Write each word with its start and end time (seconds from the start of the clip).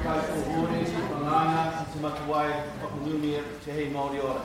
Koutou 0.00 0.42
Hori, 0.54 0.84
Malanga, 1.12 1.84
Te 3.64 3.70
Hei 3.70 3.90
Māori 3.90 4.24
Ora. 4.24 4.42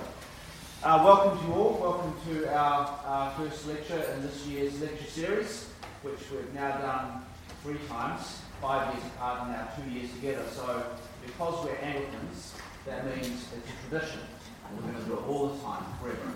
Uh, 0.83 1.01
welcome 1.05 1.39
to 1.39 1.45
you 1.45 1.53
all. 1.53 1.79
Welcome 1.79 2.13
to 2.27 2.53
our, 2.53 2.99
our 3.05 3.31
first 3.31 3.65
lecture 3.65 4.03
in 4.13 4.21
this 4.21 4.45
year's 4.45 4.81
lecture 4.81 5.05
series, 5.05 5.69
which 6.03 6.19
we've 6.29 6.53
now 6.53 6.77
done 6.79 7.25
three 7.63 7.77
times, 7.87 8.41
five 8.61 8.93
years 8.93 9.05
apart 9.15 9.43
and 9.43 9.51
now 9.53 9.69
two 9.77 9.89
years 9.89 10.11
together. 10.11 10.43
So 10.53 10.83
because 11.25 11.63
we're 11.63 11.77
Anglicans, 11.77 12.55
that 12.85 13.05
means 13.05 13.47
it's 13.55 13.55
a 13.55 13.89
tradition. 13.89 14.19
And 14.67 14.77
we're 14.77 14.91
going 14.91 15.03
to 15.03 15.09
do 15.09 15.13
it 15.13 15.27
all 15.29 15.47
the 15.47 15.63
time, 15.63 15.85
forever. 16.01 16.33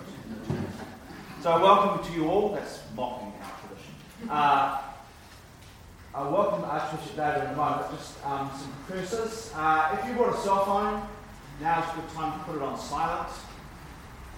So 1.43 1.59
welcome 1.61 2.05
to 2.07 2.13
you 2.17 2.29
all. 2.29 2.53
That's 2.53 2.79
mocking 2.95 3.33
our 3.43 3.51
tradition. 3.59 4.29
Uh, 4.29 4.81
uh, 6.15 6.29
welcome 6.31 6.63
Archbishop 6.63 7.15
David 7.15 7.43
in 7.43 7.49
a 7.51 7.55
moment. 7.55 7.91
Just 7.91 8.25
um, 8.25 8.49
some 8.57 8.73
precursors. 8.87 9.51
Uh, 9.55 9.97
if 9.97 10.07
you 10.07 10.15
brought 10.15 10.35
a 10.35 10.41
cell 10.41 10.65
phone, 10.65 11.03
now's 11.61 11.85
a 11.91 12.01
good 12.01 12.09
time 12.11 12.39
to 12.39 12.45
put 12.45 12.55
it 12.55 12.61
on 12.61 12.79
silent. 12.79 13.29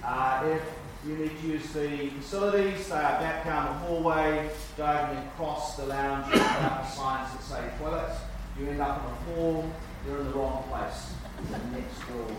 Uh, 0.03 0.43
if 0.47 0.61
you 1.07 1.15
need 1.15 1.39
to 1.39 1.47
use 1.47 1.71
the 1.71 2.09
facilities, 2.09 2.89
they 2.89 2.95
are 2.95 3.19
back 3.19 3.45
down 3.45 3.65
the 3.67 3.87
hallway, 3.87 4.49
diagonally 4.77 5.25
across 5.27 5.77
the 5.77 5.85
lounge, 5.85 6.25
without 6.33 6.83
the 6.83 6.87
signs 6.87 7.31
that 7.31 7.43
say 7.43 7.69
toilets. 7.79 8.19
You 8.59 8.67
end 8.67 8.81
up 8.81 9.01
in 9.01 9.33
the 9.35 9.41
hall, 9.41 9.71
you're 10.05 10.19
in 10.19 10.27
the 10.27 10.33
wrong 10.33 10.63
place. 10.69 11.13
The 11.49 11.57
next 11.75 11.99
door 12.07 12.37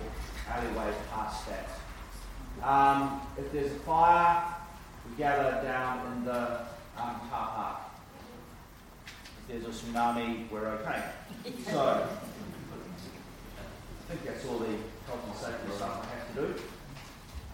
alleyway 0.49 0.93
past 1.13 1.47
that. 1.49 1.69
Um, 2.63 3.23
if 3.39 3.51
there's 3.51 3.73
a 3.73 3.81
fire, 3.81 4.45
we 5.09 5.17
gather 5.17 5.63
down 5.63 6.13
in 6.13 6.25
the 6.27 6.61
um, 6.99 7.21
car 7.31 7.51
park 7.57 7.82
there's 9.49 9.65
a 9.65 9.69
tsunami, 9.69 10.51
we're 10.51 10.67
okay. 10.67 11.03
So, 11.71 12.07
I 13.69 14.15
think 14.15 14.25
that's 14.25 14.47
all 14.47 14.59
the 14.59 14.67
health 15.07 15.27
and 15.27 15.37
safety 15.37 15.77
stuff 15.77 16.07
I 16.07 16.17
have 16.17 16.35
to 16.35 16.55
do. 16.55 16.63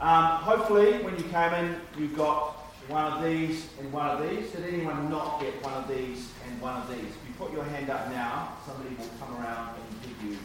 Um, 0.00 0.42
hopefully, 0.42 1.02
when 1.02 1.16
you 1.16 1.24
came 1.24 1.52
in, 1.54 1.76
you 1.98 2.08
got 2.08 2.58
one 2.88 3.12
of 3.12 3.22
these 3.22 3.66
and 3.80 3.92
one 3.92 4.08
of 4.08 4.22
these. 4.28 4.50
Did 4.50 4.72
anyone 4.72 5.10
not 5.10 5.40
get 5.40 5.62
one 5.62 5.74
of 5.74 5.88
these 5.88 6.30
and 6.46 6.60
one 6.60 6.76
of 6.76 6.88
these? 6.88 7.00
If 7.00 7.28
you 7.28 7.34
put 7.38 7.52
your 7.52 7.64
hand 7.64 7.90
up 7.90 8.10
now, 8.10 8.56
somebody 8.66 8.94
will 8.96 9.10
come 9.20 9.36
around 9.36 9.76
and 9.76 10.02
give 10.02 10.30
you 10.30 10.38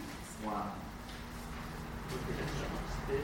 one. 0.44 0.68
It? 3.10 3.24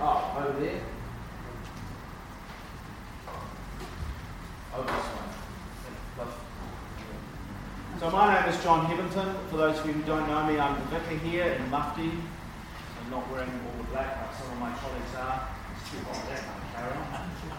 Oh, 0.00 0.46
over 0.48 0.60
there. 0.60 0.80
Oh, 4.74 4.82
this 4.84 4.90
one. 4.90 5.28
So 8.00 8.10
my 8.10 8.40
name 8.40 8.48
is 8.48 8.62
John 8.64 8.86
Hebenton. 8.86 9.46
For 9.50 9.58
those 9.58 9.78
of 9.78 9.86
you 9.86 9.92
who 9.92 10.02
don't 10.04 10.26
know 10.26 10.46
me, 10.46 10.58
I'm 10.58 10.80
the 10.80 10.98
vicar 10.98 11.22
here 11.26 11.44
in 11.44 11.68
Mufti. 11.68 12.10
I'm 12.10 13.10
not 13.10 13.30
wearing 13.30 13.50
all 13.50 13.76
the 13.76 13.90
black 13.90 14.16
like 14.16 14.34
some 14.34 14.50
of 14.50 14.58
my 14.58 14.72
colleagues 14.72 15.14
are. 15.18 15.46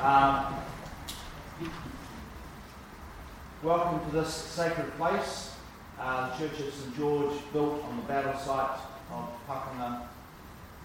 Um, 0.02 0.56
welcome 3.62 4.10
to 4.10 4.16
this 4.18 4.34
sacred 4.34 4.92
place, 4.98 5.56
uh, 6.00 6.36
the 6.36 6.48
Church 6.48 6.62
of 6.62 6.74
St 6.74 6.98
George, 6.98 7.34
built 7.54 7.84
on 7.84 7.98
the 7.98 8.04
battle 8.04 8.40
site 8.40 8.80
of 9.12 9.30
Pakanga 9.48 10.08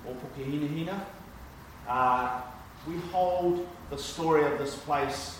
or 0.07 0.15
Pukehinahina. 0.15 1.01
Uh, 1.89 2.42
we 2.87 2.98
hold 3.13 3.67
the 3.89 3.97
story 3.97 4.45
of 4.45 4.59
this 4.59 4.77
place 4.77 5.38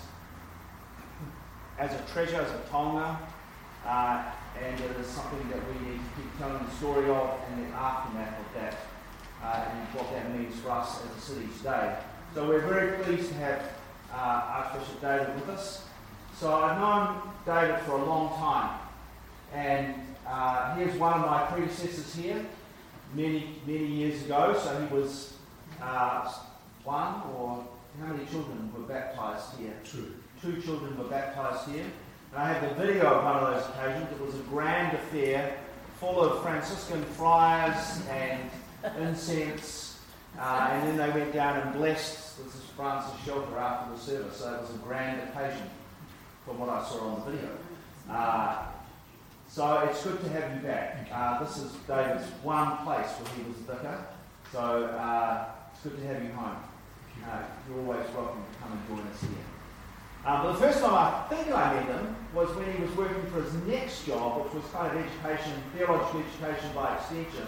as 1.79 1.95
a 1.95 2.13
treasure, 2.13 2.41
as 2.41 2.51
a 2.51 2.59
taonga, 2.71 3.17
uh, 3.87 4.25
and 4.61 4.81
it 4.81 4.97
is 5.01 5.07
something 5.07 5.49
that 5.49 5.61
we 5.69 5.89
need 5.89 5.99
to 5.99 6.21
keep 6.21 6.39
telling 6.39 6.65
the 6.65 6.71
story 6.73 7.09
of 7.09 7.39
and 7.49 7.65
the 7.65 7.77
aftermath 7.77 8.41
of 8.41 8.55
that, 8.55 8.77
uh, 9.43 9.71
and 9.71 9.89
what 9.95 10.11
that 10.13 10.37
means 10.37 10.59
for 10.59 10.71
us 10.71 11.01
as 11.05 11.17
a 11.17 11.21
city 11.21 11.49
today. 11.59 11.97
So 12.35 12.49
we're 12.49 12.67
very 12.67 13.03
pleased 13.05 13.29
to 13.29 13.35
have 13.37 13.63
uh, 14.13 14.17
Archbishop 14.17 15.01
David 15.01 15.35
with 15.37 15.49
us. 15.51 15.85
So 16.37 16.53
I've 16.53 16.79
known 16.79 17.21
David 17.47 17.81
for 17.83 17.93
a 17.93 18.05
long 18.05 18.37
time, 18.39 18.79
and 19.53 19.95
uh, 20.27 20.75
here's 20.75 20.99
one 20.99 21.13
of 21.15 21.27
my 21.27 21.47
predecessors 21.47 22.15
here, 22.15 22.45
many, 23.15 23.55
many 23.67 23.87
years 23.87 24.25
ago. 24.25 24.59
So 24.61 24.81
he 24.81 24.95
was 24.95 25.35
uh, 25.81 26.33
one, 26.85 27.23
or 27.37 27.65
how 28.01 28.13
many 28.13 28.27
children 28.27 28.73
were 28.77 28.83
baptized 28.83 29.59
here? 29.59 29.75
Two 29.85 30.15
two 30.43 30.61
children 30.63 30.97
were 30.97 31.05
baptized 31.05 31.69
here. 31.71 31.85
And 32.33 32.43
I 32.43 32.53
have 32.53 32.77
the 32.77 32.85
video 32.85 33.07
of 33.07 33.25
one 33.25 33.37
of 33.37 33.55
those 33.55 33.69
occasions. 33.71 34.13
It 34.13 34.25
was 34.25 34.35
a 34.35 34.45
grand 34.45 34.97
affair 34.97 35.59
full 35.99 36.21
of 36.21 36.43
Franciscan 36.43 37.03
friars 37.05 38.03
and 38.11 38.51
incense. 38.99 39.99
Uh, 40.39 40.69
and 40.73 40.89
then 40.89 40.97
they 40.97 41.19
went 41.19 41.33
down 41.33 41.59
and 41.59 41.75
blessed 41.75 42.29
this 42.45 42.55
is 42.55 42.63
Francis 42.77 43.13
Shelter 43.25 43.59
after 43.59 43.95
the 43.95 44.01
service. 44.01 44.37
So 44.37 44.55
it 44.55 44.61
was 44.61 44.71
a 44.71 44.79
grand 44.79 45.21
occasion 45.29 45.69
from 46.45 46.61
what 46.61 46.69
I 46.69 46.85
saw 46.85 47.01
on 47.01 47.25
the 47.25 47.31
video. 47.33 47.51
Uh, 48.09 48.67
so 49.49 49.79
it's 49.91 50.05
good 50.05 50.21
to 50.21 50.29
have 50.31 50.55
you 50.55 50.69
back. 50.69 51.09
Uh, 51.13 51.43
this 51.43 51.57
is 51.59 51.73
David's 51.89 52.29
one 52.43 52.77
place 52.79 53.09
where 53.09 53.35
he 53.35 53.43
was 53.51 53.59
vicar. 53.59 54.07
So 54.53 54.85
uh, 54.85 55.47
it's 55.73 55.83
good 55.83 55.97
to 55.97 56.07
have 56.07 56.23
you 56.23 56.31
home. 56.33 56.57
Uh, 57.25 57.43
you're 57.69 57.81
always 57.81 58.09
welcome 58.15 58.45
to 58.53 58.59
come 58.61 58.73
and 58.73 58.89
join 58.89 59.07
us 59.13 59.21
here. 59.21 59.58
Um, 60.25 60.43
but 60.43 60.53
the 60.53 60.59
first 60.59 60.81
time 60.81 60.95
I 60.95 61.27
think 61.29 61.49
I 61.55 61.75
met 61.75 61.87
him 61.87 62.17
was 62.35 62.51
when 62.57 62.71
he 62.73 62.83
was 62.83 62.95
working 62.97 63.23
for 63.31 63.43
his 63.43 63.55
next 63.67 64.05
job, 64.05 64.45
which 64.45 64.53
was 64.55 64.65
kind 64.73 64.91
of 64.91 65.05
education, 65.05 65.53
theological 65.77 66.21
education 66.21 66.71
by 66.75 66.97
extension. 66.97 67.47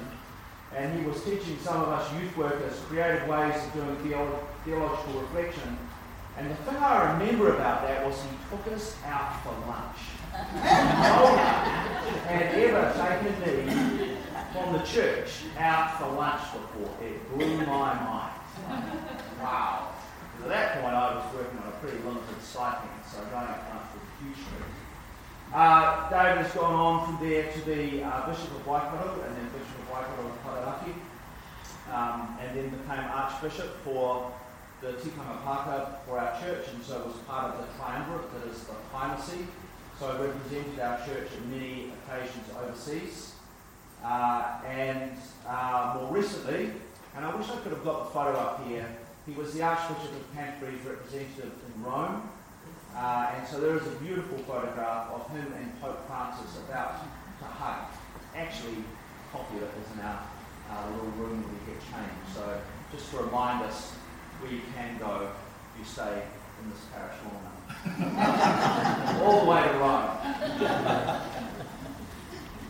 And 0.75 0.98
he 0.98 1.04
was 1.06 1.22
teaching 1.25 1.58
some 1.60 1.82
of 1.82 1.88
us 1.88 2.12
youth 2.14 2.36
workers 2.36 2.78
creative 2.88 3.26
ways 3.28 3.54
of 3.56 3.72
doing 3.75 3.97
theolo- 3.97 4.38
theological 4.64 5.20
reflection. 5.20 5.76
And 6.38 6.50
the 6.50 6.54
thing 6.54 6.76
I 6.76 7.12
remember 7.12 7.54
about 7.54 7.82
that 7.82 8.06
was 8.06 8.16
he 8.22 8.28
took 8.48 8.75
us 8.75 8.97
out 9.04 9.42
for 9.42 9.50
lunch. 9.66 9.98
no 10.32 11.25
one 11.25 11.38
had 12.25 12.54
ever 12.54 12.94
taken 12.97 13.66
me 13.66 14.16
from 14.52 14.72
the 14.72 14.78
church 14.84 15.28
out 15.58 15.98
for 15.98 16.06
lunch 16.14 16.41
before. 16.52 16.97
It 17.04 17.34
blew 17.34 17.58
my 17.66 17.94
mind. 17.94 18.32
Wow. 19.42 19.89
At 20.50 20.75
that 20.75 20.83
point, 20.83 20.97
I 20.97 21.15
was 21.15 21.33
working 21.33 21.59
on 21.62 21.69
a 21.69 21.77
pretty 21.78 21.99
limited 21.99 22.43
stipend, 22.43 22.91
so 23.06 23.22
going 23.31 23.47
up 23.47 23.71
was 23.71 24.03
a 24.03 24.25
huge 24.25 24.34
treat. 24.34 24.66
Uh, 25.55 26.11
David 26.11 26.43
has 26.43 26.53
gone 26.53 26.75
on 26.75 27.06
from 27.06 27.28
there 27.28 27.53
to 27.53 27.59
be 27.61 28.03
uh, 28.03 28.27
Bishop 28.27 28.50
of 28.59 28.66
Waikato 28.66 29.22
and 29.22 29.37
then 29.37 29.47
Bishop 29.55 29.78
of 29.78 29.91
Waikato 29.94 30.27
Taranaki, 30.43 30.94
um, 31.94 32.37
and 32.43 32.59
then 32.59 32.69
became 32.69 32.99
Archbishop 33.15 33.78
for 33.84 34.33
the 34.81 34.99
Tikanga 34.99 35.38
Pākehā 35.47 36.03
for 36.05 36.19
our 36.19 36.41
church, 36.43 36.67
and 36.75 36.82
so 36.82 36.99
was 36.99 37.15
part 37.28 37.55
of 37.55 37.61
the 37.61 37.72
triumvirate 37.78 38.27
that 38.34 38.50
is 38.50 38.59
the 38.65 38.75
primacy. 38.91 39.47
So 40.00 40.09
I 40.09 40.19
represented 40.19 40.81
our 40.81 40.99
church 41.06 41.31
at 41.31 41.47
many 41.47 41.93
occasions 41.94 42.44
overseas. 42.59 43.34
Uh, 44.03 44.59
and 44.67 45.12
uh, 45.47 45.94
more 46.00 46.12
recently, 46.12 46.72
and 47.15 47.25
I 47.25 47.37
wish 47.37 47.49
I 47.49 47.56
could 47.59 47.71
have 47.71 47.84
got 47.84 48.06
the 48.06 48.11
photo 48.11 48.37
up 48.37 48.67
here, 48.67 48.88
he 49.30 49.36
was 49.41 49.54
the 49.54 49.62
Archbishop 49.62 50.10
of 50.10 50.34
Canterbury's 50.34 50.84
representative 50.84 51.52
in 51.52 51.84
Rome. 51.84 52.28
Uh, 52.96 53.32
and 53.36 53.46
so 53.46 53.60
there 53.60 53.76
is 53.76 53.86
a 53.86 53.96
beautiful 54.02 54.38
photograph 54.38 55.12
of 55.12 55.30
him 55.30 55.52
and 55.56 55.80
Pope 55.80 56.04
Francis 56.08 56.58
about 56.68 57.04
to 57.38 57.44
hug. 57.44 57.84
Actually, 58.34 58.82
a 58.82 59.36
copy 59.36 59.58
in 59.58 60.00
our, 60.00 60.26
our 60.70 60.90
little 60.90 61.10
room 61.10 61.43
where 61.43 61.52
we 61.52 61.72
get 61.72 61.81
changed. 61.81 62.34
So 62.34 62.60
just 62.93 63.10
to 63.12 63.19
remind 63.19 63.62
us 63.64 63.93
where 64.40 64.52
you 64.52 64.62
can 64.75 64.99
go 64.99 65.28
if 65.28 65.78
you 65.78 65.84
stay 65.84 66.25
in 66.62 66.70
this 66.70 66.81
parish 66.93 67.14
long. 67.31 67.46
All 69.22 69.44
the 69.44 69.50
way 69.50 69.62
to 69.62 69.78
Rome. 69.78 70.10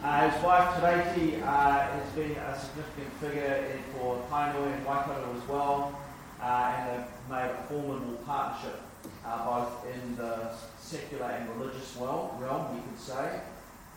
Uh, 0.02 0.30
his 0.30 0.42
wife 0.42 0.80
Tereki 0.80 1.42
uh, 1.42 1.80
has 1.90 2.10
been 2.14 2.30
a 2.30 2.58
significant 2.58 3.12
figure 3.20 3.78
for 3.92 4.16
Tainui 4.30 4.72
and 4.72 4.86
Waikato 4.86 5.36
as 5.36 5.46
well 5.46 5.94
uh, 5.94 6.09
and 6.42 6.90
they've 6.90 7.30
made 7.30 7.50
a 7.50 7.62
formidable 7.68 8.16
partnership 8.26 8.80
uh, 9.24 9.44
both 9.44 9.86
in 9.92 10.16
the 10.16 10.50
secular 10.78 11.26
and 11.26 11.48
religious 11.56 11.96
realm, 11.96 12.40
realm 12.40 12.74
we 12.74 12.80
could 12.80 12.98
say. 12.98 13.40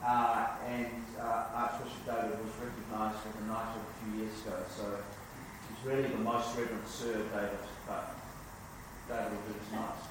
Uh, 0.05 0.47
and 0.67 1.03
uh, 1.17 1.45
Archbishop 1.55 2.05
David 2.05 2.37
was 2.43 2.51
recognised 2.59 3.23
with 3.25 3.39
a 3.41 3.47
knighthood 3.47 3.83
a 3.87 3.95
few 4.03 4.23
years 4.23 4.35
ago, 4.45 4.57
so 4.67 4.83
he's 5.69 5.85
really 5.87 6.09
the 6.09 6.17
most 6.17 6.57
reverend 6.57 6.85
Sir 6.85 7.23
David, 7.31 7.63
but 7.87 8.15
David 9.07 9.31
will 9.31 9.53
do 9.53 9.59
his 9.59 9.71
nice. 9.71 10.03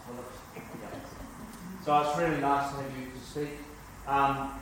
So 1.84 2.00
it's 2.00 2.18
really 2.18 2.40
nice 2.40 2.70
to 2.70 2.76
have 2.76 2.98
you 2.98 3.06
to 3.10 3.20
speak. 3.20 3.58
Um, 4.06 4.61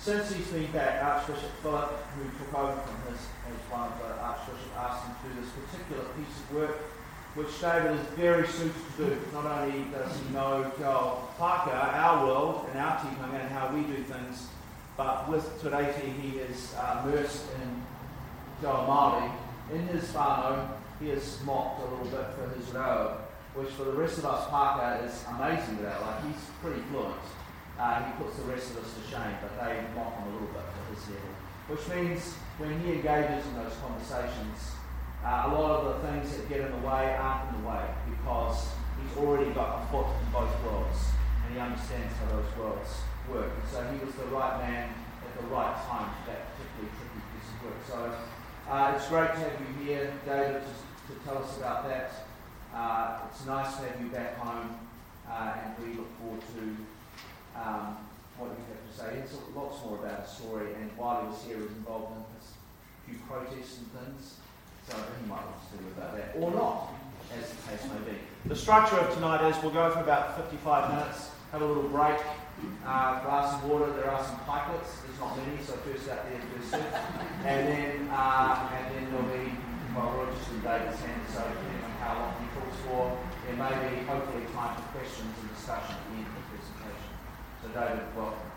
since 0.00 0.32
he's 0.32 0.48
been 0.48 0.72
back, 0.72 1.02
Archbishop 1.04 1.50
Philip, 1.62 1.90
who 2.16 2.24
took 2.38 2.54
over 2.58 2.80
from 2.80 3.12
his 3.12 3.20
as 3.20 3.70
one 3.70 3.92
of 3.92 3.98
the 3.98 4.16
Archbishop, 4.20 4.72
asked 4.76 5.06
him 5.06 5.14
to 5.14 5.28
do 5.28 5.40
this 5.40 5.50
particular 5.52 6.04
piece 6.16 6.36
of 6.40 6.56
work 6.56 6.76
which 7.34 7.60
David 7.60 7.92
is 7.92 8.06
very 8.16 8.46
suited 8.46 8.74
to 8.96 9.04
do. 9.04 9.18
Not 9.32 9.46
only 9.46 9.84
does 9.90 10.18
he 10.18 10.34
know 10.34 10.70
Pākehā, 11.38 11.94
our 11.94 12.26
world, 12.26 12.66
and 12.70 12.78
our 12.80 12.98
tikanga 12.98 13.40
and 13.40 13.50
how 13.50 13.72
we 13.72 13.82
do 13.82 14.02
things, 14.02 14.48
but 14.96 15.28
with 15.28 15.62
Te 15.62 16.10
he 16.10 16.38
is 16.38 16.74
uh, 16.74 17.02
immersed 17.04 17.44
in 17.62 17.82
Joel 18.60 18.84
Māori. 18.86 19.30
In 19.72 19.86
his 19.88 20.10
whānau, 20.10 20.70
he 20.98 21.10
is 21.10 21.38
mocked 21.44 21.80
a 21.80 21.84
little 21.84 22.06
bit 22.06 22.26
for 22.34 22.48
his 22.58 22.68
reo, 22.74 23.16
which 23.54 23.68
for 23.70 23.84
the 23.84 23.92
rest 23.92 24.18
of 24.18 24.26
us 24.26 24.48
Pākehā 24.48 25.06
is 25.06 25.24
amazing 25.28 25.76
without. 25.76 26.02
Like 26.02 26.24
he's 26.24 26.42
pretty 26.60 26.80
fluent. 26.90 27.14
Uh, 27.80 28.04
he 28.04 28.12
puts 28.22 28.36
the 28.36 28.44
rest 28.44 28.76
of 28.76 28.84
us 28.84 28.92
to 28.92 29.00
shame, 29.08 29.32
but 29.40 29.56
they 29.56 29.80
mock 29.96 30.12
him 30.20 30.28
a 30.28 30.32
little 30.36 30.52
bit 30.52 30.68
for 30.68 30.84
his 30.92 31.00
level. 31.16 31.32
Which 31.72 31.84
means 31.88 32.36
when 32.60 32.76
he 32.84 33.00
engages 33.00 33.40
in 33.48 33.56
those 33.56 33.72
conversations, 33.80 34.76
uh, 35.24 35.48
a 35.48 35.56
lot 35.56 35.80
of 35.80 35.96
the 35.96 36.08
things 36.08 36.36
that 36.36 36.44
get 36.52 36.60
in 36.60 36.70
the 36.76 36.84
way 36.84 37.16
aren't 37.16 37.48
in 37.48 37.62
the 37.62 37.68
way 37.68 37.84
because 38.04 38.68
he's 39.00 39.16
already 39.16 39.48
got 39.56 39.80
a 39.80 39.86
foot 39.88 40.12
in 40.12 40.28
both 40.28 40.52
worlds 40.60 41.00
and 41.40 41.54
he 41.54 41.60
understands 41.60 42.12
how 42.20 42.36
those 42.36 42.52
worlds 42.60 42.92
work. 43.32 43.48
And 43.48 43.64
so 43.72 43.80
he 43.96 44.04
was 44.04 44.12
the 44.12 44.28
right 44.28 44.60
man 44.60 44.92
at 45.24 45.32
the 45.40 45.48
right 45.48 45.72
time 45.88 46.12
for 46.20 46.36
that 46.36 46.52
particularly 46.52 46.92
tricky 47.00 47.20
piece 47.32 47.48
of 47.48 47.58
work. 47.64 47.80
So 47.88 48.00
uh, 48.68 48.92
it's 48.92 49.08
great 49.08 49.32
to 49.32 49.40
have 49.40 49.56
you 49.56 49.72
here, 49.88 50.12
David, 50.28 50.60
to, 50.68 50.72
to 51.08 51.12
tell 51.24 51.40
us 51.40 51.56
about 51.56 51.88
that. 51.88 52.28
Uh, 52.76 53.24
it's 53.32 53.44
nice 53.46 53.76
to 53.76 53.88
have 53.88 54.00
you 54.00 54.08
back 54.08 54.36
home 54.36 54.76
uh, 55.24 55.56
and 55.64 55.72
we 55.80 55.96
look 55.96 56.12
forward 56.20 56.44
to 56.52 56.76
um, 57.56 57.96
what 58.38 58.50
you 58.50 58.62
have 58.68 58.82
to 58.84 58.92
say. 58.94 59.22
It's 59.22 59.36
lots 59.54 59.84
more 59.84 59.98
about 59.98 60.26
his 60.26 60.30
story 60.30 60.74
and 60.74 60.90
while 60.96 61.22
he 61.22 61.28
was 61.28 61.42
here, 61.44 61.56
he 61.56 61.62
was 61.62 61.72
involved 61.72 62.16
in 62.16 62.22
a 62.22 62.40
few 63.06 63.18
protests 63.28 63.78
and 63.78 63.88
things. 63.92 64.36
So 64.88 64.96
he 64.96 65.28
might 65.28 65.44
want 65.44 65.60
to 65.70 65.76
do 65.78 65.86
about 65.96 66.16
that, 66.16 66.34
or 66.34 66.50
not, 66.50 66.94
as 67.36 67.46
the 67.50 67.60
case 67.70 67.84
may 67.86 68.12
be. 68.12 68.18
The 68.46 68.56
structure 68.56 68.96
of 68.96 69.14
tonight 69.14 69.46
is 69.48 69.54
we'll 69.62 69.72
go 69.72 69.90
for 69.90 70.00
about 70.00 70.36
55 70.36 70.90
minutes, 70.90 71.30
have 71.52 71.62
a 71.62 71.66
little 71.66 71.88
break, 71.88 72.18
uh, 72.84 73.22
glass 73.22 73.54
of 73.54 73.70
water. 73.70 73.92
There 73.92 74.10
are 74.10 74.24
some 74.24 74.40
pikelets. 74.48 75.04
There's 75.06 75.20
not 75.20 75.36
many, 75.36 75.62
so 75.62 75.74
first 75.86 76.08
out 76.10 76.26
there, 76.28 76.40
first 76.56 76.70
served. 76.70 76.96
And 77.46 77.68
then, 77.68 78.08
uh, 78.10 78.68
and 78.74 78.96
then 78.96 79.12
there'll 79.12 79.28
be 79.30 79.52
well, 79.94 80.14
we're 80.16 80.30
just 80.30 80.50
in 80.50 80.62
David's 80.62 81.00
hands, 81.02 81.34
so 81.34 81.42
depending 81.42 81.82
on 81.82 81.90
how 81.98 82.14
long 82.14 82.34
he 82.38 82.46
talks 82.54 82.78
for, 82.86 83.18
there 83.46 83.58
may 83.58 83.74
be 83.90 84.06
hopefully 84.06 84.46
time 84.54 84.78
for 84.78 84.86
questions 84.94 85.34
and 85.34 85.50
discussion 85.50 85.98
at 85.98 86.04
the 86.14 86.16
end 86.22 86.39
the. 87.62 87.68
So 87.68 87.80
David, 87.80 88.16
welcome. 88.16 88.50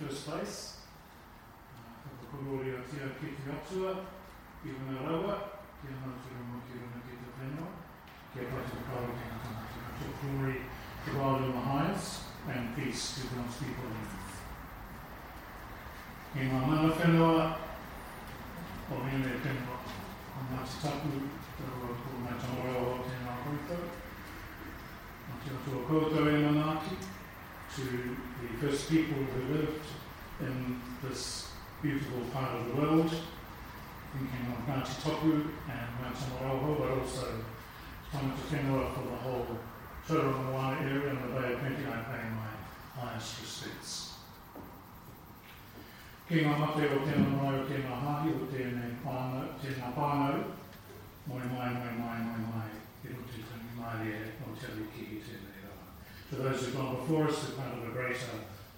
first 0.00 0.26
place. 0.26 0.76
Kapakurori 2.02 2.74
a 2.74 2.82
tia 2.88 3.08
ki 3.20 3.26
te 3.36 3.50
atua, 3.52 3.94
ki 4.62 4.70
runa 4.70 4.98
rawa, 5.06 5.34
ngā 5.82 6.12
glory 10.22 10.56
to 11.04 11.10
God 11.12 11.42
in 11.42 11.52
the 11.52 11.58
highest, 11.58 12.20
and 12.48 12.76
peace 12.76 13.14
to 13.14 13.34
God's 13.34 13.56
people 13.56 13.90
earth. 13.90 14.21
I 16.32 16.46
ngā 16.48 16.58
mana 16.64 16.88
whenua, 16.96 17.56
o 18.88 18.98
mene 19.04 19.28
e 19.28 19.40
whenua, 19.44 19.74
o 20.32 20.44
Ngāti 20.48 20.78
Tapu, 20.80 21.10
te 21.58 21.64
rua 21.68 21.92
ko 21.92 22.20
mai 22.24 22.38
tamarau 22.40 22.86
o 22.88 22.94
tēnā 23.04 23.34
koutou, 23.42 23.90
o 25.28 25.40
te 25.42 25.50
atua 25.52 25.82
koutou 25.90 26.30
e 26.30 26.38
manaki, 26.40 26.96
to 27.76 27.84
the 28.40 28.48
first 28.60 28.88
people 28.88 29.20
who 29.28 29.52
lived 29.52 29.84
in 30.40 30.80
this 31.02 31.52
beautiful 31.82 32.24
part 32.32 32.56
of 32.56 32.68
the 32.68 32.80
world, 32.80 33.10
thinking 33.10 34.46
of 34.54 34.64
Ngāti 34.64 34.94
Toku 35.04 35.34
and 35.68 35.88
Ngāti 36.00 36.32
Moroho, 36.32 36.78
but 36.78 36.98
also 36.98 37.44
Tangata 38.10 38.48
Whenua 38.48 38.94
for 38.94 39.04
the 39.10 39.16
whole 39.16 39.58
Tauranga 40.08 40.50
Moana 40.50 40.80
area 40.80 41.10
and 41.10 41.24
the 41.24 41.38
Bay 41.38 41.52
of 41.52 41.60
Plenty, 41.60 41.84
I 41.84 42.00
pay 42.08 42.24
my 42.32 42.52
highest 42.96 43.40
respects. 43.42 44.01
Ngā 46.32 46.52
mate 46.56 46.86
o 46.88 47.00
tēnā 47.04 47.32
o 47.44 47.64
tēnā 47.68 47.96
hahi 48.00 48.30
o 48.32 48.46
tēnā 48.48 48.86
pānau, 49.02 49.50
tēnā 49.60 49.90
pānau, 49.92 50.38
mai, 51.28 51.42
mai, 51.52 51.68
mai, 51.76 51.90
tangi 52.00 53.74
mai 53.76 54.06
e 54.08 54.20
o 54.40 54.54
i 54.56 55.20
tēnā 55.20 55.52
to 56.30 56.36
those 56.36 56.64
who've 56.64 56.74
gone 56.74 56.96
before 56.96 57.28
us, 57.28 57.44
who've 57.44 57.58
had 57.58 57.86
a 57.86 57.92
greater 57.92 58.16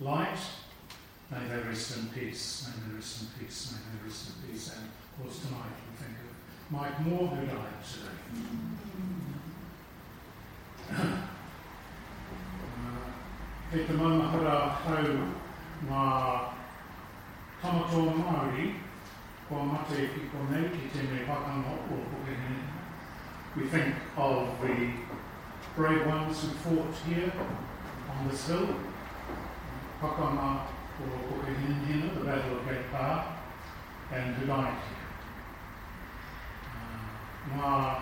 light. 0.01 0.39
May 1.31 1.47
they 1.47 1.63
rest 1.69 1.97
in 1.97 2.09
peace, 2.09 2.67
may 2.67 2.89
they 2.89 2.97
rest 2.97 3.23
in 3.23 3.29
peace, 3.39 3.73
may 3.73 3.79
they 3.79 4.09
rest 4.09 4.31
in 4.31 4.51
peace. 4.51 4.75
And 4.77 4.87
of 4.87 5.23
course, 5.23 5.39
tonight 5.39 5.79
we 5.87 6.05
think 6.05 6.19
of 6.19 6.73
Mike 6.73 7.01
Moore, 7.07 7.29
who 7.29 7.47
died 7.47 7.85
today. 7.87 8.19
Uh, 10.91 11.19
Kei 13.71 13.85
te 13.87 13.93
maumahara 13.93 14.71
hau 14.71 15.05
ngā 17.65 17.71
tamatoa 17.71 18.13
Māori, 18.13 18.75
kua 19.49 19.65
mate 19.65 20.09
ki 20.13 20.29
konei 20.33 20.69
ki 20.69 20.91
tēnei 20.93 21.25
whakanga 21.25 21.73
o 21.73 21.97
Pukehini. 22.11 22.61
We 23.57 23.69
think 23.69 23.95
of 24.17 24.61
the 24.61 24.91
brave 25.77 26.07
ones 26.07 26.43
who 26.43 26.49
fought 26.49 26.95
here 27.07 27.33
on 28.11 28.29
this 28.29 28.47
hill. 28.49 28.69
Pakama 30.01 30.67
or 31.01 31.09
Pukehinahina, 31.29 32.15
the 32.15 32.25
Battle 32.25 32.59
of 32.59 32.69
Gate 32.69 32.93
Pa, 32.93 33.37
and 34.13 34.37
who 34.37 34.47
died 34.47 34.75
here. 34.75 35.07
Uh, 37.63 38.01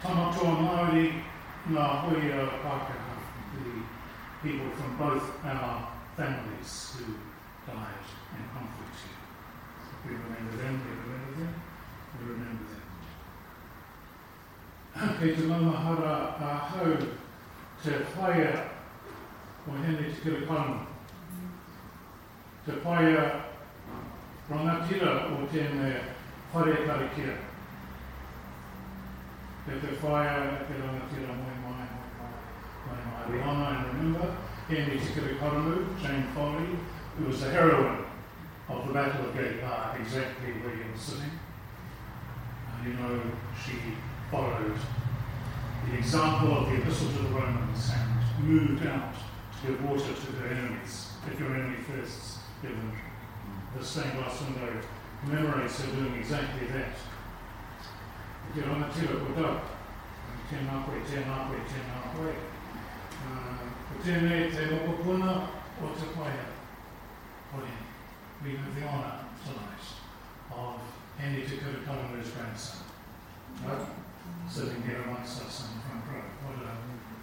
tamatoa 0.00 0.54
Māori, 0.62 1.22
ngā 1.68 1.88
hoia 2.06 2.48
Pākehā, 2.62 3.14
the 3.58 3.82
people 4.42 4.70
from 4.76 4.96
both 4.96 5.44
our 5.44 5.88
families 6.16 6.96
who 6.98 7.14
died 7.66 8.04
and 8.36 8.44
conflicts 8.52 9.00
here. 9.04 9.20
We 10.04 10.10
remember 10.12 10.56
them, 10.56 10.74
we 10.84 10.90
remember 11.00 11.32
them, 11.40 11.54
we 12.14 12.24
remember 12.32 12.64
them. 12.64 12.84
kei 15.18 15.34
te 15.34 15.42
mamahara 15.48 16.36
a 16.38 16.54
hau 16.70 16.96
te 17.82 17.92
whaia 18.14 18.52
o 19.66 19.72
hene 19.72 20.02
te 20.02 20.20
kira 20.22 20.46
kanu. 20.46 20.86
Te 22.66 22.72
whaia 22.84 23.24
rangatira 24.50 25.12
o 25.32 25.46
tēnei 25.52 25.98
whare 26.52 26.76
kare 26.86 27.08
kira. 27.16 27.36
Te 29.66 29.80
te 29.80 29.96
whaia 30.02 30.36
te 30.68 30.74
rangatira 30.82 31.32
moi 31.42 31.56
mai, 31.64 31.88
moi 31.96 32.08
mai, 32.20 32.34
moi 32.86 33.00
mai. 33.08 33.24
Rihanna 33.32 33.68
and 33.68 33.86
remember 33.86 34.36
Henry 34.68 34.98
Te 34.98 35.06
Kira 35.12 35.38
Karamu, 35.38 36.00
Jane 36.00 36.26
Foley, 36.34 36.78
who 37.16 37.26
was 37.26 37.40
the 37.40 37.50
heroine 37.50 38.04
of 38.68 38.86
the 38.88 38.92
Battle 38.92 39.26
of 39.26 39.34
Gate 39.34 39.62
Pa, 39.62 39.96
exactly 40.00 40.52
where 40.62 40.74
he 40.74 40.90
was 40.90 41.00
sitting. 41.00 41.30
Uh, 42.66 42.88
you 42.88 42.94
know, 42.94 43.22
she 43.54 43.78
followed 44.30 44.76
the 45.88 45.98
example 45.98 46.58
of 46.58 46.70
the 46.70 46.76
Epistle 46.78 47.08
to 47.08 47.18
the 47.18 47.28
Romans 47.28 47.90
and 47.94 48.44
moved 48.48 48.86
out 48.86 49.14
to 49.14 49.66
give 49.66 49.84
water 49.84 50.12
to 50.12 50.32
their 50.32 50.52
enemies. 50.52 51.12
If 51.30 51.38
your 51.38 51.54
enemy 51.54 51.76
thirsts, 51.88 52.38
give 52.62 52.72
them. 52.72 52.92
The 53.76 53.84
stained 53.84 54.12
glass 54.12 54.40
window 54.40 54.80
commemorates 55.24 55.80
her 55.80 55.92
doing 55.92 56.14
exactly 56.16 56.66
that. 56.68 56.94
Te 58.54 58.60
rana 58.60 58.88
tira 58.94 59.18
ko 59.18 59.34
tau. 59.34 59.60
Tēnā 60.50 60.82
koe, 60.86 61.00
tēnā 61.08 61.38
koe, 61.48 61.62
tēnā 61.70 62.02
koe. 62.14 62.34
Ko 63.88 64.02
tēnei 64.04 64.50
te 64.52 64.68
mokopuna 64.70 65.32
o 65.82 65.94
te 65.98 66.06
whaia. 67.54 67.62
Hoi, 67.62 67.68
we 68.44 68.56
have 68.56 68.74
the 68.74 68.86
honour 68.86 69.24
tonight 69.44 69.86
of 70.52 70.80
Heni 71.20 71.48
Te 71.48 71.56
Kiri 71.58 71.84
Karamu's 71.86 72.30
grandson. 72.30 72.80
Right? 73.64 73.86
sitting 74.48 74.82
here 74.82 75.02
amongst 75.06 75.42
us 75.42 75.62
in 75.62 75.78
the 75.78 75.84
front 75.84 76.04
row. 76.10 76.22
What, 76.44 76.56
a, 76.62 76.72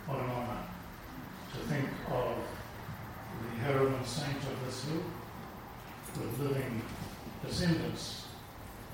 what 0.09 0.19
an 0.23 0.31
honour 0.31 0.63
to 1.53 1.59
think 1.67 1.89
of 2.09 2.37
the 3.41 3.63
hero 3.63 3.89
heroine 3.89 4.05
saint 4.05 4.37
of 4.37 4.65
this 4.65 4.85
hill 4.85 5.03
with 6.19 6.39
living 6.39 6.81
descendants, 7.45 8.25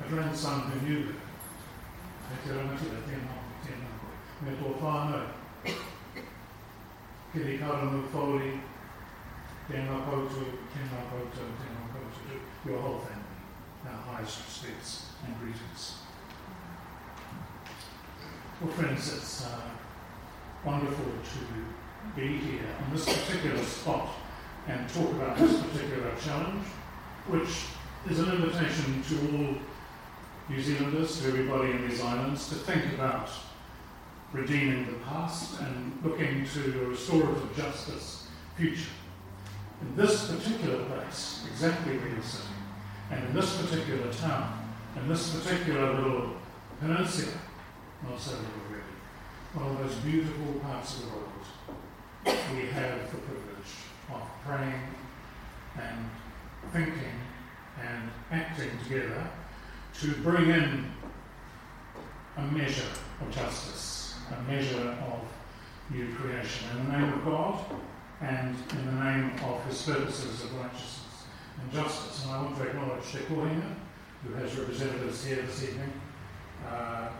a 0.06 0.10
grandson 0.10 0.72
who 0.72 0.88
knew 0.88 1.03
her. 1.03 1.13
Me 4.46 4.51
tō 4.51 4.79
whānau, 4.79 5.25
kiri 7.34 7.58
whauri, 7.58 8.60
tēnā 9.68 9.98
koutou, 10.08 10.52
tēnā 10.72 11.00
koutou, 11.12 11.48
tēnā 11.60 11.88
koutou, 11.92 12.40
your 12.66 12.80
whole 12.80 13.00
family, 13.00 13.42
our 13.86 14.02
highest 14.14 14.46
respects 14.46 15.10
and 15.26 15.38
greetings. 15.40 15.98
Well, 18.62 18.72
friends, 18.72 19.14
it's 19.14 19.46
uh, 19.46 19.60
wonderful 20.66 21.06
to 21.06 22.20
be 22.20 22.38
here 22.38 22.70
on 22.84 22.94
this 22.94 23.06
particular 23.06 23.64
spot 23.64 24.10
and 24.68 24.88
talk 24.90 25.12
about 25.12 25.38
this 25.38 25.62
particular 25.62 26.12
challenge, 26.24 26.66
which 27.28 27.66
is 28.10 28.20
an 28.20 28.32
invitation 28.32 29.04
to 29.04 29.38
all 29.38 29.56
New 30.50 30.62
Zealanders, 30.62 31.22
to 31.22 31.28
everybody 31.28 31.72
in 31.72 31.90
these 31.90 32.02
islands, 32.02 32.48
to 32.50 32.56
think 32.56 32.94
about 32.94 33.30
redeeming 34.32 34.86
the 34.86 35.00
past 35.06 35.60
and 35.60 36.00
looking 36.04 36.46
to 36.54 36.84
a 36.84 36.88
restorative 36.88 37.56
justice 37.56 38.28
future. 38.56 38.90
In 39.82 39.96
this 39.96 40.32
particular 40.32 40.86
place, 40.86 41.46
exactly 41.52 41.98
where 41.98 42.08
you're 42.10 42.24
sitting, 42.24 42.48
and 43.12 43.24
in 43.26 43.34
this 43.36 43.62
particular 43.62 44.12
town, 44.12 44.68
in 44.96 45.08
this 45.08 45.36
particular 45.36 45.94
little 45.94 46.34
peninsula, 46.80 47.34
not 48.04 48.20
so 48.20 48.32
little 48.32 48.48
really, 48.70 48.84
one 49.54 49.68
of 49.68 49.78
the 49.78 49.84
most 49.84 50.04
beautiful 50.04 50.54
parts 50.62 50.98
of 50.98 51.04
the 51.04 51.08
world, 51.10 51.28
we 52.56 52.66
have 52.68 53.12
the 53.12 53.18
privilege 53.18 53.74
of 54.12 54.22
praying 54.44 54.82
and 55.80 56.10
thinking 56.74 57.20
and 57.80 58.10
acting 58.32 58.72
together 58.84 59.30
to 60.00 60.12
bring 60.24 60.50
in 60.50 60.92
a 62.38 62.42
measure 62.42 62.84
of 63.22 63.32
justice, 63.32 64.16
a 64.36 64.52
measure 64.52 64.98
of 65.08 65.22
new 65.92 66.14
creation. 66.16 66.68
In 66.80 66.86
the 66.86 66.98
name 66.98 67.14
of 67.14 67.26
God 67.26 67.66
and 68.22 68.56
in 68.72 68.86
the 68.86 69.04
name 69.04 69.32
of 69.44 69.64
his 69.66 69.82
purposes 69.84 70.44
of 70.44 70.56
righteousness 70.56 71.26
and 71.62 71.72
justice. 71.72 72.24
And 72.24 72.34
I 72.34 72.42
want 72.42 72.58
to 72.58 72.64
acknowledge 72.64 73.12
Te 73.12 73.20
who 73.20 74.34
has 74.34 74.58
representatives 74.58 75.26
here 75.26 75.44
this 75.44 75.64
evening, 75.64 75.94
uh, 76.68 77.10
a 77.10 77.12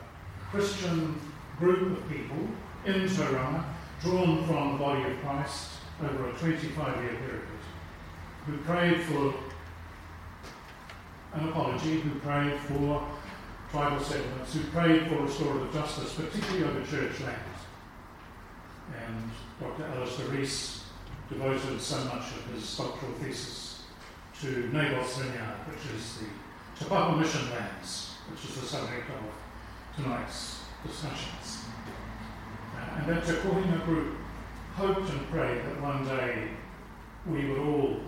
Christian 0.50 1.20
group 1.60 1.98
of 1.98 2.10
people 2.10 2.38
in 2.86 3.04
Tauranga, 3.04 3.63
drawn 4.01 4.46
from 4.46 4.74
the 4.74 4.77
body 4.77 5.12
of 5.12 5.20
Christ 5.20 5.72
over 6.04 6.30
a 6.30 6.34
25 6.34 7.04
year 7.04 7.13
period, 7.13 7.42
who 8.46 8.58
prayed 8.60 9.01
for 9.01 9.34
an 11.34 11.50
apology, 11.50 12.00
who 12.00 12.20
prayed 12.20 12.60
for 12.62 13.08
tribal 13.72 14.00
settlements, 14.00 14.54
who 14.54 14.63
prayed 14.72 15.08
for 15.08 15.24
restorative 15.24 15.74
justice, 15.74 16.13
particularly 16.13 16.63
over 16.63 16.86
church 16.86 17.20
land. 17.22 17.42
And 19.06 19.30
Dr. 19.60 19.84
Alistair 19.86 20.27
Reese 20.27 20.76
devoted 21.29 21.81
so 21.81 21.98
much 22.05 22.31
of 22.36 22.53
his 22.53 22.77
doctoral 22.77 23.12
thesis 23.13 23.84
to 24.41 24.69
Naboth's 24.72 25.17
Vineyard, 25.17 25.57
which 25.67 25.93
is 25.96 26.19
the 26.19 26.25
Te 26.79 26.89
Papa 26.89 27.17
Mission 27.17 27.50
lands, 27.51 28.13
which 28.31 28.46
is 28.46 28.62
the 28.62 28.65
subject 28.65 29.10
of 29.10 30.01
tonight's 30.01 30.62
discussions. 30.86 31.65
Uh, 32.75 33.00
and 33.00 33.07
that 33.10 33.25
Te 33.25 33.34
Kohinga 33.34 33.84
group 33.86 34.15
hoped 34.75 35.10
and 35.10 35.29
prayed 35.29 35.65
that 35.65 35.81
one 35.81 36.05
day 36.05 36.50
we 37.25 37.46
would 37.50 37.60
all 37.60 38.00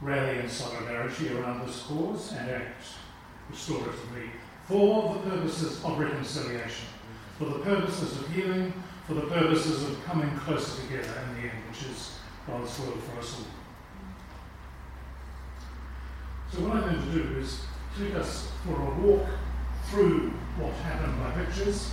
rally 0.00 0.38
in 0.38 0.48
solidarity 0.48 1.36
around 1.36 1.66
this 1.66 1.82
cause 1.82 2.32
and 2.32 2.50
act 2.50 2.82
restoratively 3.52 4.30
for 4.66 5.14
the 5.14 5.30
purposes 5.30 5.84
of 5.84 5.98
reconciliation, 5.98 6.86
for 7.38 7.44
the 7.44 7.58
purposes 7.60 8.18
of 8.18 8.28
healing, 8.32 8.72
for 9.06 9.14
the 9.14 9.22
purposes 9.22 9.84
of 9.84 10.04
coming 10.04 10.30
closer 10.38 10.82
together 10.82 11.20
in 11.28 11.34
the 11.34 11.48
end, 11.48 11.58
which 11.68 11.82
is 11.90 12.18
God's 12.46 12.78
will 12.80 12.92
for 12.92 13.20
us 13.20 13.38
all. 13.38 13.46
So 16.52 16.62
what 16.62 16.76
I'm 16.76 16.94
going 16.94 17.06
to 17.06 17.12
do 17.12 17.38
is 17.38 17.60
take 17.98 18.14
us 18.14 18.50
for 18.64 18.72
a 18.72 18.94
walk 19.00 19.26
through 19.90 20.30
what 20.58 20.72
happened 20.74 21.18
by 21.20 21.44
pictures 21.44 21.92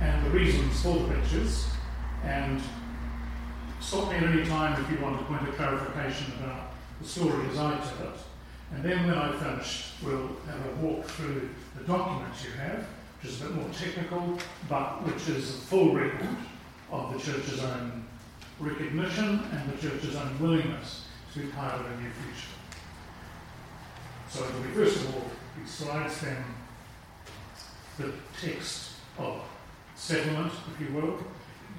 and 0.00 0.26
the 0.26 0.30
reasons 0.30 0.82
for 0.82 0.98
the 0.98 1.14
pictures 1.14 1.66
and 2.24 2.60
stop 3.80 4.10
me 4.10 4.16
at 4.16 4.24
any 4.24 4.44
time 4.44 4.82
if 4.82 4.90
you 4.90 4.98
want 5.02 5.18
to 5.18 5.24
point 5.24 5.48
a 5.48 5.52
clarification 5.52 6.32
about 6.38 6.72
the 7.00 7.08
story 7.08 7.48
as 7.48 7.58
I 7.58 7.76
tell 7.78 8.08
it. 8.08 8.18
And 8.74 8.82
then 8.82 9.06
when 9.06 9.16
I've 9.16 9.38
finished, 9.38 9.92
we'll 10.02 10.30
have 10.46 10.66
a 10.66 10.86
walk 10.86 11.04
through 11.06 11.48
the 11.78 11.84
document 11.84 12.32
you 12.44 12.50
have, 12.52 12.86
which 13.22 13.32
is 13.32 13.40
a 13.40 13.44
bit 13.44 13.54
more 13.54 13.68
technical, 13.70 14.38
but 14.68 15.04
which 15.06 15.28
is 15.28 15.50
a 15.50 15.58
full 15.58 15.94
record 15.94 16.36
of 16.90 17.12
the 17.12 17.18
church's 17.18 17.62
own 17.62 18.04
recognition 18.58 19.40
and 19.52 19.72
the 19.72 19.80
church's 19.80 20.16
own 20.16 20.38
willingness 20.40 21.06
to 21.32 21.40
be 21.40 21.46
part 21.48 21.74
of 21.74 21.86
a 21.86 21.96
new 22.00 22.10
future. 22.10 22.48
So 24.28 24.44
it'll 24.44 24.60
be 24.62 24.68
first 24.68 24.96
of 24.96 25.14
all 25.14 25.24
these 25.58 25.70
slides, 25.70 26.20
then 26.20 26.44
the 27.98 28.12
text 28.40 28.92
of 29.18 29.42
settlement, 29.94 30.52
if 30.74 30.80
you 30.80 30.94
will, 30.94 31.18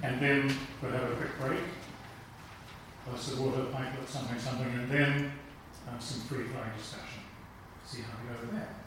and 0.01 0.21
then 0.21 0.55
we'll 0.81 0.91
have 0.91 1.11
a 1.11 1.15
quick 1.15 1.39
break 1.39 1.59
glass 3.05 3.31
of 3.33 3.39
water, 3.41 3.65
pint, 3.65 3.89
something, 4.07 4.39
something, 4.39 4.67
and 4.67 4.89
then 4.89 5.31
um, 5.89 5.99
some 5.99 6.21
free 6.21 6.45
flowing 6.45 6.69
discussion. 6.77 7.21
See 7.85 8.01
how 8.01 8.13
we 8.21 8.33
go 8.33 8.57
that. 8.57 8.82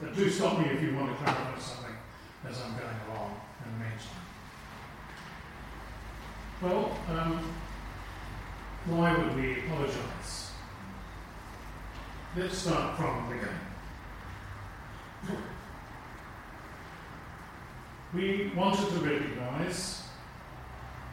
But 0.00 0.14
do 0.14 0.30
stop 0.30 0.58
me 0.58 0.66
if 0.66 0.80
you 0.82 0.94
want 0.94 1.10
to 1.10 1.24
clarify 1.24 1.58
something 1.58 1.94
as 2.48 2.60
I'm 2.62 2.72
going 2.72 3.00
along 3.10 3.40
in 3.64 3.72
the 3.72 3.78
meantime. 3.84 4.18
Well, 6.62 6.98
um, 7.10 7.52
why 8.86 9.16
would 9.16 9.36
we 9.36 9.64
apologise? 9.64 10.52
Let's 12.36 12.58
start 12.58 12.96
from 12.96 13.28
the 13.28 13.34
beginning. 13.34 13.68
We 18.14 18.52
wanted 18.56 18.88
to 18.88 18.98
recognise 19.00 20.02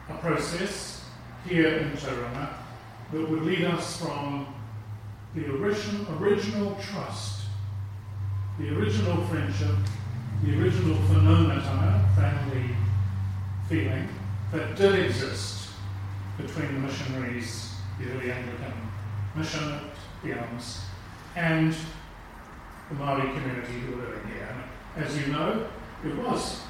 a 0.08 0.14
process 0.14 1.04
here 1.46 1.68
in 1.78 1.90
Tauranga 1.92 2.54
that 3.12 3.30
would 3.30 3.42
lead 3.42 3.64
us 3.64 4.00
from 4.00 4.46
the 5.34 5.46
original, 5.54 6.06
original 6.18 6.76
trust, 6.80 7.35
the 8.58 8.78
original 8.78 9.22
friendship, 9.26 9.76
the 10.42 10.58
original 10.60 10.96
phenomena, 11.08 12.08
family 12.16 12.74
feeling 13.68 14.08
that 14.52 14.76
did 14.76 14.94
exist 15.04 15.70
between 16.38 16.66
the 16.74 16.80
missionaries, 16.80 17.74
the 17.98 18.10
early 18.12 18.30
Anglican 18.30 18.72
mission 19.34 19.72
at 19.72 19.82
the 20.22 20.38
Elms, 20.38 20.80
and 21.34 21.74
the 22.88 22.94
Māori 22.94 23.32
community 23.34 23.80
who 23.80 23.96
were 23.96 24.02
living 24.02 24.28
here. 24.28 24.48
And 24.96 25.04
as 25.04 25.18
you 25.18 25.32
know, 25.32 25.66
it 26.04 26.16
was 26.16 26.60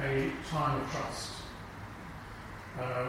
a 0.00 0.30
time 0.50 0.80
of 0.80 0.90
trust. 0.90 1.32
Uh, 2.78 3.08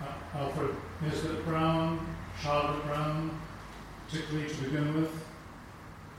uh, 0.00 0.38
Alfred 0.38 0.74
Nisbet 1.02 1.44
Brown, 1.44 2.14
Charlotte 2.40 2.84
Brown, 2.86 3.38
particularly 4.12 4.48
to 4.48 4.62
begin 4.62 4.94
with. 5.00 5.24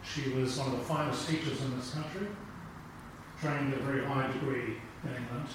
She 0.03 0.31
was 0.31 0.57
one 0.57 0.73
of 0.73 0.79
the 0.79 0.85
finest 0.85 1.29
teachers 1.29 1.61
in 1.61 1.77
this 1.77 1.91
country, 1.91 2.27
trained 3.39 3.73
at 3.73 3.79
a 3.79 3.83
very 3.83 4.03
high 4.03 4.31
degree 4.33 4.77
in 5.03 5.09
England. 5.15 5.47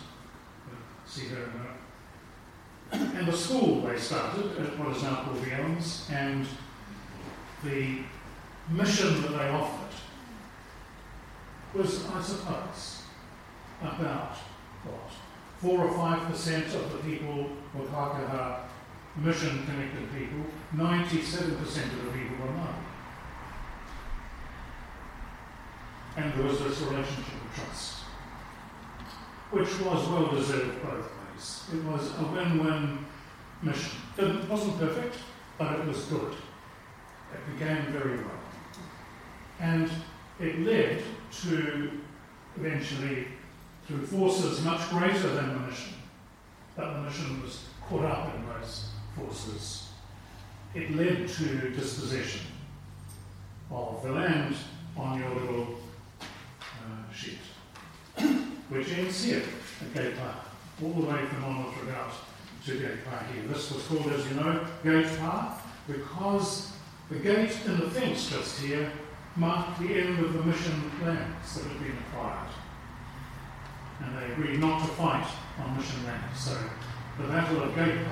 See 1.05 1.27
her 1.29 1.43
in 1.43 3.01
a. 3.01 3.19
And 3.19 3.27
the 3.29 3.37
school 3.37 3.83
they 3.83 3.99
started 3.99 4.57
at 4.59 4.79
what 4.79 4.97
is 4.97 5.03
now 5.03 5.25
called 5.25 5.43
the 5.45 5.53
Elms, 5.53 6.09
and 6.13 6.47
the 7.65 7.99
mission 8.71 9.21
that 9.23 9.33
they 9.33 9.49
offered 9.49 9.97
was, 11.75 12.07
I 12.07 12.23
suppose, 12.23 13.03
about 13.83 14.37
what? 14.85 15.11
four 15.61 15.87
or 15.87 15.93
five 15.93 16.23
percent 16.29 16.67
of 16.67 16.93
the 16.93 16.99
people 16.99 17.51
were 17.75 17.85
Pākehā 17.87 18.61
mission 19.17 19.67
connected 19.67 20.09
people, 20.15 20.45
97% 20.75 21.63
of 21.63 22.05
the 22.05 22.11
people 22.11 22.37
were 22.45 22.53
Māori. 22.53 22.75
And 26.17 26.35
there 26.35 26.47
was 26.47 26.59
this 26.59 26.81
relationship 26.81 27.35
of 27.45 27.55
trust, 27.55 27.95
which 29.51 29.81
was 29.81 30.09
well 30.09 30.29
deserved 30.29 30.83
both 30.83 31.11
ways. 31.33 31.65
It 31.73 31.85
was 31.85 32.13
a 32.19 32.25
win 32.25 32.65
win 32.65 33.07
mission. 33.63 33.99
It 34.19 34.49
wasn't 34.49 34.79
perfect, 34.79 35.17
but 35.57 35.81
it 35.81 35.87
was 35.87 36.05
good. 36.05 36.35
It 37.33 37.53
began 37.53 37.93
very 37.93 38.17
well. 38.17 38.31
And 39.61 39.91
it 40.41 40.61
led 40.61 41.03
to 41.43 41.91
eventually 42.57 43.29
through 43.87 44.07
forces 44.07 44.63
much 44.65 44.89
greater 44.91 45.29
than 45.31 45.49
the 45.49 45.69
mission. 45.69 45.95
But 46.77 46.95
the 46.95 47.03
mission 47.03 47.43
was 47.43 47.65
caught 47.89 48.05
up 48.05 48.35
in 48.35 48.47
those 48.47 48.91
forces. 49.17 49.88
It 50.75 50.95
led 50.95 51.29
to 51.29 51.71
dispossession 51.71 52.43
of 53.71 54.03
the 54.03 54.13
land 54.13 54.55
on 54.97 55.19
your 55.19 55.31
little 55.31 55.79
uh, 56.21 57.13
sheet, 57.13 57.39
which 58.69 58.93
ends 58.93 59.25
here 59.25 59.43
at 59.81 59.95
Gate 59.95 60.17
Pa, 60.17 60.45
all 60.83 60.93
the 60.93 61.07
way 61.07 61.25
from 61.27 61.41
Monmouth 61.41 61.75
Redoubt 61.83 62.13
to 62.67 62.79
Gate 62.79 63.05
Pa 63.05 63.25
here. 63.33 63.49
This 63.49 63.71
was 63.73 63.83
called, 63.85 64.13
as 64.13 64.27
you 64.29 64.35
know, 64.35 64.67
Gate 64.85 65.19
Pa 65.19 65.61
because 65.89 66.73
the 67.09 67.17
gate 67.17 67.59
in 67.65 67.81
the 67.81 67.91
fence 67.91 68.31
just 68.31 68.61
here 68.61 68.93
marked 69.37 69.81
the 69.81 69.95
end 69.95 70.19
of 70.19 70.35
the 70.35 70.43
mission 70.43 70.91
lands 71.03 71.55
that 71.55 71.67
had 71.67 71.81
been 71.81 71.97
acquired. 72.11 72.49
and 74.05 74.17
they 74.17 74.33
agreed 74.33 74.61
not 74.61 74.81
to 74.83 74.89
fight 74.95 75.27
on 75.59 75.77
mission 75.77 76.05
land. 76.05 76.23
So 76.37 76.57
the 77.19 77.27
Battle 77.29 77.63
of 77.63 77.75
Gate 77.75 78.05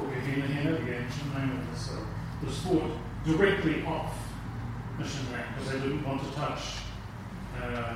Pa, 0.00 0.06
Pukehina 0.06 0.84
the 0.84 0.94
ancient 0.94 1.34
name 1.36 1.58
of 1.58 1.70
this 1.70 1.88
hill, 1.88 2.06
was 2.44 2.58
fought 2.60 2.90
directly 3.24 3.84
off 3.84 4.14
mission 4.98 5.32
land 5.32 5.54
because 5.54 5.72
they 5.72 5.80
didn't 5.80 6.04
want 6.04 6.22
to 6.22 6.30
touch 6.34 6.76
uh, 7.60 7.94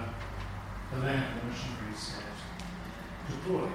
the 0.93 0.99
land 1.01 1.25
the 1.41 1.47
missionaries 1.49 2.15
had 2.15 3.31
deployed. 3.31 3.71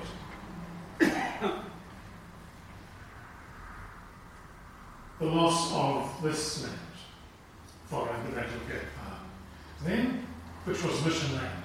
the 5.20 5.26
loss 5.26 5.74
of 5.74 6.24
this 6.24 6.64
land 6.64 6.76
following 7.90 8.24
the 8.26 8.36
Battle 8.36 8.56
of 8.56 8.68
Gate 8.68 8.82
Pa. 8.98 9.20
Then, 9.84 10.28
which 10.66 10.84
was 10.84 11.04
mission 11.04 11.36
land. 11.36 11.64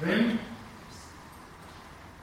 Then, 0.00 0.38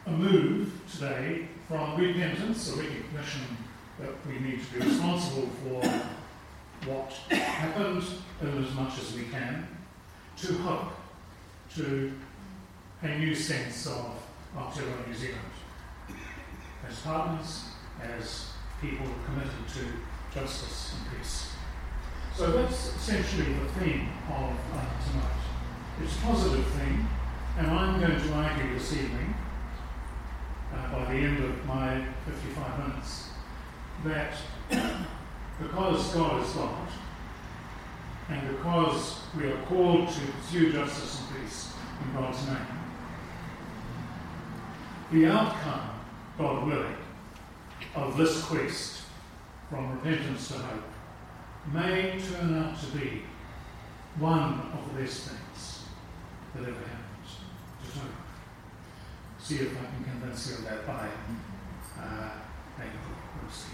a 0.05 0.11
move 0.11 0.71
today 0.91 1.47
from 1.67 1.97
repentance, 1.97 2.71
a 2.73 2.75
recognition 2.77 3.57
that 3.99 4.13
we 4.27 4.39
need 4.39 4.59
to 4.63 4.73
be 4.73 4.85
responsible 4.85 5.49
for 5.63 5.81
what 6.89 7.11
happened 7.35 8.03
in 8.41 8.63
as 8.63 8.73
much 8.73 8.99
as 8.99 9.13
we 9.15 9.23
can, 9.23 9.67
to 10.37 10.53
hope, 10.59 10.93
to 11.75 12.13
a 13.01 13.19
new 13.19 13.33
sense 13.33 13.87
of 13.87 14.21
Aotearoa 14.55 15.07
New 15.07 15.13
Zealand 15.13 15.39
as 16.87 16.99
partners, 16.99 17.63
as 18.01 18.47
people 18.81 19.07
committed 19.25 19.67
to 19.73 20.39
justice 20.39 20.95
and 20.95 21.17
peace. 21.17 21.53
So 22.35 22.51
that's 22.51 22.95
essentially 22.95 23.53
the 23.53 23.79
theme 23.79 24.09
of 24.29 24.51
uh, 24.73 24.85
tonight. 25.07 25.41
It's 26.03 26.15
a 26.17 26.21
positive 26.21 26.65
theme, 26.67 27.07
and 27.57 27.67
I'm 27.67 27.99
going 27.99 28.21
to 28.21 28.33
argue 28.33 28.77
this 28.77 28.93
evening, 28.93 29.33
uh, 30.75 30.91
by 30.91 31.13
the 31.13 31.19
end 31.19 31.43
of 31.43 31.65
my 31.65 32.05
55 32.25 32.87
minutes, 32.87 33.29
that 34.03 34.33
because 35.59 36.13
God 36.13 36.43
is 36.43 36.53
God, 36.53 36.87
and 38.29 38.47
because 38.49 39.19
we 39.37 39.47
are 39.47 39.57
called 39.63 40.09
to 40.09 40.19
pursue 40.19 40.71
justice 40.71 41.21
and 41.21 41.41
peace 41.41 41.73
in 42.03 42.19
God's 42.19 42.45
name, 42.47 42.57
the 45.11 45.25
outcome, 45.27 45.89
God 46.37 46.67
willing, 46.67 46.95
of 47.95 48.17
this 48.17 48.43
quest 48.43 49.03
from 49.69 49.91
repentance 49.97 50.47
to 50.49 50.55
hope 50.55 50.83
may 51.73 52.19
turn 52.19 52.57
out 52.57 52.79
to 52.79 52.97
be 52.97 53.23
one 54.19 54.71
of 54.73 54.93
the 54.93 55.01
best 55.01 55.29
things 55.29 55.83
that 56.53 56.63
ever 56.63 56.71
happened. 56.71 56.94
See 59.45 59.57
if 59.57 59.77
I 59.77 59.85
can 59.85 60.03
convince 60.03 60.49
you 60.49 60.65
that 60.65 60.87
by 60.87 61.07
uh, 62.01 62.29
see. 63.51 63.73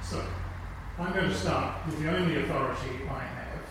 So, 0.00 0.24
I'm 0.96 1.12
going 1.12 1.28
to 1.28 1.34
start 1.34 1.84
with 1.86 2.00
the 2.00 2.16
only 2.16 2.44
authority 2.44 3.00
I 3.10 3.18
have 3.18 3.64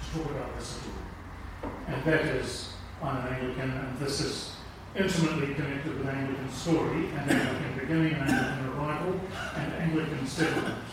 to 0.00 0.16
talk 0.16 0.30
about 0.30 0.56
this 0.56 0.78
at 0.78 1.70
all, 1.70 1.72
and 1.88 2.04
that 2.04 2.24
is 2.36 2.74
I'm 3.02 3.26
an 3.26 3.32
Anglican, 3.34 3.70
and 3.72 3.98
this 3.98 4.20
is 4.20 4.54
intimately 4.94 5.54
connected 5.56 5.98
with 5.98 6.06
Anglican 6.06 6.52
story 6.52 7.08
and 7.18 7.28
Anglican 7.28 7.78
beginning, 7.80 8.12
and 8.12 8.30
Anglican 8.30 8.70
revival, 8.70 9.20
and 9.56 9.72
Anglican 9.72 10.24
settlement. 10.24 10.84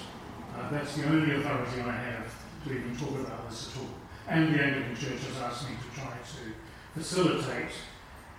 Uh, 0.57 0.71
that's 0.71 0.95
the 0.95 1.05
only 1.05 1.35
authority 1.35 1.81
I 1.81 1.91
have 1.91 2.33
to 2.65 2.73
even 2.73 2.97
talk 2.97 3.19
about 3.19 3.47
this 3.47 3.69
at 3.69 3.79
all. 3.79 4.02
And 4.27 4.53
the 4.53 4.63
Anglican 4.63 4.95
Church 4.95 5.19
has 5.23 5.37
asked 5.41 5.69
me 5.69 5.75
to 5.75 5.99
try 5.99 6.11
to 6.11 6.99
facilitate 6.99 7.71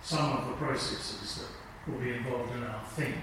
some 0.01 0.37
of 0.37 0.47
the 0.47 0.53
processes 0.53 1.45
that 1.85 1.91
will 1.91 1.99
be 1.99 2.13
involved 2.13 2.55
in 2.55 2.63
our 2.63 2.83
theme. 2.95 3.21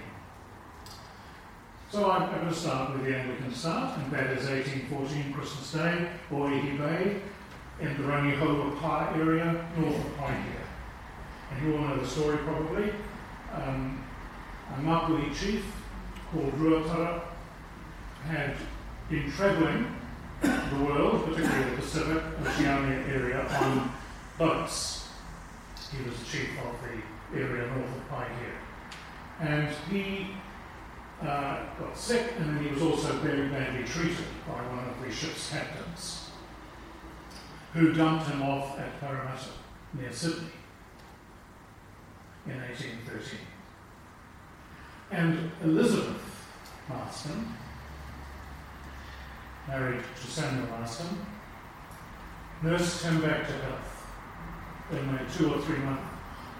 So 1.91 2.09
I'm 2.09 2.31
going 2.31 2.47
to 2.47 2.53
start 2.53 2.93
with 2.93 3.05
the 3.05 3.15
Anglican 3.15 3.53
start, 3.53 3.99
and 3.99 4.11
that 4.11 4.31
is 4.31 4.49
1814 4.49 5.33
Christmas 5.33 5.71
Day, 5.73 6.09
Oihi 6.31 6.77
Bay, 6.77 7.21
in 7.79 7.97
the 7.97 8.03
Rangihoua 8.03 8.79
Pa 8.79 9.13
area, 9.15 9.65
north 9.77 9.95
of 9.95 10.17
Paihia 10.17 10.63
and 11.53 11.67
you 11.67 11.75
all 11.75 11.87
know 11.87 11.97
the 11.97 12.07
story 12.07 12.37
probably. 12.37 12.91
Um, 13.53 14.03
a 14.75 14.81
Ngāpuhi 14.81 15.35
chief 15.35 15.65
called 16.31 16.51
Ruatara 16.53 17.21
had 18.27 18.55
been 19.09 19.31
travelling 19.31 19.95
the 20.43 20.83
world, 20.83 21.25
particularly 21.25 21.71
the 21.71 21.81
Pacific, 21.81 22.23
Oceania 22.41 23.03
area, 23.07 23.47
on 23.61 23.91
boats. 24.37 25.07
He 25.91 26.03
was 26.03 26.15
chief 26.29 26.49
of 26.59 26.75
the 26.81 27.39
area 27.39 27.67
north 27.67 27.89
of 27.89 28.09
Paihia. 28.09 28.53
And 29.39 29.69
he 29.89 30.29
uh, 31.21 31.65
got 31.79 31.97
sick, 31.97 32.33
and 32.37 32.49
then 32.49 32.63
he 32.63 32.71
was 32.73 32.81
also 32.81 33.13
very 33.17 33.47
badly 33.49 33.83
treated 33.83 34.25
by 34.47 34.53
one 34.53 34.87
of 34.87 35.01
the 35.01 35.11
ship's 35.11 35.49
captains, 35.51 36.31
who 37.73 37.93
dumped 37.93 38.27
him 38.27 38.41
off 38.41 38.77
at 38.79 38.99
Parramatta, 38.99 39.49
near 39.93 40.11
Sydney 40.11 40.49
in 42.45 42.59
1813. 42.59 43.39
And 45.11 45.51
Elizabeth 45.63 46.21
Marston, 46.89 47.53
married 49.67 50.03
to 50.21 50.27
Samuel 50.27 50.67
Marsden, 50.67 51.25
nursed 52.61 53.03
him 53.03 53.21
back 53.21 53.47
to 53.47 53.53
health 53.53 54.05
in 54.91 54.97
a 54.97 55.25
two 55.37 55.53
or 55.53 55.61
three 55.61 55.77
month 55.77 56.01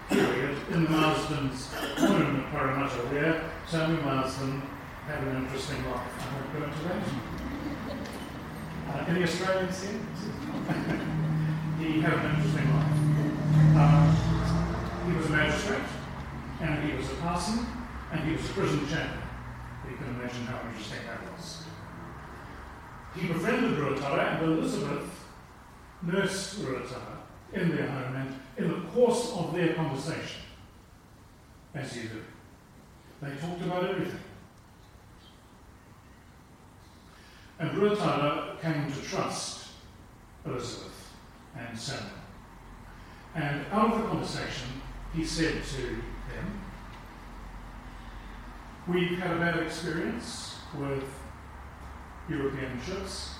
period 0.08 0.56
in 0.70 0.90
Marsden's 0.90 1.72
home 1.96 2.40
at 2.40 2.50
Parramatta, 2.50 2.96
where 3.08 3.50
Samuel 3.66 4.02
Marsden 4.02 4.62
had 5.06 5.22
an 5.24 5.44
interesting 5.44 5.84
life. 5.90 6.08
I 6.20 6.34
won't 6.34 6.52
go 6.52 6.64
into 6.64 6.82
that. 6.88 7.02
Uh, 8.88 9.04
any 9.08 9.22
Australians 9.22 9.82
here? 9.82 10.00
he 11.78 12.00
had 12.00 12.14
an 12.14 12.36
interesting 12.36 12.68
life. 12.74 12.92
Uh, 13.76 15.06
he 15.06 15.16
was 15.16 15.26
a 15.26 15.30
magistrate, 15.30 15.88
and 16.60 16.90
he 16.90 16.96
was 16.96 17.10
a 17.10 17.14
parson, 17.16 17.66
and 18.12 18.20
he 18.20 18.32
was 18.32 18.44
a 18.48 18.52
prison 18.52 18.86
chaplain. 18.88 19.20
You 19.90 19.96
can 19.96 20.08
imagine 20.14 20.46
how 20.46 20.66
interesting 20.68 21.00
that 21.06 21.20
was. 21.32 21.63
He 23.14 23.28
befriended 23.28 23.78
Ruatara, 23.78 24.42
and 24.42 24.44
Elizabeth 24.44 25.08
nursed 26.02 26.60
Ruatara 26.60 27.18
in 27.52 27.76
their 27.76 27.86
home, 27.86 28.16
and 28.16 28.40
in 28.56 28.68
the 28.68 28.88
course 28.88 29.32
of 29.36 29.54
their 29.54 29.74
conversation, 29.74 30.42
as 31.74 31.96
you 31.96 32.08
do, 32.08 32.22
they 33.22 33.36
talked 33.36 33.62
about 33.62 33.88
everything. 33.88 34.20
And 37.58 37.70
Ruatara 37.70 38.60
came 38.60 38.92
to 38.92 39.00
trust 39.02 39.68
Elizabeth 40.44 41.12
and 41.56 41.78
Samuel. 41.78 42.10
And 43.34 43.64
out 43.72 43.94
of 43.94 44.02
the 44.02 44.08
conversation, 44.08 44.68
he 45.14 45.24
said 45.24 45.62
to 45.64 45.82
them, 45.82 46.60
We've 48.88 49.18
had 49.18 49.36
a 49.36 49.38
bad 49.38 49.60
experience 49.60 50.56
with 50.76 51.04
European 52.28 52.80
ships, 52.84 53.34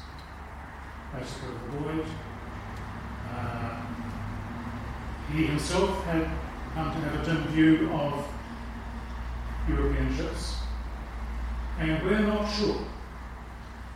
basically 1.13 1.55
the 1.55 1.79
voyage. 1.79 2.07
Uh, 3.31 3.81
he 5.33 5.47
himself 5.47 6.05
had 6.05 6.29
come 6.75 6.93
to 6.93 7.09
have 7.09 7.21
a 7.21 7.25
dim 7.25 7.47
view 7.49 7.91
of 7.93 8.27
European 9.69 10.15
ships, 10.15 10.57
and 11.79 12.03
we're 12.05 12.21
not 12.21 12.47
sure 12.51 12.85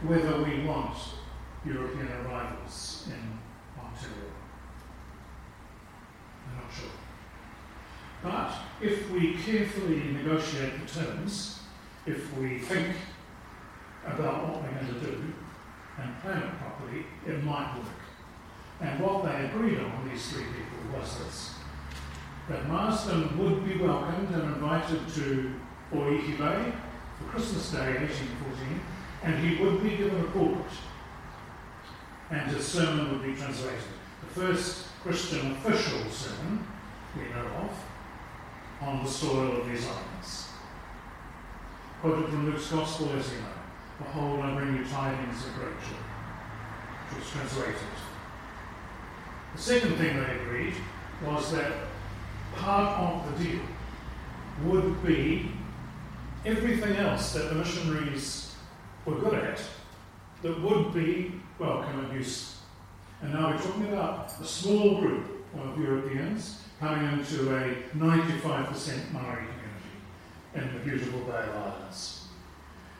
whether 0.02 0.42
we 0.42 0.64
want 0.64 0.96
European 1.66 2.08
arrivals 2.24 3.08
in 3.08 3.38
Aotearoa. 3.78 4.32
I'm 6.48 6.56
not 6.56 6.72
sure. 6.72 6.90
But 8.22 8.54
if 8.80 9.10
we 9.10 9.34
carefully 9.34 10.02
negotiate 10.12 10.72
the 10.86 11.00
terms, 11.00 11.60
if 12.06 12.36
we 12.38 12.58
think 12.58 12.96
about 14.12 14.48
what 14.48 14.62
we're 14.62 14.80
going 14.80 14.94
to 14.94 15.00
do 15.00 15.34
and 16.00 16.20
plan 16.20 16.42
it 16.42 16.58
properly, 16.58 17.06
it 17.26 17.42
might 17.44 17.74
work. 17.76 17.86
And 18.80 19.00
what 19.00 19.24
they 19.24 19.46
agreed 19.46 19.78
on, 19.80 20.08
these 20.08 20.30
three 20.30 20.44
people, 20.44 20.98
was 20.98 21.18
this 21.18 21.54
that 22.48 22.66
Marsden 22.66 23.36
would 23.36 23.62
be 23.68 23.76
welcomed 23.76 24.34
and 24.34 24.42
invited 24.54 25.06
to 25.16 25.52
Oihi 25.92 26.38
Bay 26.38 26.72
for 27.18 27.24
Christmas 27.24 27.70
Day 27.72 27.98
1814, 27.98 28.80
and 29.24 29.44
he 29.44 29.62
would 29.62 29.82
be 29.82 29.90
given 29.90 30.18
a 30.18 30.24
pulpit, 30.28 30.72
and 32.30 32.50
his 32.50 32.66
sermon 32.66 33.12
would 33.12 33.22
be 33.22 33.38
translated. 33.38 33.82
The 34.22 34.40
first 34.40 34.86
Christian 35.02 35.52
official 35.52 36.08
sermon 36.10 36.66
we 37.18 37.24
know 37.34 37.46
of 37.64 37.70
on 38.80 39.04
the 39.04 39.10
soil 39.10 39.60
of 39.60 39.68
these 39.68 39.86
islands. 39.86 40.48
Quoted 42.00 42.30
from 42.30 42.46
Luke's 42.50 42.70
Gospel, 42.70 43.10
as 43.10 43.30
you 43.30 43.40
know 43.40 43.57
Behold, 43.98 44.40
I 44.40 44.54
bring 44.54 44.76
you 44.76 44.84
tidings 44.84 45.44
of 45.46 45.54
great 45.54 45.80
joy. 45.80 45.96
which 47.10 47.24
was 47.24 47.30
translated. 47.30 47.74
The 49.56 49.62
second 49.62 49.96
thing 49.96 50.16
they 50.16 50.36
agreed 50.40 50.74
was 51.24 51.52
that 51.52 51.72
part 52.54 53.00
of 53.00 53.38
the 53.38 53.44
deal 53.44 53.60
would 54.64 55.04
be 55.04 55.50
everything 56.44 56.96
else 56.96 57.32
that 57.32 57.48
the 57.48 57.54
missionaries 57.54 58.54
were 59.04 59.16
good 59.16 59.34
at 59.34 59.60
that 60.42 60.60
would 60.62 60.94
be 60.94 61.32
welcome 61.58 62.04
and 62.04 62.12
useful. 62.12 62.62
And 63.22 63.32
now 63.32 63.50
we're 63.50 63.58
talking 63.58 63.88
about 63.88 64.32
a 64.40 64.44
small 64.44 65.00
group 65.00 65.44
of 65.58 65.78
Europeans 65.78 66.62
coming 66.78 67.18
into 67.18 67.56
a 67.56 67.74
95% 67.96 69.12
Maori 69.12 69.44
community 69.48 69.90
in 70.54 70.72
the 70.74 70.80
beautiful 70.84 71.20
Bay 71.20 71.42
of 71.42 71.56
Islands. 71.56 72.27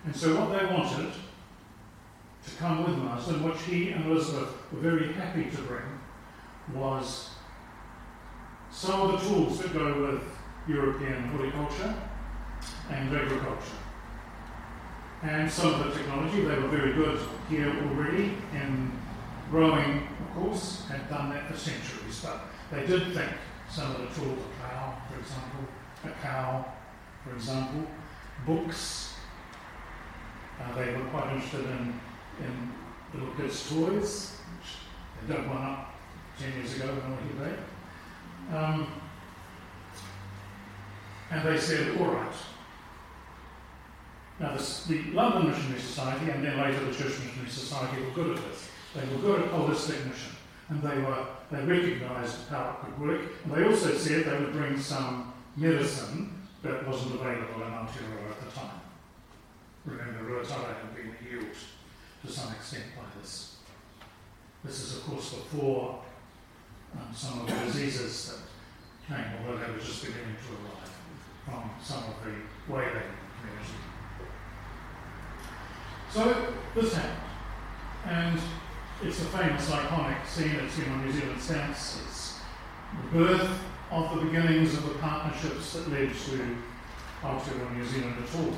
And 0.04 0.14
so 0.14 0.40
what 0.40 0.58
they 0.58 0.66
wanted 0.66 1.12
to 2.44 2.56
come 2.56 2.84
with 2.84 2.96
Marsden, 2.96 3.42
which 3.42 3.60
he 3.62 3.90
and 3.90 4.06
Elizabeth 4.06 4.50
were 4.72 4.80
very 4.80 5.12
happy 5.12 5.50
to 5.50 5.62
bring, 5.62 5.82
was 6.74 7.30
some 8.70 9.00
of 9.00 9.12
the 9.12 9.28
tools 9.28 9.58
that 9.60 9.72
go 9.72 10.12
with 10.12 10.22
European 10.68 11.28
horticulture 11.28 11.94
and 12.90 13.16
agriculture. 13.16 13.78
And 15.22 15.50
some 15.50 15.74
of 15.74 15.86
the 15.86 15.98
technology, 15.98 16.42
they 16.42 16.56
were 16.56 16.68
very 16.68 16.92
good 16.92 17.18
here 17.48 17.74
already 17.88 18.34
in 18.52 18.92
growing, 19.50 20.06
of 20.20 20.34
course, 20.34 20.84
had 20.88 21.08
done 21.08 21.30
that 21.30 21.50
for 21.50 21.56
centuries, 21.56 22.20
but 22.22 22.40
they 22.70 22.86
did 22.86 23.14
think 23.14 23.32
some 23.70 23.90
of 23.94 24.00
the 24.00 24.20
tools, 24.20 24.38
a 24.38 24.62
plough, 24.62 24.94
for 25.10 25.18
example, 25.18 25.64
a 26.04 26.10
cow, 26.22 26.64
for 27.24 27.34
example, 27.34 27.84
books. 28.46 29.07
Uh, 30.60 30.74
they 30.74 30.92
were 30.92 31.04
quite 31.10 31.34
interested 31.34 31.64
in, 31.64 32.00
in 32.40 32.72
little 33.14 33.34
kids' 33.34 33.68
toys, 33.70 34.38
which 34.58 35.28
they 35.28 35.34
dug 35.34 35.46
one 35.48 35.62
up 35.62 35.94
10 36.38 36.52
years 36.52 36.76
ago 36.76 36.88
in 36.88 36.98
Oihi 36.98 37.38
Bay. 37.38 38.56
Um, 38.56 38.92
and 41.30 41.46
they 41.46 41.58
said, 41.58 42.00
all 42.00 42.06
right. 42.06 42.34
Now, 44.40 44.52
this, 44.56 44.84
the 44.86 45.02
London 45.10 45.50
Missionary 45.50 45.80
Society 45.80 46.30
and 46.30 46.44
then 46.44 46.58
later 46.58 46.84
the 46.84 46.94
Church 46.94 47.18
Missionary 47.24 47.50
Society 47.50 48.02
were 48.02 48.10
good 48.10 48.38
at 48.38 48.44
this. 48.44 48.68
They 48.94 49.06
were 49.14 49.20
good 49.20 49.42
at 49.42 49.50
holistic 49.50 50.06
mission, 50.06 50.32
and 50.68 50.82
they 50.82 50.98
were 50.98 51.26
they 51.50 51.62
recognised 51.64 52.48
how 52.48 52.76
it 52.78 52.84
could 52.84 53.00
work. 53.00 53.20
And 53.44 53.52
they 53.52 53.64
also 53.64 53.92
said 53.94 54.24
they 54.24 54.38
would 54.38 54.52
bring 54.52 54.78
some 54.78 55.34
medicine 55.56 56.46
that 56.62 56.86
wasn't 56.86 57.16
available 57.16 57.62
in 57.62 57.72
Aotearoa 57.72 58.30
at 58.30 58.40
the 58.40 58.60
time. 58.60 58.77
Remember, 59.88 60.30
Ruatara 60.30 60.74
had 60.80 60.94
been 60.94 61.14
healed 61.24 61.56
to 62.24 62.30
some 62.30 62.52
extent 62.52 62.84
by 62.94 63.04
this. 63.20 63.56
This 64.62 64.80
is, 64.82 64.96
of 64.98 65.04
course, 65.04 65.32
before 65.32 66.02
um, 66.94 67.14
some 67.14 67.40
of 67.40 67.46
the 67.46 67.54
diseases 67.64 68.40
that 69.08 69.16
came, 69.16 69.32
although 69.38 69.58
they 69.58 69.70
were 69.70 69.78
just 69.78 70.04
beginning 70.04 70.36
to 70.36 70.52
arrive 70.54 70.92
from 71.44 71.70
some 71.82 72.04
of 72.04 72.14
the 72.24 72.32
whaling 72.70 73.14
community. 73.40 73.78
So 76.10 76.52
this 76.74 76.94
happened, 76.94 77.22
and 78.06 78.40
it's 79.02 79.22
a 79.22 79.26
famous, 79.26 79.70
iconic 79.70 80.26
scene. 80.26 80.56
It's 80.56 80.74
seen 80.74 80.90
on 80.90 81.06
New 81.06 81.12
Zealand 81.12 81.40
Stamps. 81.40 82.00
It's 82.06 82.40
the 83.12 83.18
birth 83.18 83.58
of 83.90 84.14
the 84.14 84.26
beginnings 84.26 84.74
of 84.74 84.88
the 84.88 84.98
partnerships 84.98 85.72
that 85.74 85.90
led 85.90 86.12
to 86.12 86.56
Aotearoa 87.22 87.76
New 87.76 87.86
Zealand 87.86 88.16
at 88.22 88.40
all. 88.40 88.54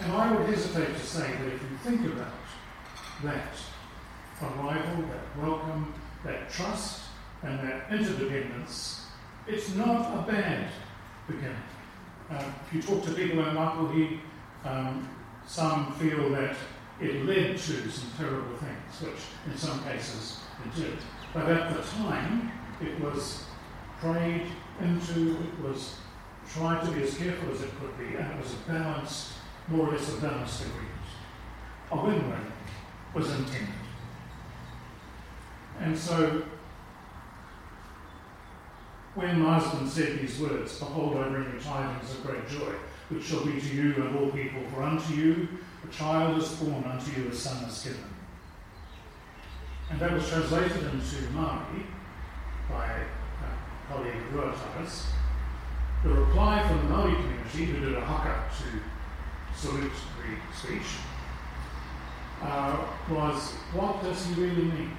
And 0.00 0.12
I 0.12 0.32
would 0.32 0.46
hesitate 0.48 0.94
to 0.94 1.00
say 1.00 1.30
that 1.30 1.46
if 1.46 1.62
you 1.62 1.76
think 1.82 2.12
about 2.12 2.32
that 3.22 3.54
arrival, 4.42 5.04
that 5.08 5.42
welcome, 5.42 5.94
that 6.24 6.50
trust, 6.50 7.02
and 7.42 7.58
that 7.60 7.90
interdependence, 7.90 9.06
it's 9.46 9.74
not 9.74 10.18
a 10.18 10.30
bad 10.30 10.70
beginning. 11.28 11.56
Uh, 12.30 12.42
if 12.66 12.74
you 12.74 12.82
talk 12.82 13.04
to 13.04 13.12
people 13.12 13.46
in 13.46 13.54
Makuhi, 13.54 14.18
um, 14.64 15.08
some 15.46 15.92
feel 15.94 16.30
that 16.30 16.56
it 17.00 17.26
led 17.26 17.56
to 17.58 17.90
some 17.90 18.10
terrible 18.16 18.56
things, 18.56 19.02
which 19.02 19.52
in 19.52 19.58
some 19.58 19.82
cases 19.84 20.40
it 20.64 20.74
did. 20.74 20.98
But 21.34 21.50
at 21.50 21.74
the 21.74 21.82
time, 21.82 22.50
it 22.80 22.98
was 23.00 23.44
prayed 24.00 24.46
into, 24.80 25.32
it 25.32 25.60
was 25.62 25.96
tried 26.52 26.84
to 26.84 26.90
be 26.92 27.02
as 27.02 27.16
careful 27.16 27.52
as 27.52 27.62
it 27.62 27.70
could 27.80 27.96
be, 27.98 28.16
and 28.16 28.32
it 28.32 28.42
was 28.42 28.54
a 28.54 28.72
balanced, 28.72 29.32
more 29.68 29.88
or 29.88 29.92
less 29.92 30.08
a 30.08 30.16
agreement. 30.16 30.44
A 31.90 31.96
win-win 31.96 32.52
was 33.14 33.30
intended. 33.30 33.68
And 35.80 35.96
so, 35.96 36.44
when 39.14 39.40
Marsden 39.40 39.88
said 39.88 40.18
these 40.18 40.38
words, 40.38 40.78
Behold, 40.78 41.16
I 41.16 41.28
bring 41.28 41.52
you 41.52 41.60
tidings 41.60 42.10
of 42.12 42.24
great 42.24 42.48
joy, 42.48 42.72
which 43.08 43.24
shall 43.24 43.44
be 43.44 43.60
to 43.60 43.74
you 43.74 43.94
and 43.94 44.16
all 44.16 44.30
people, 44.30 44.62
for 44.72 44.82
unto 44.82 45.14
you 45.14 45.48
a 45.84 45.92
child 45.92 46.40
is 46.40 46.48
born, 46.54 46.84
unto 46.84 47.20
you 47.20 47.28
a 47.28 47.34
son 47.34 47.64
is 47.64 47.82
given. 47.82 48.04
And 49.90 50.00
that 50.00 50.12
was 50.12 50.28
translated 50.28 50.82
into 50.82 51.16
Māori 51.32 51.84
by 52.68 52.86
uh, 52.86 53.88
colleague 53.88 54.14
Ruataras. 54.32 55.06
The 56.02 56.10
reply 56.10 56.66
from 56.66 56.78
the 56.78 56.94
Māori 56.94 57.14
community, 57.14 57.64
who 57.66 57.80
did 57.80 57.94
a 57.96 58.00
haka 58.00 58.44
to 58.62 58.80
salute 59.56 59.92
speech, 60.52 60.98
uh, 62.42 62.76
was, 63.10 63.52
What 63.72 64.02
does 64.02 64.26
he 64.26 64.34
really 64.34 64.64
mean? 64.64 64.96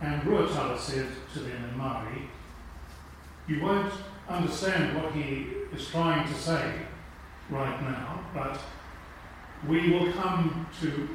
And 0.00 0.22
Ruatara 0.22 0.78
said 0.78 1.08
to 1.34 1.40
them 1.40 1.64
in 1.64 1.78
Māori, 1.78 2.26
You 3.46 3.62
won't 3.62 3.92
understand 4.28 4.96
what 4.96 5.12
he 5.12 5.48
is 5.74 5.88
trying 5.88 6.26
to 6.26 6.34
say 6.34 6.72
right 7.50 7.82
now, 7.82 8.24
but 8.32 8.58
we 9.68 9.90
will 9.90 10.12
come 10.12 10.66
to 10.80 11.08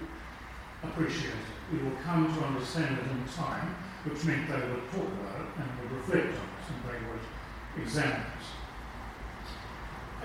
appreciate 0.84 1.32
it. 1.32 1.74
We 1.74 1.80
will 1.80 1.96
come 2.04 2.34
to 2.36 2.46
understand 2.46 3.00
it 3.00 3.10
in 3.10 3.24
time, 3.34 3.76
which 4.04 4.24
meant 4.26 4.48
they 4.48 4.56
would 4.56 4.92
talk 4.92 5.08
about 5.20 5.42
it 5.42 5.48
and 5.58 5.80
would 5.82 5.92
reflect 5.98 6.28
on 6.28 6.34
it 6.34 6.66
and 6.70 6.84
they 6.86 7.08
would 7.10 7.84
examine 7.84 8.22
it. 8.22 8.65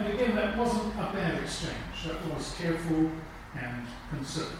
And 0.00 0.14
again, 0.14 0.34
that 0.34 0.56
wasn't 0.56 0.94
a 0.94 1.12
bad 1.12 1.42
exchange. 1.42 1.76
That 2.06 2.34
was 2.34 2.54
careful 2.58 3.10
and 3.54 3.86
considered. 4.10 4.56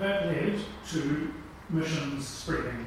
That 0.00 0.26
led 0.26 0.58
to 0.90 1.32
missions 1.70 2.26
spreading 2.26 2.84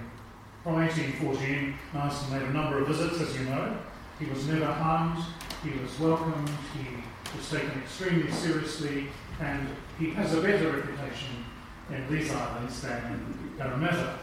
from 0.63 0.75
1814, 0.75 1.73
Marsden 1.93 2.33
made 2.33 2.49
a 2.49 2.51
number 2.51 2.79
of 2.79 2.87
visits, 2.87 3.21
as 3.21 3.39
you 3.39 3.45
know. 3.45 3.77
He 4.19 4.25
was 4.25 4.45
never 4.45 4.65
harmed, 4.65 5.23
he 5.63 5.71
was 5.79 5.97
welcomed, 5.99 6.49
he 6.73 7.37
was 7.37 7.49
taken 7.49 7.71
extremely 7.81 8.29
seriously, 8.29 9.07
and 9.39 9.69
he 9.97 10.09
has 10.11 10.33
a 10.33 10.41
better 10.41 10.73
reputation 10.73 11.45
in 11.89 12.13
these 12.13 12.29
islands 12.29 12.81
than 12.81 13.05
in 13.05 13.53
Parramatta. 13.57 14.19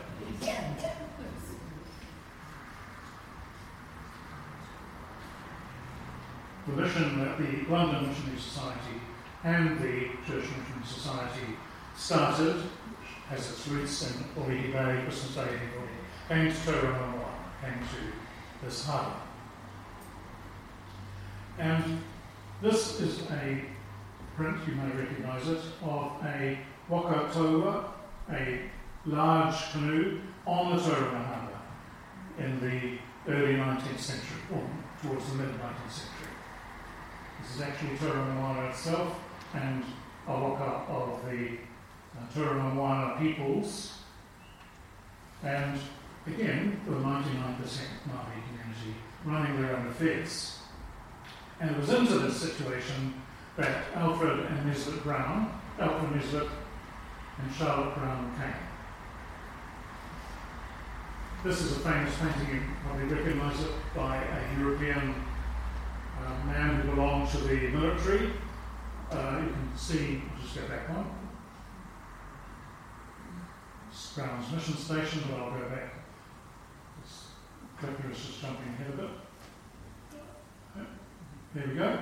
The 6.67 6.73
mission 6.73 7.19
that 7.21 7.39
the 7.39 7.71
London 7.71 8.09
Missionary 8.09 8.39
Society 8.39 9.01
and 9.45 9.79
the 9.79 10.09
Church 10.27 10.45
Missionary 10.45 10.85
Society 10.85 11.57
started, 11.97 12.57
has 13.29 13.51
its 13.51 13.69
roots 13.69 14.03
in 14.11 14.43
Oihi 14.43 14.73
Bay, 14.73 15.03
Christmas 15.05 15.35
Day, 15.37 15.59
came 16.29 16.51
to 16.51 16.57
Tauranga 16.57 17.25
came 17.63 17.79
to 17.79 18.65
this 18.65 18.85
harbour. 18.85 19.17
And 21.59 22.01
this 22.61 23.01
is 23.01 23.23
a 23.31 23.63
print, 24.37 24.59
you 24.67 24.75
may 24.75 24.91
recognise 24.91 25.49
it, 25.49 25.61
of 25.85 26.13
a 26.25 26.59
waka 26.89 27.31
toa, 27.33 27.93
a 28.31 28.61
large 29.07 29.71
canoe 29.73 30.21
on 30.47 30.77
the 30.77 30.83
Tauranga 30.83 31.25
harbour 31.25 31.59
in 32.39 32.61
the 32.61 33.33
early 33.33 33.55
19th 33.55 33.99
century, 33.99 34.41
or 34.53 34.63
towards 35.03 35.29
the 35.31 35.37
mid 35.37 35.49
19th 35.49 35.91
century. 35.91 36.16
This 37.47 37.57
is 37.57 37.63
actually 37.63 37.97
Tauranga 37.97 38.71
itself 38.71 39.21
and 39.55 39.85
a 40.27 40.33
waka 40.33 40.83
of 40.91 41.25
the 41.25 41.51
uh, 42.17 42.27
Tauranga 42.35 43.19
peoples. 43.21 43.99
And 45.45 45.79
again, 46.27 46.81
the 46.85 46.93
99% 46.93 47.03
Māori 47.05 48.43
community 48.49 48.95
running 49.25 49.63
their 49.63 49.77
own 49.77 49.87
affairs. 49.87 50.59
And 51.61 51.71
it 51.71 51.77
was 51.79 51.91
into 51.91 52.19
this 52.19 52.37
situation 52.37 53.15
that 53.57 53.85
Alfred 53.95 54.41
and 54.41 54.67
Nisbet 54.67 55.03
Brown, 55.05 55.59
Alfred 55.79 56.17
Nisbet 56.17 56.49
and 57.39 57.55
Charlotte 57.55 57.95
Brown 57.95 58.35
came. 58.39 58.53
This 61.45 61.61
is 61.61 61.77
a 61.77 61.81
famous 61.81 62.13
painting, 62.19 62.55
you 62.57 62.63
probably 62.83 63.05
recognise 63.05 63.61
it, 63.63 63.71
by 63.95 64.17
a 64.17 64.59
European 64.59 65.15
uh, 66.25 66.47
man 66.47 66.81
who 66.81 66.95
belonged 66.95 67.29
to 67.31 67.39
the 67.39 67.69
military 67.69 68.33
uh, 69.11 69.41
you 69.41 69.51
can 69.51 69.71
see, 69.77 70.23
just 70.43 70.57
go 70.57 70.67
back 70.69 70.89
one. 70.89 71.07
Brown's 74.15 74.51
mission 74.51 74.77
station, 74.77 75.23
but 75.29 75.39
I'll 75.39 75.51
go 75.51 75.69
back. 75.69 75.95
This 77.03 77.29
clicker 77.79 78.11
is 78.11 78.17
just 78.17 78.41
jumping 78.41 78.69
ahead 78.69 78.93
a 78.95 78.97
bit. 78.97 79.11
There 81.55 81.69
we 81.69 81.75
go. 81.75 81.99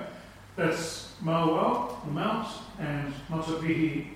That's 0.55 1.13
Mauao, 1.23 2.05
the 2.05 2.11
Mount, 2.11 2.47
and 2.79 3.13
Matapihi, 3.29 4.11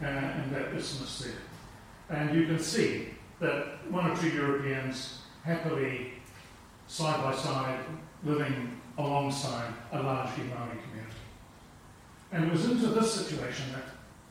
uh, 0.00 0.04
and 0.04 0.52
that 0.52 0.72
isthmus 0.72 1.24
there. 1.24 2.18
And 2.18 2.34
you 2.34 2.46
can 2.46 2.58
see 2.58 3.08
that 3.40 3.90
one 3.90 4.10
or 4.10 4.16
two 4.16 4.28
Europeans 4.28 5.22
happily, 5.44 6.12
side 6.86 7.22
by 7.22 7.34
side, 7.34 7.80
living 8.24 8.80
alongside 8.98 9.72
a 9.92 10.02
largely 10.02 10.44
Maori 10.44 10.78
community. 10.88 11.16
And 12.32 12.44
it 12.44 12.52
was 12.52 12.64
into 12.64 12.88
this 12.88 13.12
situation 13.12 13.66
that 13.72 13.84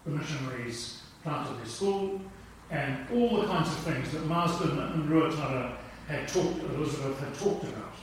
the 0.05 0.11
missionaries 0.11 1.03
planted 1.23 1.57
their 1.57 1.65
school 1.65 2.21
and 2.69 3.05
all 3.13 3.41
the 3.41 3.47
kinds 3.47 3.69
of 3.69 3.77
things 3.79 4.11
that 4.11 4.25
Marsden 4.25 4.79
and 4.79 5.09
Ruatara 5.09 5.75
had 6.07 6.27
talked, 6.27 6.63
Elizabeth 6.75 7.19
had 7.19 7.33
talked 7.35 7.63
about. 7.63 7.93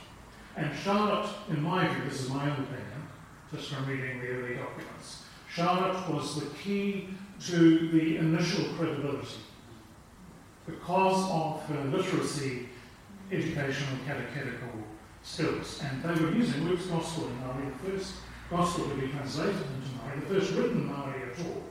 And 0.55 0.75
Charlotte, 0.77 1.29
in 1.49 1.61
my 1.61 1.87
view, 1.87 2.03
this 2.09 2.21
is 2.21 2.29
my 2.29 2.43
own 2.43 2.51
opinion, 2.51 3.07
just 3.51 3.69
from 3.69 3.87
reading 3.87 4.19
the 4.19 4.27
early 4.27 4.55
documents, 4.55 5.23
Charlotte 5.51 6.09
was 6.09 6.39
the 6.39 6.45
key 6.55 7.09
to 7.47 7.89
the 7.89 8.17
initial 8.17 8.65
credibility 8.75 9.39
because 10.65 11.29
of 11.31 11.61
her 11.65 11.83
literacy, 11.85 12.69
educational, 13.31 13.97
catechetical 14.05 14.69
skills. 15.29 15.81
And 15.83 16.03
they 16.03 16.21
were 16.23 16.31
using 16.31 16.67
Luke's 16.67 16.87
Gospel 16.87 17.27
in 17.27 17.39
Maori, 17.39 17.65
the 17.65 17.91
first 17.91 18.13
Gospel 18.49 18.89
to 18.89 18.95
be 18.95 19.07
translated 19.07 19.55
into 19.55 19.95
Maori, 19.97 20.19
the 20.19 20.25
first 20.25 20.53
written 20.53 20.87
Maori 20.87 21.21
at 21.21 21.45
all. 21.45 21.63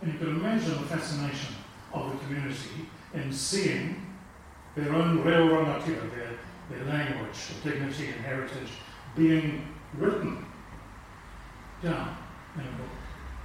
And 0.00 0.12
you 0.12 0.18
can 0.18 0.28
imagine 0.28 0.70
the 0.70 0.86
fascination 0.86 1.54
of 1.92 2.12
the 2.12 2.18
community 2.24 2.88
in 3.14 3.32
seeing 3.32 4.06
their 4.76 4.94
own 4.94 5.22
reo 5.24 5.48
rangatira, 5.48 6.10
their, 6.14 6.38
their 6.70 6.84
language, 6.84 7.36
their 7.64 7.72
dignity 7.72 8.08
and 8.08 8.24
heritage, 8.24 8.70
being 9.16 9.66
written 9.94 10.44
down 11.82 12.16
in 12.54 12.60
a 12.60 12.70
book. 12.72 12.94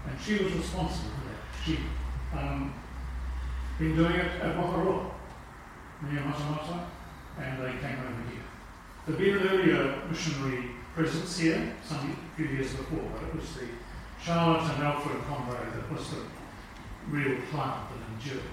And 0.08 0.20
she 0.20 0.44
was 0.44 0.54
responsible 0.54 1.12
for 1.12 1.28
that. 1.30 1.66
She 1.66 1.80
um, 2.38 2.74
been 3.80 3.96
doing 3.96 4.14
it 4.14 4.42
at 4.42 4.56
Waharoa, 4.58 5.12
near 6.04 6.22
Matamata, 6.22 6.86
and 7.40 7.62
they 7.62 7.72
came 7.80 7.98
over 8.00 8.30
here. 8.30 8.51
There'd 9.06 9.18
been 9.18 9.38
an 9.40 9.48
earlier 9.48 9.96
missionary 10.10 10.72
presence 10.94 11.40
here, 11.40 11.76
some 11.84 12.16
few 12.36 12.46
years 12.46 12.74
before, 12.76 13.00
but 13.12 13.24
it 13.24 13.36
was 13.36 13.56
the 13.56 13.66
Charlotte 14.22 14.62
and 14.74 14.84
Alfred 14.84 15.24
Conrad 15.24 15.74
that 15.74 15.92
was 15.92 16.12
the 16.12 16.18
real 17.10 17.42
plant 17.50 17.90
that 17.90 18.30
endured. 18.30 18.44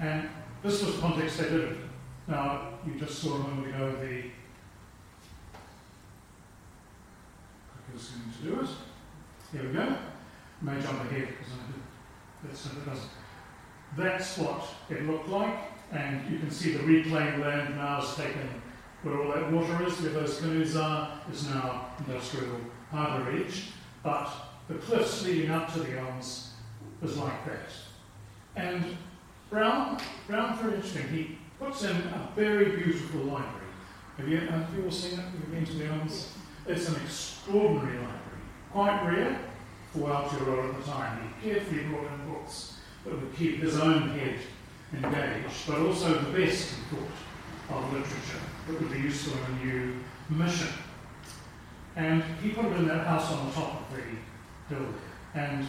And 0.00 0.28
this 0.62 0.84
was 0.84 0.98
context 0.98 1.38
they 1.38 1.44
did 1.44 1.60
it. 1.60 1.76
Now, 2.28 2.74
you 2.86 3.00
just 3.00 3.20
saw 3.20 3.36
a 3.36 3.38
moment 3.38 3.74
ago 3.74 3.90
the 3.92 4.24
clicker's 7.72 8.10
going 8.10 8.32
to 8.32 8.42
do 8.42 8.60
it. 8.60 8.68
Here 9.50 9.66
we 9.66 9.74
go. 9.74 9.96
May 10.60 10.80
jump 10.82 11.00
ahead 11.00 11.28
because 11.28 11.52
I 11.54 11.72
did. 11.72 11.82
That's 12.44 12.66
it 12.66 12.86
doesn't. 12.86 13.10
That's 13.96 14.38
what 14.38 14.64
it 14.90 15.06
looked 15.06 15.28
like, 15.28 15.58
and 15.90 16.30
you 16.30 16.38
can 16.38 16.50
see 16.50 16.72
the 16.72 16.82
reclaimed 16.82 17.40
land 17.42 17.76
now 17.76 18.02
is 18.02 18.14
taken 18.14 18.61
where 19.02 19.20
all 19.20 19.32
that 19.32 19.50
water 19.50 19.84
is, 19.84 20.00
where 20.00 20.12
those 20.12 20.38
canoes 20.40 20.76
are, 20.76 21.20
is 21.32 21.48
now 21.48 21.86
industrial 21.98 22.56
harbour 22.90 23.32
edge. 23.32 23.70
But 24.02 24.30
the 24.68 24.74
cliffs 24.74 25.24
leading 25.24 25.50
up 25.50 25.72
to 25.72 25.80
the 25.80 25.98
elms 25.98 26.52
was 27.00 27.16
like 27.18 27.44
that. 27.46 27.68
And 28.54 28.96
Brown, 29.50 30.00
Brown, 30.28 30.56
very 30.58 30.74
interesting, 30.74 31.08
he 31.08 31.38
puts 31.58 31.82
in 31.82 31.96
a 31.96 32.28
very 32.36 32.76
beautiful 32.76 33.22
library. 33.22 33.66
Have 34.18 34.28
you, 34.28 34.38
have 34.38 34.68
you 34.76 34.84
all 34.84 34.90
seen 34.90 35.18
it? 35.18 35.24
You've 35.32 35.50
been 35.50 35.64
to 35.64 35.74
the 35.74 35.86
elms? 35.86 36.32
It's 36.66 36.88
an 36.88 36.96
extraordinary 37.02 37.96
library, 37.96 38.40
quite 38.70 39.04
rare 39.04 39.38
for 39.92 40.08
Aotearoa 40.08 40.68
at 40.68 40.84
the 40.84 40.90
time. 40.90 41.34
He 41.40 41.50
carefully 41.50 41.84
brought 41.84 42.06
in 42.12 42.32
books 42.32 42.78
that 43.04 43.20
would 43.20 43.34
keep 43.34 43.60
his 43.60 43.78
own 43.80 44.10
head 44.10 44.38
engaged, 44.94 45.66
but 45.66 45.80
also 45.80 46.20
the 46.20 46.38
best, 46.38 46.68
he 46.70 46.96
thought, 46.96 47.76
of 47.76 47.92
literature 47.92 48.38
that 48.66 48.80
would 48.80 48.90
be 48.90 48.98
useful 48.98 49.38
in 49.38 49.60
a 49.60 49.64
new 49.64 49.94
mission. 50.30 50.68
And 51.96 52.22
he 52.42 52.50
put 52.50 52.66
it 52.66 52.76
in 52.76 52.88
that 52.88 53.06
house 53.06 53.30
on 53.32 53.46
the 53.46 53.52
top 53.52 53.82
of 53.82 53.96
the 53.96 54.74
hill. 54.74 54.86
And 55.34 55.66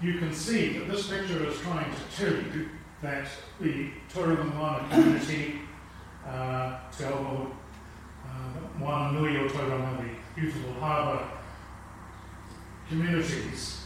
you 0.00 0.18
can 0.18 0.32
see 0.32 0.78
that 0.78 0.88
this 0.88 1.08
picture 1.08 1.46
is 1.46 1.58
trying 1.60 1.90
to 1.90 2.16
tell 2.16 2.32
you 2.32 2.68
that 3.02 3.28
the 3.60 3.90
Tauranga 4.12 4.54
Moana 4.54 4.88
community, 4.88 5.60
uh, 6.26 6.78
Te 6.96 7.04
Awaho, 7.04 7.50
uh, 8.24 8.80
Wananui 8.80 9.40
o 9.40 9.48
Tauranga, 9.48 9.98
the 9.98 10.40
beautiful 10.40 10.72
harbour 10.74 11.26
communities, 12.88 13.84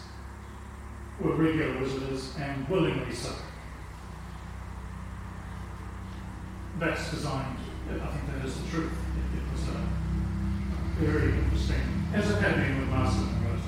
were 1.20 1.34
regular 1.34 1.78
visitors 1.78 2.34
and 2.38 2.68
willingly 2.68 3.12
so. 3.12 3.32
That's 6.78 7.10
designed, 7.10 7.58
I 7.88 8.06
think 8.06 8.26
that 8.26 8.44
is 8.44 8.60
the 8.60 8.68
truth. 8.68 8.92
It, 8.92 9.38
it 9.38 9.52
was 9.52 9.68
a 9.68 9.86
very 10.98 11.32
interesting, 11.38 11.80
as 12.12 12.30
it 12.30 12.40
had 12.40 12.56
been 12.56 12.80
with 12.80 12.88
Marsden 12.88 13.28
and 13.28 13.46
Rota. 13.46 13.62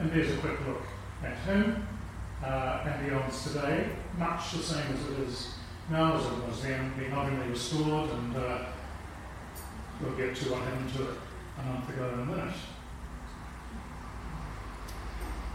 And 0.00 0.12
there's 0.12 0.32
a 0.32 0.36
quick 0.38 0.66
look 0.66 0.82
at 1.22 1.36
him 1.38 1.86
uh, 2.44 2.84
and 2.86 3.06
the 3.06 3.14
elms 3.14 3.44
today, 3.44 3.90
much 4.18 4.52
the 4.52 4.58
same 4.58 4.92
as 4.92 5.10
it 5.10 5.28
is 5.28 5.54
now 5.90 6.16
as 6.16 6.26
it 6.26 6.46
was 6.46 6.62
then, 6.62 6.92
being 6.98 7.14
lovingly 7.14 7.48
restored, 7.48 8.10
and 8.10 8.36
uh, 8.36 8.58
we'll 10.00 10.16
get 10.16 10.34
to 10.36 10.50
what 10.50 10.62
happened 10.62 10.92
to 10.94 11.02
it 11.04 11.18
a 11.58 11.62
month 11.62 11.88
ago 11.88 12.10
in 12.14 12.20
a 12.20 12.24
minute. 12.24 12.54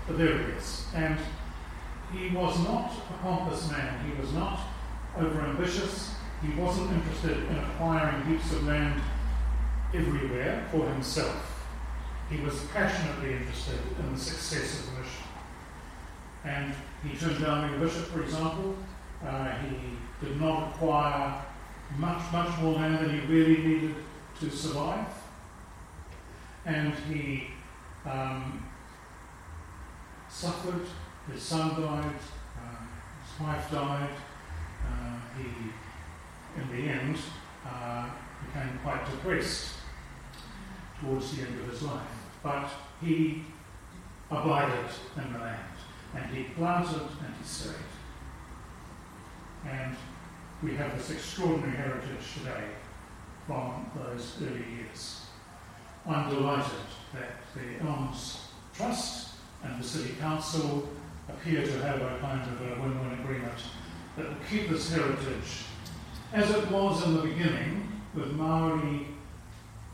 But 0.07 0.17
there 0.17 0.39
it 0.39 0.57
is. 0.57 0.85
And 0.95 1.17
he 2.13 2.35
was 2.35 2.57
not 2.63 2.91
a 3.09 3.23
pompous 3.23 3.69
man. 3.71 4.05
He 4.05 4.19
was 4.19 4.33
not 4.33 4.59
overambitious. 5.17 6.13
He 6.41 6.59
wasn't 6.59 6.91
interested 6.91 7.37
in 7.49 7.57
acquiring 7.57 8.23
heaps 8.25 8.51
of 8.53 8.63
land 8.65 9.01
everywhere 9.93 10.67
for 10.71 10.87
himself. 10.87 11.65
He 12.29 12.39
was 12.41 12.59
passionately 12.73 13.33
interested 13.33 13.79
in 13.99 14.13
the 14.13 14.19
success 14.19 14.79
of 14.79 14.85
the 14.85 15.01
mission. 15.01 15.23
And 16.43 16.73
he 17.03 17.17
turned 17.17 17.41
down 17.41 17.67
being 17.67 17.81
a 17.81 17.85
bishop, 17.85 18.05
for 18.05 18.21
example. 18.21 18.75
Uh, 19.25 19.51
he 19.59 20.25
did 20.25 20.39
not 20.39 20.69
acquire 20.69 21.41
much, 21.97 22.31
much 22.31 22.57
more 22.59 22.73
land 22.73 22.99
than 22.99 23.19
he 23.19 23.25
really 23.27 23.57
needed 23.57 23.95
to 24.39 24.49
survive. 24.49 25.07
And 26.65 26.93
he 27.11 27.47
um, 28.05 28.63
suffered, 30.29 30.85
his 31.31 31.41
son 31.41 31.69
died, 31.81 32.15
uh, 32.57 32.83
his 33.21 33.39
wife 33.41 33.71
died. 33.71 34.09
Uh, 34.85 35.19
he, 35.37 36.61
in 36.61 36.69
the 36.71 36.91
end, 36.91 37.17
uh, 37.65 38.09
became 38.45 38.79
quite 38.83 39.05
depressed 39.05 39.73
towards 41.01 41.35
the 41.35 41.43
end 41.43 41.59
of 41.59 41.69
his 41.69 41.83
life. 41.83 42.01
But 42.41 42.69
he 43.01 43.43
abided 44.31 44.89
in 45.17 45.33
the 45.33 45.39
land, 45.39 45.59
and 46.15 46.35
he 46.35 46.43
planted 46.55 47.01
and 47.01 47.33
he 47.39 47.47
stayed. 47.47 47.73
And 49.69 49.95
we 50.63 50.75
have 50.75 50.97
this 50.97 51.11
extraordinary 51.11 51.75
heritage 51.75 52.33
today 52.37 52.63
from 53.45 53.89
those 53.95 54.37
early 54.41 54.63
years. 54.75 55.25
I'm 56.07 56.29
delighted 56.29 56.71
that 57.13 57.41
the 57.53 57.85
Elms 57.85 58.47
Trust 58.73 59.29
and 59.63 59.81
the 59.81 59.87
City 59.87 60.13
Council 60.19 60.87
appear 61.29 61.65
to 61.65 61.71
have 61.83 62.01
a 62.01 62.17
kind 62.19 62.41
of 62.41 62.61
a 62.61 62.81
win-win 62.81 63.19
agreement 63.19 63.59
that 64.15 64.27
will 64.27 64.35
keep 64.49 64.69
this 64.69 64.91
heritage 64.91 65.65
as 66.33 66.49
it 66.51 66.69
was 66.71 67.05
in 67.05 67.15
the 67.15 67.21
beginning 67.21 67.87
with 68.13 68.31
Maori 68.33 69.07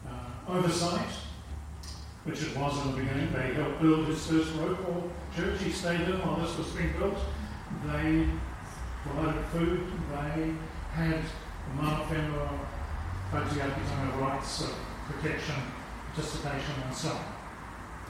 uh, 0.07 0.51
oversight, 0.51 1.09
which 2.23 2.41
it 2.41 2.55
was 2.57 2.85
in 2.85 2.91
the 2.91 2.97
beginning. 3.01 3.31
They 3.33 3.53
helped 3.53 3.81
build 3.81 4.07
his 4.07 4.25
first 4.25 4.49
Roko 4.53 5.09
church 5.35 5.61
he 5.61 5.71
stayed 5.71 6.01
in 6.01 6.19
while 6.21 6.37
this 6.37 6.57
was 6.57 6.67
being 6.69 6.93
built. 6.97 7.17
They 7.87 8.27
provided 9.03 9.45
food, 9.47 9.91
they 10.09 10.53
had 10.93 11.21
the 11.21 11.81
mana 11.81 12.03
whenua 12.05 12.59
kaitiakitanga 13.31 14.21
rights 14.21 14.61
of 14.63 14.75
protection, 15.07 15.55
participation 16.13 16.75
and 16.85 16.95
so 16.95 17.09
on. 17.09 17.25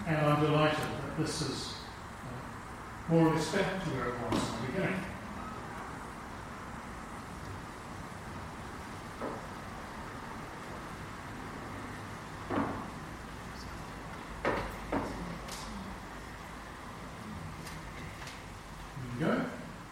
And 0.07 0.17
I'm 0.17 0.41
delighted 0.41 0.79
that 0.79 1.17
this 1.17 1.41
is 1.41 1.73
more 3.09 3.29
respect 3.29 3.83
to 3.83 3.89
where 3.91 4.09
it 4.09 4.15
was 4.31 4.49
in 4.49 4.55
the 4.55 4.71
beginning. 4.71 5.03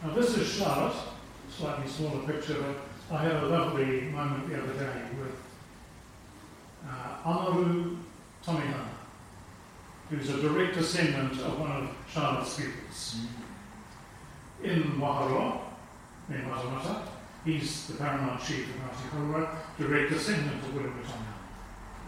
Now 0.04 0.16
this 0.16 0.36
is 0.36 0.48
Charlotte, 0.48 0.96
slightly 1.50 1.88
smaller 1.88 2.26
picture, 2.26 2.56
but 2.56 3.16
I 3.16 3.24
had 3.24 3.44
a 3.44 3.46
lovely 3.46 4.02
moment 4.02 4.50
the 4.50 4.62
other 4.62 4.74
day 4.74 5.04
with 5.18 5.41
who's 10.12 10.30
a 10.30 10.42
direct 10.42 10.76
descendant 10.76 11.40
of 11.40 11.58
one 11.58 11.72
of 11.72 11.90
Charlotte's 12.14 12.56
pupils. 12.56 13.16
Hmm. 14.60 14.66
In 14.66 14.84
Waharoa, 15.00 15.62
in 16.30 16.42
Matamata, 16.44 17.04
he's 17.46 17.88
the 17.88 17.94
paramount 17.94 18.44
chief 18.44 18.68
of 18.70 18.76
Ngāti 19.22 19.50
direct 19.80 20.12
descendant 20.12 20.64
of 20.64 20.76
William 20.76 20.94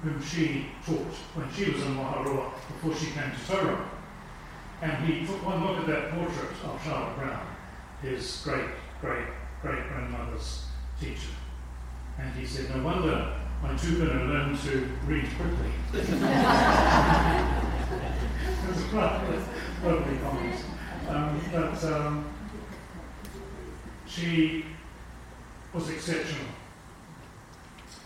whom 0.03 0.21
she 0.21 0.65
taught 0.85 1.13
when 1.33 1.51
she 1.53 1.71
was 1.71 1.81
in 1.81 1.95
Waharoa 1.95 2.51
before 2.67 2.93
she 2.93 3.11
came 3.11 3.31
to 3.31 3.37
Tauranga. 3.47 3.85
And 4.81 5.05
he 5.07 5.25
took 5.25 5.45
one 5.45 5.65
look 5.65 5.79
at 5.79 5.87
that 5.87 6.11
portrait 6.11 6.51
of 6.65 6.83
Charlotte 6.83 7.17
Brown, 7.17 7.47
his 8.01 8.41
great, 8.43 8.69
great, 8.99 9.27
great 9.61 9.87
grandmother's 9.87 10.65
teacher. 10.99 11.31
And 12.19 12.35
he 12.35 12.45
said, 12.45 12.75
No 12.75 12.83
wonder 12.83 13.33
my 13.61 13.69
tupuna 13.69 14.27
learned 14.27 14.59
to 14.59 14.89
read 15.07 15.25
quickly. 15.37 15.71
it 18.43 18.75
was 18.75 18.83
quite 18.85 19.21
lovely 19.83 20.17
comment. 20.17 20.63
Um, 21.09 21.41
but 21.51 21.83
um, 21.83 22.29
she 24.07 24.65
was 25.73 25.89
exceptional. 25.89 26.47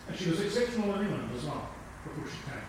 And 0.08 0.16
she 0.16 0.30
was 0.30 0.40
exceptional 0.40 0.94
in 0.94 1.02
England 1.02 1.30
as 1.36 1.44
well, 1.44 1.68
before 2.04 2.24
she 2.24 2.50
came. 2.50 2.62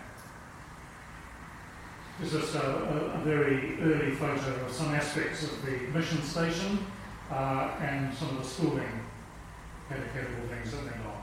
This 2.20 2.34
is 2.34 2.56
a, 2.56 2.60
a, 2.60 3.20
a, 3.20 3.24
very 3.24 3.82
early 3.82 4.12
photo 4.12 4.66
of 4.66 4.72
some 4.74 4.94
aspects 4.94 5.44
of 5.44 5.66
the 5.66 5.78
mission 5.98 6.22
station 6.22 6.86
uh, 7.32 7.72
and 7.80 8.14
some 8.14 8.30
of 8.30 8.44
the 8.44 8.44
schooling 8.44 9.06
catechetical 9.88 10.48
things 10.50 10.72
that 10.72 10.84
went 10.84 11.06
on. 11.06 11.19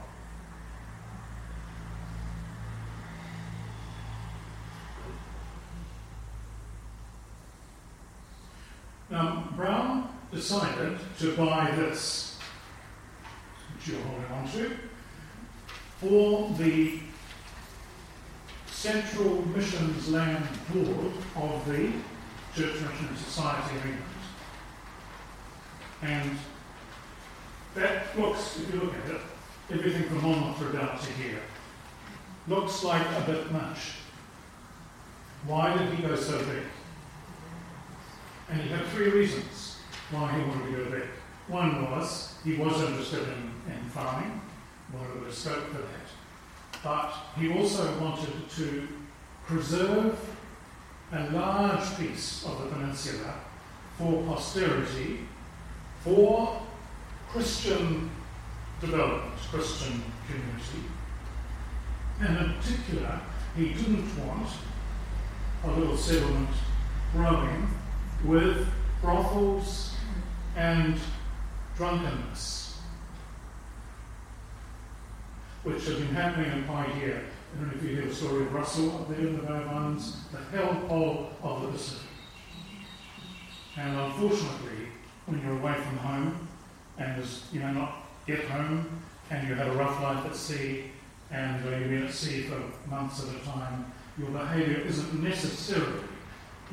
Now, 9.09 9.49
Brown 9.55 10.09
decided 10.33 10.99
to 11.21 11.37
buy 11.37 11.71
this, 11.77 12.39
which 13.75 13.89
you're 13.89 14.01
holding 14.01 14.33
on 14.33 14.51
to, 14.53 14.77
for 16.01 16.51
the 16.59 16.99
Central 18.67 19.47
Missions 19.47 20.09
Land 20.09 20.47
Board 20.73 21.13
of 21.37 21.69
the 21.69 21.93
Church 22.55 22.81
Mission 22.81 23.17
Society 23.17 23.77
of 23.77 23.85
England. 23.87 24.03
And 26.03 26.39
that 27.77 28.19
looks, 28.19 28.59
if 28.59 28.75
you 28.75 28.81
look 28.81 28.95
at 28.95 29.11
it, 29.13 29.21
everything 29.71 30.03
from 30.09 30.23
Monmouth 30.23 30.61
Road 30.61 30.73
down 30.73 30.99
to 30.99 31.13
here, 31.13 31.41
looks 32.49 32.83
like 32.83 33.07
a 33.07 33.21
bit 33.21 33.53
much. 33.53 33.95
Why 35.47 35.77
did 35.77 35.95
he 35.95 36.03
go 36.03 36.17
so 36.17 36.39
big? 36.45 36.65
And 38.49 38.61
he 38.61 38.69
had 38.69 38.87
three 38.87 39.11
reasons 39.11 39.79
why 40.11 40.33
he 40.33 40.49
wanted 40.49 40.67
to 40.67 40.85
go 40.85 40.91
big. 40.91 41.09
One 41.49 41.91
was 41.91 42.35
he 42.45 42.55
was 42.55 42.81
interested 42.81 43.23
in, 43.23 43.73
in 43.73 43.89
farming, 43.91 44.41
wanted 44.93 45.23
a 45.23 45.27
of 45.27 45.35
scope 45.35 45.67
for 45.69 45.79
that 45.79 46.07
but 46.87 47.13
he 47.37 47.53
also 47.53 47.99
wanted 48.01 48.49
to 48.49 48.87
preserve 49.45 50.17
a 51.13 51.31
large 51.31 51.99
piece 51.99 52.45
of 52.47 52.63
the 52.63 52.67
peninsula 52.67 53.35
for 53.99 54.23
posterity, 54.23 55.21
for 56.01 56.63
Christian 57.29 58.09
development, 58.81 59.35
Christian 59.51 60.01
community. 60.29 60.89
And 62.21 62.39
in 62.39 62.55
particular, 62.55 63.21
he 63.57 63.71
didn't 63.71 64.25
want 64.25 64.49
a 65.65 65.71
little 65.73 65.97
settlement 65.97 66.51
growing 67.13 67.69
with 68.25 68.67
brothels 69.03 69.95
and 70.57 70.99
drunkenness 71.77 72.67
which 75.67 75.85
have 75.87 75.99
been 75.99 76.15
happening 76.15 76.53
in 76.53 76.63
Paihia. 76.65 77.19
I 77.19 77.59
don't 77.59 77.67
know 77.67 77.75
if 77.75 77.83
you 77.83 77.97
hear 77.97 78.07
the 78.07 78.15
story 78.15 78.43
of 78.43 78.55
Russell 78.55 78.95
up 78.95 79.09
there 79.09 79.19
in 79.19 79.37
the 79.37 79.43
of 79.43 79.67
Islands, 79.69 80.19
the 80.31 80.57
hellhole 80.57 81.31
of 81.43 81.63
the 81.63 81.69
Pacific. 81.69 82.09
And 83.77 83.99
unfortunately, 83.99 84.87
when 85.27 85.43
you're 85.43 85.59
away 85.59 85.75
from 85.75 85.97
home 85.99 86.49
and 86.99 87.25
you 87.53 87.61
may 87.61 87.73
not 87.73 88.07
get 88.29 88.45
home 88.45 89.03
and 89.31 89.49
you 89.49 89.55
have 89.55 89.67
a 89.67 89.77
rough 89.77 90.01
life 90.01 90.25
at 90.25 90.37
sea 90.37 90.85
and 91.33 91.67
uh, 91.67 91.77
you've 91.77 91.91
been 91.91 92.07
at 92.07 92.15
sea 92.15 92.43
for 92.43 92.63
months 92.89 93.27
at 93.27 93.35
a 93.35 93.45
time, 93.45 93.93
your 94.17 94.31
behaviour 94.31 94.83
isn't 94.87 95.21
necessarily 95.21 96.05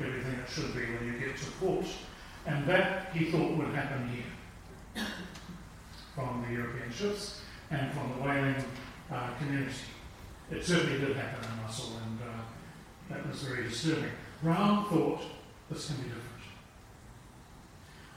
everything 0.00 0.34
it 0.34 0.50
should 0.50 0.74
be 0.74 0.80
when 0.80 1.06
you 1.06 1.18
get 1.18 1.36
to 1.36 1.50
port. 1.52 1.86
And 2.46 2.66
that 2.66 3.12
he 3.12 3.30
thought 3.30 3.56
would 3.56 3.74
happen 3.74 4.08
here 4.08 5.04
from 6.14 6.44
the 6.46 6.54
European 6.54 6.92
ships 6.92 7.40
and 7.70 7.92
from 7.92 8.10
the 8.10 8.24
whaling 8.24 8.64
uh, 9.10 9.30
community. 9.38 9.74
It 10.50 10.64
certainly 10.64 10.98
did 10.98 11.16
happen 11.16 11.44
in 11.50 11.62
Russell, 11.62 11.92
and 12.04 12.18
uh, 12.20 13.14
that 13.14 13.28
was 13.28 13.42
very 13.42 13.64
disturbing. 13.64 14.10
Brown 14.42 14.88
thought 14.88 15.22
this 15.70 15.86
can 15.86 15.96
be 15.96 16.02
different. 16.02 16.24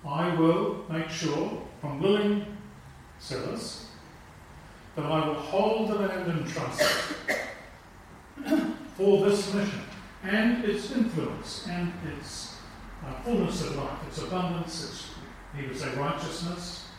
I 0.06 0.36
will 0.36 0.86
make 0.90 1.10
sure 1.10 1.62
from 1.82 2.02
willing 2.02 2.46
sellers 3.20 3.88
that 4.96 5.06
I 5.06 5.28
will 5.28 5.36
hold 5.36 5.90
the 5.90 5.96
land 5.96 6.32
in 6.32 6.46
trust 6.48 6.82
for 8.96 9.26
this 9.26 9.54
mission 9.54 9.87
and 10.28 10.66
its 10.66 10.92
influence 10.92 11.68
and 11.70 11.94
its 12.14 12.58
uh, 13.06 13.14
fullness 13.22 13.62
of 13.62 13.78
life, 13.78 14.00
its 14.08 14.22
abundance, 14.22 14.84
its, 14.84 15.10
he 15.56 15.66
would 15.68 15.78
say, 15.78 15.90
righteousness, 15.96 16.90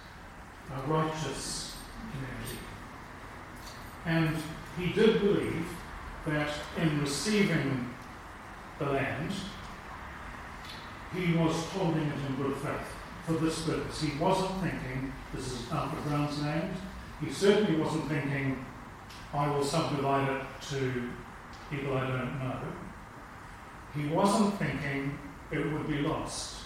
a 0.75 0.91
righteous 0.91 1.77
community. 2.11 2.59
And 4.07 4.37
he 4.79 4.93
did 4.95 5.21
believe 5.21 5.67
that 6.27 6.49
in 6.79 7.01
receiving 7.01 7.95
the 8.79 8.87
land, 8.87 9.31
he 11.15 11.35
was 11.35 11.55
holding 11.67 12.07
it 12.07 12.15
in 12.29 12.37
good 12.37 12.57
faith 12.57 12.95
for 13.27 13.33
this 13.35 13.63
purpose. 13.63 14.01
He 14.01 14.19
wasn't 14.19 14.63
thinking, 14.63 15.13
this 15.35 15.53
is 15.53 15.71
Alfred 15.71 16.03
Brown's 16.05 16.41
land. 16.43 16.75
He 17.21 17.31
certainly 17.31 17.79
wasn't 17.79 18.09
thinking, 18.09 18.65
I 19.35 19.51
will 19.51 19.65
subdivide 19.65 20.29
it 20.31 20.43
to 20.71 21.11
people 21.71 21.97
I 21.97 22.07
don't 22.07 22.39
know. 22.39 22.59
He 23.95 24.07
wasn't 24.07 24.59
thinking 24.59 25.19
it 25.51 25.73
would 25.73 25.89
be 25.89 25.99
lost. 25.99 26.57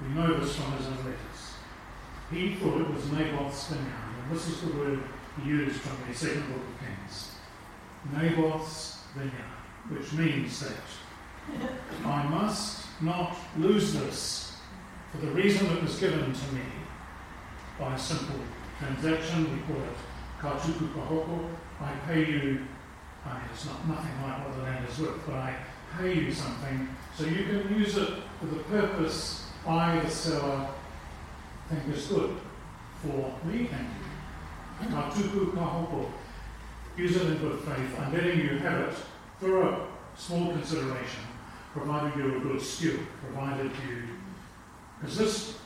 We 0.00 0.08
know 0.08 0.38
this 0.38 0.56
from 0.56 0.72
his 0.72 0.86
own 0.86 0.96
letters. 0.98 1.46
He 2.30 2.54
thought 2.54 2.80
it 2.80 2.90
was 2.92 3.10
Naboth's 3.10 3.68
vineyard, 3.68 3.92
and 4.22 4.36
this 4.36 4.48
is 4.48 4.60
the 4.60 4.76
word 4.76 5.00
used 5.44 5.80
from 5.80 5.96
the 6.08 6.14
second 6.14 6.42
book 6.48 6.62
of 6.62 6.86
Kings. 6.86 7.32
Naboth's 8.12 8.98
vineyard, 9.14 9.32
which 9.88 10.12
means 10.12 10.60
that 10.60 11.70
I 12.04 12.24
must 12.24 12.86
not 13.00 13.36
lose 13.56 13.92
this 13.94 14.56
for 15.12 15.18
the 15.18 15.32
reason 15.32 15.68
that 15.68 15.82
was 15.82 15.98
given 15.98 16.32
to 16.32 16.54
me 16.54 16.62
by 17.78 17.94
a 17.94 17.98
simple 17.98 18.40
transaction. 18.78 19.44
We 19.44 19.74
call 19.74 19.82
it 19.82 19.96
kautuku 20.40 20.92
kahoko. 20.94 21.50
I 21.80 21.92
pay 22.06 22.20
you, 22.20 22.66
I 23.24 23.34
mean, 23.34 23.42
it's 23.52 23.66
not 23.66 23.86
nothing 23.86 24.22
like 24.22 24.44
what 24.44 24.56
the 24.56 24.62
land 24.62 24.88
is 24.88 24.98
worth, 24.98 25.26
but 25.26 25.34
I 25.34 25.56
pay 25.98 26.14
you 26.14 26.32
something 26.32 26.88
so 27.16 27.24
you 27.24 27.44
can 27.44 27.78
use 27.78 27.96
it 27.96 28.10
for 28.40 28.46
the 28.46 28.62
purpose 28.64 29.46
I, 29.66 29.98
the 29.98 30.10
seller, 30.10 30.68
think 31.68 31.96
is 31.96 32.06
good 32.06 32.36
for 33.02 33.34
me 33.44 33.68
and 33.72 33.86
you. 34.80 34.88
Tuku 34.88 35.52
Kahoko. 35.52 36.08
Use 36.96 37.16
it 37.16 37.26
in 37.26 37.38
good 37.38 37.60
faith. 37.60 37.98
I'm 38.00 38.12
letting 38.12 38.38
you 38.40 38.58
have 38.58 38.88
it 38.88 38.94
for 39.40 39.62
a 39.62 39.86
small 40.16 40.52
consideration, 40.52 41.22
provided 41.72 42.16
you're 42.16 42.36
a 42.36 42.40
good 42.40 42.60
steward, 42.60 43.06
provided 43.20 43.72
you. 43.88 44.02
Because 45.00 45.18
this 45.18 45.58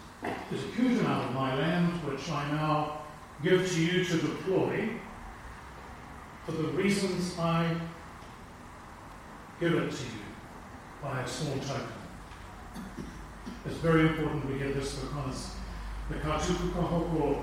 is 0.50 0.64
a 0.64 0.68
huge 0.68 0.98
amount 1.00 1.28
of 1.28 1.34
my 1.34 1.54
land 1.54 1.92
which 2.04 2.28
I 2.30 2.50
now 2.52 3.02
give 3.42 3.70
to 3.70 3.80
you 3.80 4.04
to 4.04 4.16
deploy 4.18 4.88
for 6.46 6.52
the 6.52 6.68
reasons 6.68 7.38
I 7.38 7.76
give 9.60 9.74
it 9.74 9.92
to 9.92 10.04
you 10.04 10.19
by 11.02 11.20
a 11.20 11.28
small 11.28 11.58
token. 11.58 11.86
It's 13.66 13.76
very 13.76 14.08
important 14.08 14.50
we 14.50 14.58
get 14.58 14.74
this 14.74 14.96
because 14.96 15.54
the 16.08 16.16
Katuku 16.16 16.72
Kahoko 16.72 17.42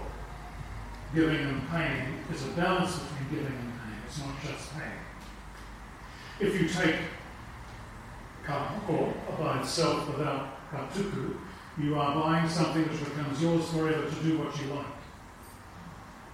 giving 1.13 1.39
and 1.39 1.69
paying 1.69 2.23
is 2.33 2.45
a 2.45 2.49
balance 2.49 2.99
between 2.99 3.29
giving 3.29 3.57
and 3.57 3.73
paying. 3.79 4.01
It's 4.05 4.19
not 4.19 4.41
just 4.41 4.73
paying. 4.73 4.91
If 6.39 6.61
you 6.61 6.67
take 6.67 6.95
kahoko 8.45 9.13
by 9.39 9.59
itself 9.61 10.07
without 10.07 10.71
katuku, 10.71 11.35
you 11.77 11.95
are 11.99 12.15
buying 12.15 12.49
something 12.49 12.83
which 12.83 13.03
becomes 13.03 13.41
yours 13.41 13.69
forever 13.69 14.09
to 14.09 14.15
do 14.23 14.39
what 14.39 14.59
you 14.59 14.73
like. 14.73 14.85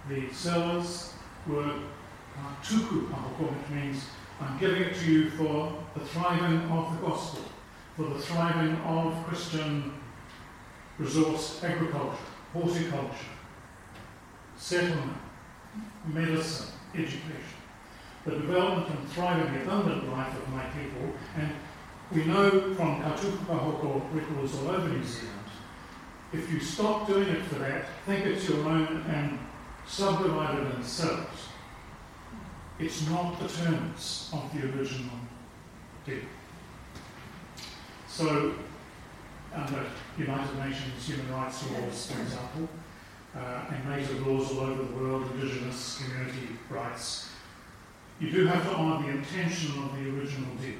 The 0.08 0.34
sellers 0.34 1.14
were 1.46 1.80
katuku 2.36 3.08
pahoko, 3.08 3.52
which 3.52 3.70
means 3.70 4.04
I'm 4.44 4.58
giving 4.58 4.82
it 4.82 4.94
to 4.96 5.10
you 5.10 5.30
for 5.30 5.72
the 5.94 6.04
thriving 6.04 6.60
of 6.70 6.92
the 6.92 7.06
gospel, 7.06 7.44
for 7.96 8.04
the 8.04 8.18
thriving 8.18 8.76
of 8.76 9.26
Christian 9.26 9.94
resource 10.98 11.62
agriculture, 11.64 12.18
horticulture, 12.52 13.32
settlement, 14.56 15.16
medicine, 16.06 16.68
education, 16.94 17.32
the 18.26 18.32
development 18.32 18.88
and 18.90 19.08
thriving, 19.08 19.62
abundant 19.62 20.10
life 20.12 20.36
of 20.36 20.48
my 20.50 20.64
people. 20.66 21.12
And 21.38 21.50
we 22.12 22.24
know 22.24 22.50
from 22.74 23.02
Katuku 23.02 23.38
Pahoko 23.46 24.02
records 24.12 24.54
all 24.56 24.68
over 24.68 24.88
New 24.88 25.04
Zealand, 25.04 25.38
if 26.32 26.52
you 26.52 26.60
stop 26.60 27.06
doing 27.06 27.28
it 27.28 27.42
for 27.44 27.56
that, 27.60 27.86
think 28.06 28.26
it's 28.26 28.48
your 28.48 28.68
own 28.68 29.04
and 29.08 29.38
subdivide 29.86 30.58
it 30.58 30.84
sell 30.84 31.20
it, 31.20 31.28
it's 32.78 33.08
not 33.08 33.38
the 33.40 33.48
terms 33.48 34.30
of 34.32 34.50
the 34.52 34.66
original 34.76 35.16
deal. 36.04 36.24
So, 38.08 38.54
under 39.54 39.86
United 40.18 40.58
Nations 40.58 41.06
human 41.06 41.30
rights 41.32 41.64
laws, 41.70 42.10
for 42.10 42.20
example, 42.20 42.68
uh, 43.36 43.64
and 43.70 43.88
native 43.88 44.26
laws 44.26 44.50
all 44.52 44.60
over 44.60 44.82
the 44.82 44.92
world, 44.92 45.24
indigenous 45.34 46.02
community 46.02 46.56
rights, 46.68 47.30
you 48.20 48.30
do 48.30 48.46
have 48.46 48.62
to 48.64 48.74
honour 48.74 49.02
the 49.02 49.18
intention 49.18 49.82
of 49.82 49.94
the 49.96 50.10
original 50.10 50.54
deal, 50.56 50.78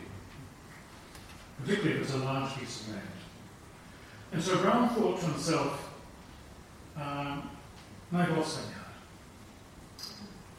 particularly 1.61 1.97
if 1.97 2.03
it's 2.03 2.15
a 2.15 2.19
large 2.19 2.55
piece 2.57 2.83
of 2.83 2.89
land. 2.91 3.09
And 4.33 4.43
so 4.43 4.59
Brown 4.59 4.89
thought 4.89 5.21
to 5.21 5.27
himself, 5.27 5.95
um, 6.97 7.51
no 8.11 8.25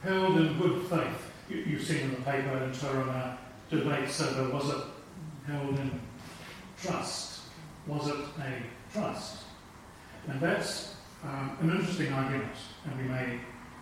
held 0.06 0.38
in 0.38 0.58
good 0.60 0.84
faith. 0.84 1.32
You, 1.50 1.58
you've 1.58 1.84
seen 1.84 2.02
in 2.02 2.12
the 2.12 2.22
paper 2.22 2.50
and 2.50 2.64
in 2.64 2.72
Tauranga 2.72 3.38
debates 3.70 4.22
over 4.22 4.54
was 4.54 4.70
it 4.70 4.84
held 5.48 5.80
in 5.80 6.00
trust? 6.82 7.42
Was 7.88 8.08
it 8.08 8.16
a 8.40 8.94
trust? 8.94 9.44
And 10.28 10.40
that's 10.40 10.96
um, 11.24 11.58
an 11.62 11.72
interesting 11.72 12.14
argument, 12.14 12.56
and 12.86 12.98
we 12.98 13.08
may 13.08 13.40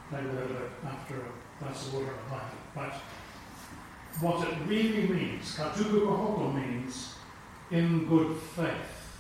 play 0.10 0.24
with 0.24 0.52
it 0.52 0.72
after 0.86 1.16
a 1.16 1.64
glass 1.64 1.88
of 1.88 1.94
water 1.94 2.14
and 2.32 2.40
a 2.40 2.42
But 2.76 2.94
what 4.22 4.48
it 4.48 4.56
really 4.68 5.08
means, 5.08 5.56
katuku 5.56 6.06
kohoko 6.06 6.54
means 6.54 7.16
in 7.72 8.06
good 8.08 8.38
faith. 8.38 9.20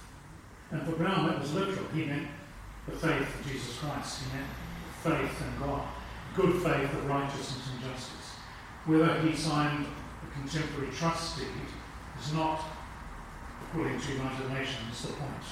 And 0.72 0.84
for 0.84 0.94
Brown, 0.94 1.28
that 1.28 1.40
was 1.40 1.54
literal. 1.54 1.86
He 1.94 2.06
meant 2.06 2.28
the 2.88 2.96
faith 2.96 3.40
of 3.40 3.52
Jesus 3.52 3.80
Christ. 3.80 4.22
He 4.24 4.38
meant 4.38 4.50
faith 5.04 5.42
in 5.42 5.68
God, 5.68 5.88
good 6.36 6.62
faith 6.62 6.92
of 6.94 7.08
righteousness 7.08 7.70
and 7.72 7.92
justice. 7.92 8.36
Whether 8.86 9.20
he 9.22 9.36
signed 9.36 9.86
a 9.86 10.40
contemporary 10.40 10.92
trust 10.92 11.38
deed 11.38 11.48
is 12.22 12.34
not, 12.34 12.62
according 13.70 14.00
to 14.00 14.14
United 14.14 14.50
Nations, 14.50 15.02
the 15.02 15.14
point. 15.14 15.44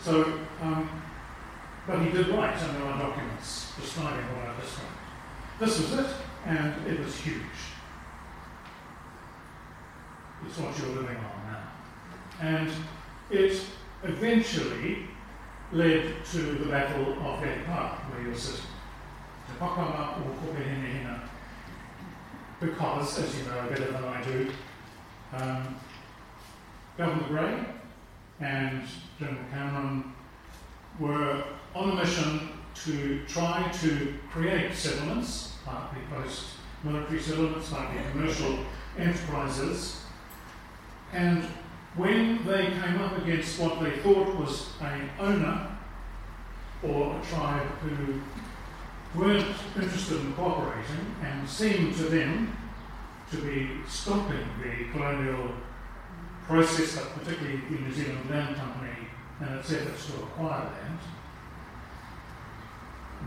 So, 0.00 0.40
um, 0.62 1.02
but 1.86 2.00
he 2.00 2.10
did 2.10 2.28
write, 2.28 2.60
and 2.60 2.76
there 2.76 2.84
are 2.84 2.98
documents 2.98 3.72
describing 3.80 4.24
what 4.36 4.48
I 4.48 4.60
described. 4.60 4.90
This 5.58 5.78
was 5.78 5.98
it, 6.00 6.14
and 6.46 6.86
it 6.86 7.00
was 7.00 7.16
huge. 7.16 7.42
It's 10.46 10.58
what 10.58 10.78
you're 10.78 10.88
living 10.88 11.16
on 11.16 11.52
now. 11.52 11.62
And 12.40 12.70
it 13.30 13.60
eventually 14.04 15.08
led 15.72 16.24
to 16.24 16.38
the 16.38 16.66
Battle 16.66 17.12
of 17.12 17.42
Gate 17.42 17.66
Pa, 17.66 17.98
where 18.10 18.22
you're 18.22 18.34
sitting. 18.34 18.64
Te 19.46 19.58
Pakanga 19.58 20.18
o 20.18 20.30
Pukehinahina. 20.40 21.20
Because, 22.60 23.18
as 23.18 23.38
you 23.38 23.44
know 23.44 23.68
better 23.68 23.92
than 23.92 24.04
I 24.04 24.22
do, 24.22 24.50
um, 25.32 25.76
Governor 26.96 27.28
Grey 27.28 27.64
and 28.40 28.82
General 29.18 29.44
Cameron 29.50 30.12
were 30.98 31.44
on 31.74 31.90
a 31.90 31.94
mission 31.96 32.48
to 32.84 33.24
try 33.26 33.70
to 33.80 34.14
create 34.30 34.72
settlements, 34.74 35.56
partly 35.64 36.00
post 36.10 36.46
military 36.82 37.20
settlements, 37.20 37.70
partly 37.70 38.00
commercial 38.12 38.58
enterprises. 38.98 40.02
And 41.12 41.44
when 41.96 42.44
they 42.46 42.66
came 42.66 43.00
up 43.00 43.16
against 43.18 43.58
what 43.58 43.80
they 43.80 43.90
thought 43.98 44.36
was 44.36 44.68
an 44.80 45.08
owner 45.18 45.68
or 46.82 47.18
a 47.18 47.24
tribe 47.24 47.66
who 47.80 48.20
weren't 49.18 49.56
interested 49.74 50.20
in 50.20 50.34
cooperating 50.34 51.14
and 51.22 51.48
seemed 51.48 51.94
to 51.94 52.04
them 52.04 52.54
to 53.30 53.38
be 53.38 53.70
stopping 53.88 54.46
the 54.62 54.92
colonial 54.92 55.52
process, 56.46 56.96
but 56.96 57.24
particularly 57.24 57.60
the 57.70 57.78
New 57.78 57.92
Zealand 57.92 58.30
Land 58.30 58.56
Company 58.56 59.08
and 59.40 59.58
its 59.58 59.72
efforts 59.72 60.06
to 60.06 60.22
acquire 60.22 60.64
land, 60.64 60.98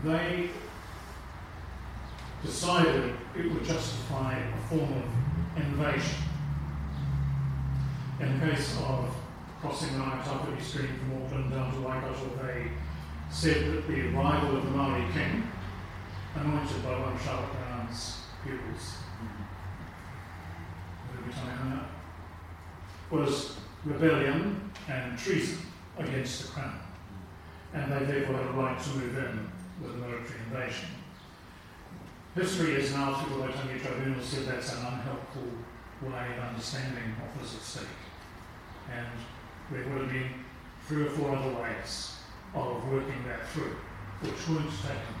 they 0.04 0.50
decided 2.44 3.14
it 3.36 3.52
would 3.52 3.64
justify 3.64 4.38
a 4.38 4.68
form 4.68 4.92
of 4.92 5.62
invasion. 5.62 6.29
In 8.20 8.38
the 8.38 8.46
case 8.46 8.76
of 8.86 9.14
crossing 9.62 9.98
the 9.98 10.04
Mangatāwhiri 10.04 10.60
Stream 10.60 10.98
from 10.98 11.22
Auckland 11.22 11.50
down 11.50 11.72
to 11.72 11.80
Waikato, 11.80 12.30
they 12.42 12.70
said 13.30 13.72
that 13.72 13.88
the 13.88 14.14
arrival 14.14 14.58
of 14.58 14.64
the 14.64 14.70
Maori 14.70 15.06
king, 15.14 15.48
anointed 16.36 16.82
by 16.84 17.00
one 17.00 17.14
of 17.14 17.22
Charlotte 17.22 17.50
Brown's 17.52 18.24
pupils, 18.44 18.96
was 23.10 23.56
rebellion 23.84 24.70
and 24.88 25.18
treason 25.18 25.58
against 25.98 26.42
the 26.42 26.48
crown. 26.52 26.78
And 27.72 27.90
they 27.90 28.04
therefore 28.04 28.36
had 28.36 28.46
a 28.46 28.52
right 28.52 28.80
to 28.82 28.90
move 28.90 29.16
in 29.16 29.50
with 29.80 29.94
a 29.94 29.96
military 29.96 30.40
invasion. 30.46 30.88
History 32.34 32.74
is 32.74 32.92
now, 32.92 33.14
through 33.14 33.38
the 33.38 33.44
Waitangi 33.44 33.80
Tribunal, 33.80 34.22
said 34.22 34.46
that's 34.46 34.72
an 34.74 34.78
unhelpful 34.86 35.42
way 36.02 36.36
of 36.36 36.44
understanding 36.44 37.14
what 37.18 37.40
was 37.40 37.54
at 37.54 37.62
stake. 37.62 38.09
And 38.92 39.08
there 39.70 39.92
would 39.92 40.02
have 40.02 40.12
been 40.12 40.30
three 40.86 41.06
or 41.06 41.10
four 41.10 41.36
other 41.36 41.54
ways 41.62 42.16
of 42.54 42.88
working 42.90 43.24
that 43.28 43.46
through, 43.48 43.76
which 44.20 44.48
weren't 44.48 44.70
taken. 44.82 45.14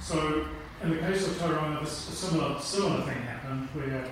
So, 0.00 0.46
in 0.82 0.90
the 0.90 0.96
case 0.96 1.26
of 1.26 1.34
Tauranga, 1.34 1.82
a 1.82 1.86
similar, 1.86 2.58
similar 2.58 3.02
thing 3.02 3.22
happened 3.22 3.68
where, 3.74 4.04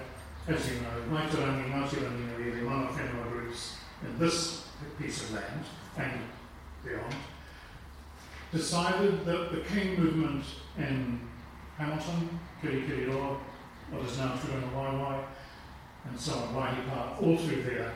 as 0.47 0.71
you 0.71 0.81
know, 0.81 0.91
Maitarani, 1.11 1.73
Ngāti 1.73 2.61
the 2.61 2.67
one 2.67 2.87
of 2.87 3.31
groups 3.31 3.77
in 4.05 4.19
this 4.19 4.67
piece 4.99 5.23
of 5.23 5.35
land 5.35 5.65
and 5.97 6.21
beyond, 6.85 7.15
decided 8.53 9.25
that 9.25 9.53
the 9.53 9.61
King 9.63 9.99
movement 9.99 10.45
in 10.77 11.21
Hamilton, 11.77 12.39
Kirikiriroa, 12.63 13.39
what 13.91 14.05
is 14.05 14.19
now 14.19 14.35
Turanga 14.37 14.73
Waiwai, 14.75 15.25
and 16.07 16.19
so 16.19 16.33
on, 16.35 16.55
Waihi 16.55 16.89
Park, 16.89 17.23
all 17.23 17.37
through 17.37 17.63
there, 17.63 17.93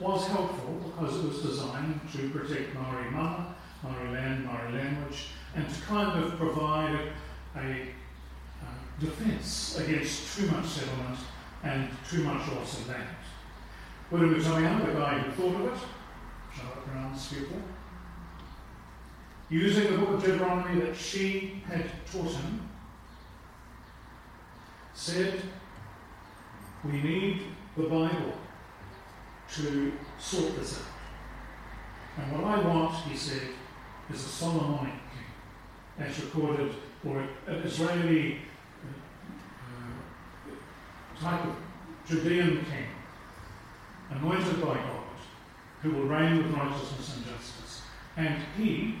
was 0.00 0.26
helpful 0.28 0.74
because 0.86 1.16
it 1.16 1.28
was 1.28 1.42
designed 1.42 2.00
to 2.12 2.30
protect 2.30 2.74
Maori 2.74 3.10
mana, 3.10 3.54
Maori 3.82 4.10
land, 4.10 4.44
Maori 4.44 4.72
language, 4.72 5.28
and 5.54 5.68
to 5.68 5.80
kind 5.82 6.22
of 6.22 6.36
provide 6.36 7.12
a 7.56 7.60
uh, 7.60 9.00
defence 9.00 9.78
against 9.78 10.36
too 10.36 10.46
much 10.46 10.66
settlement 10.66 11.18
and 11.64 11.88
too 12.08 12.22
much 12.22 12.48
loss 12.48 12.80
of 12.80 12.88
land. 12.88 13.08
Wiremu 14.12 14.40
Tamihana, 14.40 14.86
the 14.86 14.92
guy 14.92 15.18
who 15.18 15.30
thought 15.32 15.60
of 15.60 15.72
it, 15.72 15.78
Charlotte 16.54 16.86
Brown's 16.86 17.28
pupil, 17.28 17.58
using 19.50 19.92
the 19.92 19.98
book 19.98 20.10
of 20.10 20.24
Deuteronomy 20.24 20.80
that 20.80 20.96
she 20.96 21.62
had 21.68 21.84
taught 22.10 22.30
him, 22.30 22.68
said, 24.94 25.42
We 26.84 26.92
need 27.02 27.42
the 27.76 27.84
Bible 27.84 28.34
to 29.54 29.92
sort 30.18 30.56
this 30.56 30.80
out. 30.80 32.22
And 32.22 32.32
what 32.32 32.44
I 32.44 32.60
want, 32.66 32.94
he 33.04 33.16
said, 33.16 33.48
is 34.12 34.24
a 34.24 34.28
Solomonic 34.28 34.92
king, 34.92 36.06
as 36.06 36.20
recorded, 36.22 36.74
or 37.06 37.20
an 37.46 37.54
Israeli 37.64 38.38
uh, 40.48 41.20
type 41.20 41.44
of 41.46 41.56
Judean 42.06 42.64
king, 42.64 42.88
anointed 44.10 44.60
by 44.60 44.74
God, 44.74 45.04
who 45.82 45.90
will 45.90 46.04
reign 46.04 46.38
with 46.38 46.52
righteousness 46.52 47.16
and 47.16 47.26
justice. 47.26 47.82
And 48.16 48.42
he 48.56 48.96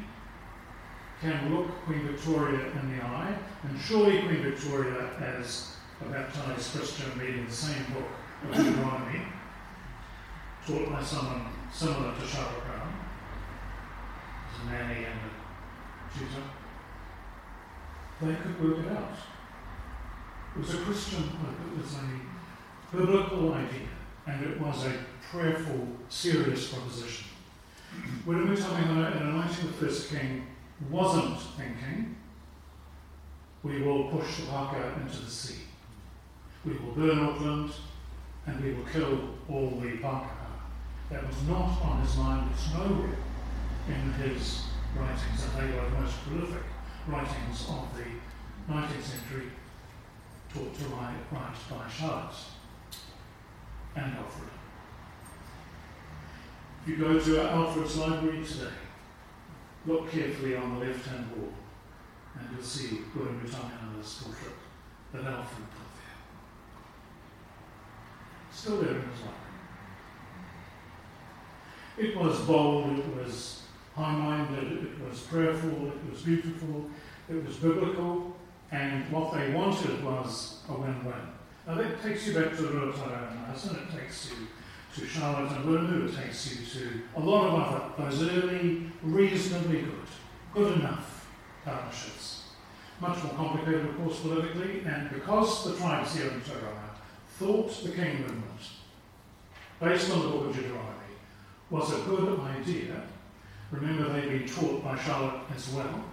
can 1.20 1.54
look 1.54 1.68
Queen 1.84 2.06
Victoria 2.06 2.70
in 2.80 2.96
the 2.96 3.04
eye, 3.04 3.36
and 3.64 3.80
surely 3.80 4.22
Queen 4.22 4.42
Victoria, 4.42 5.10
as 5.20 5.77
a 6.00 6.04
baptized 6.10 6.76
Christian 6.76 7.18
reading 7.18 7.46
the 7.46 7.52
same 7.52 7.84
book 7.92 8.08
of 8.44 8.56
Deuteronomy, 8.56 9.22
taught 10.66 10.90
by 10.90 11.02
someone 11.02 11.46
similar 11.72 12.14
to 12.14 12.26
Charlotte 12.26 12.64
Brown, 12.64 12.92
as 14.52 14.62
a 14.62 14.70
nanny 14.70 15.04
and 15.04 15.20
a 15.20 16.18
tutor, 16.18 16.46
they 18.20 18.34
could 18.34 18.62
work 18.62 18.86
it 18.86 18.92
out. 18.92 19.14
It 20.56 20.60
was 20.60 20.74
a 20.74 20.78
Christian 20.78 21.24
it 21.24 21.82
was 21.82 21.94
a 21.94 22.96
biblical 22.96 23.52
idea, 23.52 23.88
and 24.26 24.44
it 24.44 24.60
was 24.60 24.86
a 24.86 24.92
prayerful, 25.30 25.88
serious 26.08 26.72
proposition. 26.72 27.26
Wiremu 28.26 28.56
Tamihana 28.56 29.16
in 29.16 29.26
anointing 29.28 29.66
the 29.66 29.72
first 29.72 30.10
king 30.10 30.46
wasn't 30.90 31.40
thinking, 31.56 32.16
we 33.62 33.82
will 33.82 34.08
push 34.08 34.36
the 34.36 34.42
Pākehā 34.42 35.00
into 35.02 35.20
the 35.20 35.30
sea. 35.30 35.67
We 36.68 36.74
will 36.76 36.92
burn 36.92 37.18
Auckland 37.20 37.70
and 38.46 38.62
we 38.62 38.74
will 38.74 38.84
kill 38.84 39.20
all 39.48 39.70
the 39.80 39.92
Pākehā. 39.96 40.28
That 41.08 41.26
was 41.26 41.42
not 41.48 41.80
on 41.80 42.02
his 42.02 42.14
mind, 42.18 42.50
it's 42.52 42.74
nowhere 42.74 43.16
in 43.88 44.12
his 44.12 44.64
writings, 44.94 45.44
and 45.44 45.56
they 45.56 45.74
were 45.74 45.88
the 45.88 46.00
most 46.00 46.16
prolific 46.26 46.64
writings 47.06 47.66
of 47.70 47.88
the 47.96 48.70
19th 48.70 49.02
century 49.02 49.46
taught 50.52 50.74
to 50.74 50.84
write, 50.88 51.30
by 51.30 51.88
Charlotte 51.88 52.34
and 53.96 54.14
Alfred. 54.16 54.50
If 56.82 56.88
you 56.88 56.96
go 56.96 57.18
to 57.18 57.50
Alfred's 57.50 57.96
library 57.96 58.44
today, 58.44 58.76
look 59.86 60.10
carefully 60.10 60.54
on 60.54 60.78
the 60.78 60.84
left-hand 60.84 61.30
wall 61.34 61.54
and 62.38 62.48
you'll 62.52 62.62
see 62.62 63.00
Wiremu 63.16 63.48
Tamihana's 63.48 64.22
portrait 64.22 64.54
that 65.14 65.24
Alfred. 65.24 65.87
Still 68.58 68.78
there 68.78 68.90
in 68.90 69.02
his 69.02 69.20
library. 69.20 69.36
It 71.96 72.16
was 72.16 72.40
bold, 72.40 72.98
it 72.98 73.16
was 73.16 73.62
high 73.94 74.16
minded, 74.16 74.82
it 74.82 75.08
was 75.08 75.20
prayerful, 75.20 75.86
it 75.86 76.10
was 76.10 76.22
beautiful, 76.22 76.90
it 77.30 77.46
was 77.46 77.54
biblical, 77.54 78.34
and 78.72 79.12
what 79.12 79.32
they 79.32 79.52
wanted 79.52 80.04
was 80.04 80.62
a 80.68 80.72
win 80.72 81.04
win. 81.04 81.14
Now 81.68 81.76
that 81.76 82.02
takes 82.02 82.26
you 82.26 82.34
back 82.34 82.56
to 82.56 82.62
the 82.62 82.68
Ruatara 82.70 83.30
and 83.30 83.76
it 83.76 83.96
takes 83.96 84.28
you 84.32 84.48
to 84.96 85.06
Charlotte 85.06 85.52
and 85.52 85.64
Winu, 85.64 86.08
it 86.08 86.20
takes 86.20 86.50
you 86.50 86.66
to 86.80 87.02
a 87.14 87.20
lot 87.20 87.46
of 87.46 87.54
other, 87.62 88.10
those 88.10 88.28
early, 88.28 88.90
reasonably 89.04 89.82
good, 89.82 90.08
good 90.52 90.80
enough 90.80 91.28
partnerships. 91.64 92.42
Much 93.00 93.22
more 93.22 93.34
complicated, 93.34 93.86
of 93.86 93.96
course, 93.98 94.18
politically, 94.18 94.80
and 94.84 95.10
because 95.10 95.64
the 95.64 95.76
tribes 95.76 96.16
here 96.16 96.26
in 96.26 96.40
Tauranga 96.40 96.87
thought 97.38 97.84
the 97.84 97.90
King 97.90 98.24
based 99.80 100.10
on 100.10 100.22
the 100.22 100.28
Book 100.28 100.46
of 100.46 100.56
Deuteronomy, 100.56 101.14
was 101.70 101.92
a 101.92 102.00
good 102.02 102.40
idea. 102.40 103.00
Remember, 103.70 104.12
they'd 104.12 104.28
been 104.28 104.48
taught 104.48 104.82
by 104.82 104.98
Charlotte 104.98 105.42
as 105.54 105.68
well 105.70 106.04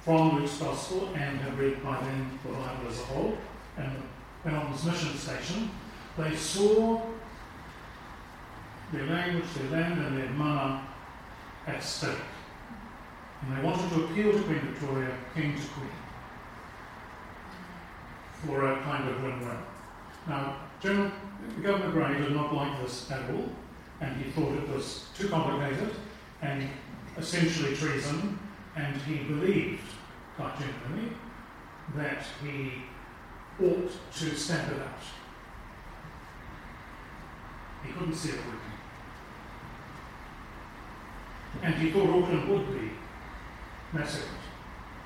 from 0.00 0.40
Luke's 0.40 0.56
Gospel 0.56 1.08
and 1.14 1.38
had 1.38 1.58
read 1.58 1.82
by 1.82 2.00
then 2.00 2.38
the 2.42 2.48
Bible 2.48 2.88
as 2.88 3.00
a 3.00 3.04
whole. 3.04 3.36
And 3.76 4.56
on 4.56 4.72
this 4.72 4.84
mission 4.84 5.16
station, 5.16 5.70
they 6.16 6.34
saw 6.34 7.02
their 8.92 9.06
language, 9.06 9.44
their 9.54 9.80
land, 9.80 10.00
and 10.02 10.16
their 10.16 10.30
mana 10.30 10.86
at 11.66 11.82
stake. 11.82 12.16
And 13.42 13.56
they 13.58 13.62
wanted 13.62 13.90
to 13.90 14.04
appeal 14.04 14.32
to 14.32 14.42
Queen 14.44 14.60
Victoria, 14.60 15.14
king 15.34 15.54
to 15.54 15.66
queen, 15.68 15.90
for 18.46 18.72
a 18.72 18.82
kind 18.82 19.08
of 19.08 19.22
win-win. 19.22 19.58
Now, 20.28 20.56
General, 20.80 21.10
Governor 21.62 21.90
Grey 21.90 22.18
did 22.18 22.32
not 22.32 22.54
like 22.54 22.80
this 22.82 23.10
at 23.10 23.30
all 23.30 23.48
and 24.02 24.20
he 24.20 24.30
thought 24.30 24.52
it 24.52 24.68
was 24.68 25.06
too 25.16 25.28
complicated 25.28 25.94
and 26.42 26.68
essentially 27.16 27.76
treason, 27.76 28.38
and 28.74 28.96
he 29.02 29.18
believed, 29.18 29.82
quite 30.36 30.58
genuinely, 30.58 31.16
that 31.94 32.24
he 32.42 32.72
ought 33.62 33.90
to 34.12 34.36
stamp 34.36 34.72
it 34.72 34.80
out. 34.80 34.98
He 37.84 37.92
couldn't 37.92 38.14
see 38.14 38.30
it 38.30 38.36
working. 38.36 38.58
And 41.62 41.74
he 41.74 41.90
thought 41.90 42.08
Auckland 42.08 42.48
would 42.48 42.80
be 42.80 42.90
massacred 43.92 44.30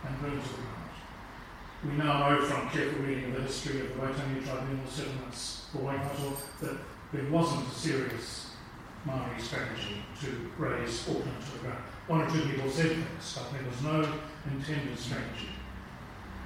and 0.07 0.21
burned 0.21 0.43
to 0.43 0.49
the 0.49 0.55
ground. 0.55 0.76
We 1.85 1.93
now 1.93 2.31
know 2.31 2.43
from 2.43 2.71
careful 2.71 3.01
reading 3.05 3.27
of 3.27 3.35
the 3.35 3.43
history 3.43 3.81
of 3.81 3.89
the 3.89 4.01
Waitangi 4.01 4.45
Tribunal 4.45 4.87
settlements 4.89 5.67
for 5.71 5.79
Waikato 5.79 6.37
that 6.63 6.79
there 7.13 7.31
wasn't 7.31 7.69
a 7.69 7.71
serious 7.71 8.51
Maori 9.05 9.39
strategy 9.39 10.03
to 10.21 10.51
raise 10.59 11.09
Auckland 11.09 11.41
to 11.45 11.53
the 11.53 11.59
ground. 11.59 11.85
One 12.09 12.23
or 12.23 12.31
two 12.31 12.49
people 12.49 12.71
said 12.71 12.93
things, 12.93 13.39
but 13.39 13.53
there 13.53 13.69
was 13.69 13.83
no 13.83 14.13
intended 14.51 14.99
strategy. 14.99 15.51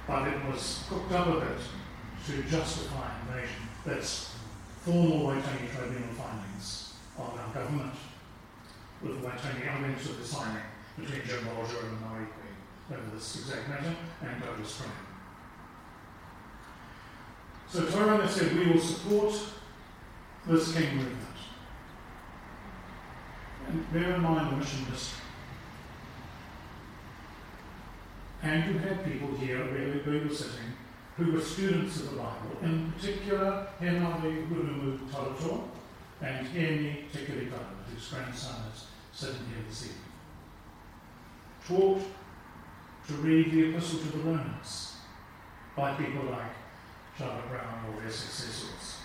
But 0.05 0.27
it 0.27 0.45
was 0.45 0.83
cooked 0.89 1.11
up 1.13 1.27
a 1.27 1.39
bit 1.39 1.57
to 2.27 2.43
justify 2.43 3.09
invasion. 3.21 3.63
That's 3.85 4.35
formal 4.81 5.27
Waitangi 5.27 5.71
Tribunal 5.73 6.13
findings 6.13 6.93
of 7.17 7.39
our 7.39 7.53
government, 7.53 7.93
with 9.01 9.21
the 9.21 9.27
Waitangi 9.27 9.67
elements 9.67 10.09
of 10.09 10.19
the 10.19 10.25
signing 10.25 10.63
between 10.99 11.25
General 11.25 11.63
Roger 11.63 11.79
and 11.79 11.97
the 11.97 12.05
Maori 12.05 12.25
Queen 12.25 12.99
over 12.99 13.15
this 13.15 13.35
exact 13.37 13.69
matter, 13.69 13.95
and 14.21 14.43
Douglas 14.43 14.77
Graham. 14.77 15.10
So 17.71 17.83
Tauranga 17.83 18.27
said, 18.27 18.53
we 18.53 18.69
will 18.69 18.81
support 18.81 19.33
this 20.45 20.73
king 20.73 20.97
movement. 20.97 21.17
And 23.69 23.93
bear 23.93 24.15
in 24.15 24.21
mind 24.21 24.51
the 24.51 24.57
mission 24.57 24.85
district. 24.91 25.21
And 28.43 28.73
you 28.73 28.79
had 28.79 29.05
people 29.05 29.37
here 29.37 29.59
where 29.59 30.01
we 30.05 30.19
were 30.19 30.33
sitting 30.33 30.73
who 31.15 31.31
were 31.31 31.39
students 31.39 32.01
of 32.01 32.11
the 32.11 32.15
Bible, 32.17 32.57
in 32.61 32.91
particular 32.91 33.67
Henare 33.79 34.47
Wiremu 34.49 34.97
Taratoa 35.09 35.61
and 36.21 36.47
Heni 36.47 37.09
Te 37.11 37.25
Kiri 37.25 37.45
Karamu, 37.45 37.93
whose 37.93 38.07
grandson 38.09 38.55
is 38.73 38.87
sitting 39.13 39.45
here 39.47 39.63
this 39.69 39.85
evening. 39.85 40.01
Taught 41.67 42.01
to 43.07 43.13
read 43.13 43.51
the 43.51 43.69
Epistle 43.69 43.99
to 43.99 44.17
the 44.17 44.23
Romans 44.23 44.95
by 45.75 45.93
people 45.93 46.23
like 46.31 46.60
Charlotte 47.21 47.49
Brown 47.49 47.85
or 47.87 48.01
their 48.01 48.09
successors. 48.09 48.97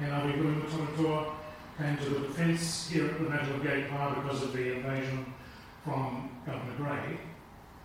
Henare 0.00 0.34
Wiremu 0.34 0.62
Taratoa 0.68 1.34
came 1.78 1.96
to 1.98 2.10
the 2.10 2.26
defence 2.26 2.88
here 2.88 3.06
at 3.06 3.18
the 3.20 3.26
Battle 3.26 3.54
of 3.54 3.62
Gate 3.62 3.88
Pa 3.88 4.14
because 4.14 4.42
of 4.42 4.52
the 4.52 4.72
invasion 4.74 5.32
from 5.84 6.30
Governor 6.44 6.74
Grey 6.76 7.18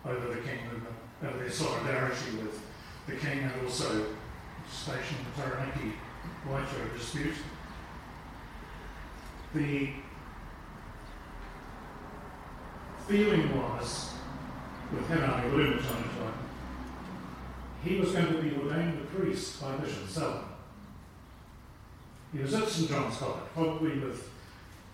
over 0.04 0.34
the 0.34 0.40
King 0.40 0.58
movement, 0.64 0.96
over 1.22 1.38
their 1.38 1.50
solidarity 1.50 2.38
with 2.38 2.60
the 3.06 3.14
King 3.14 3.40
and 3.40 3.52
also 3.64 4.06
station 4.68 5.16
the 5.36 5.42
Taranaki 5.42 5.92
Waitara 6.48 6.92
dispute. 6.96 7.34
The 9.54 9.90
feeling 13.06 13.56
was, 13.56 14.14
with 14.92 15.06
Henare 15.08 15.50
Lumaton, 15.52 16.10
he 17.84 17.96
was 17.96 18.12
going 18.12 18.26
to 18.26 18.42
be 18.42 18.54
ordained 18.56 19.00
a 19.00 19.04
priest 19.06 19.60
by 19.60 19.76
Bishop 19.76 20.08
Selwyn. 20.08 20.44
He 22.32 22.38
was 22.40 22.54
at 22.54 22.68
St 22.68 22.88
John's 22.88 23.16
College, 23.16 23.42
probably 23.54 23.98
with, 23.98 24.28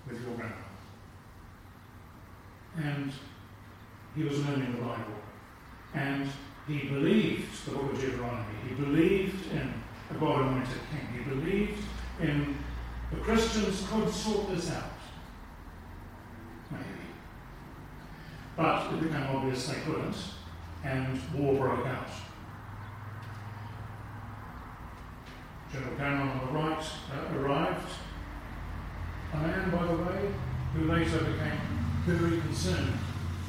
with 0.08 0.22
your 0.22 0.34
grandma. 0.34 0.54
And 2.78 3.12
he 4.14 4.24
was 4.24 4.44
learning 4.46 4.72
the 4.72 4.82
Bible. 4.82 5.04
And 5.94 6.28
he 6.68 6.88
believed 6.88 7.66
the 7.66 7.72
book 7.72 7.92
of 7.92 8.00
Deuteronomy. 8.00 8.44
He 8.68 8.74
believed 8.74 9.52
in 9.52 9.72
a 10.10 10.14
God 10.18 10.42
anointed 10.42 10.78
king. 10.90 11.24
He 11.24 11.30
believed 11.30 11.82
in 12.20 12.56
the 13.10 13.18
Christians 13.18 13.86
could 13.90 14.10
sort 14.10 14.48
this 14.50 14.70
out. 14.70 14.92
Maybe. 16.70 16.84
But 18.56 18.92
it 18.92 19.00
became 19.02 19.22
obvious 19.22 19.68
they 19.68 19.80
couldn't, 19.80 20.16
and 20.84 21.20
war 21.34 21.54
broke 21.54 21.86
out. 21.86 22.08
General 25.72 25.96
Cameron 25.96 26.28
on 26.28 26.46
the 26.46 26.52
right 26.52 26.84
uh, 27.12 27.38
arrived. 27.38 27.92
A 29.32 29.36
man, 29.38 29.70
by 29.70 29.86
the 29.86 29.96
way, 29.96 30.32
who 30.74 30.84
later 30.84 31.18
became 31.18 31.60
very 32.04 32.40
concerned 32.40 32.94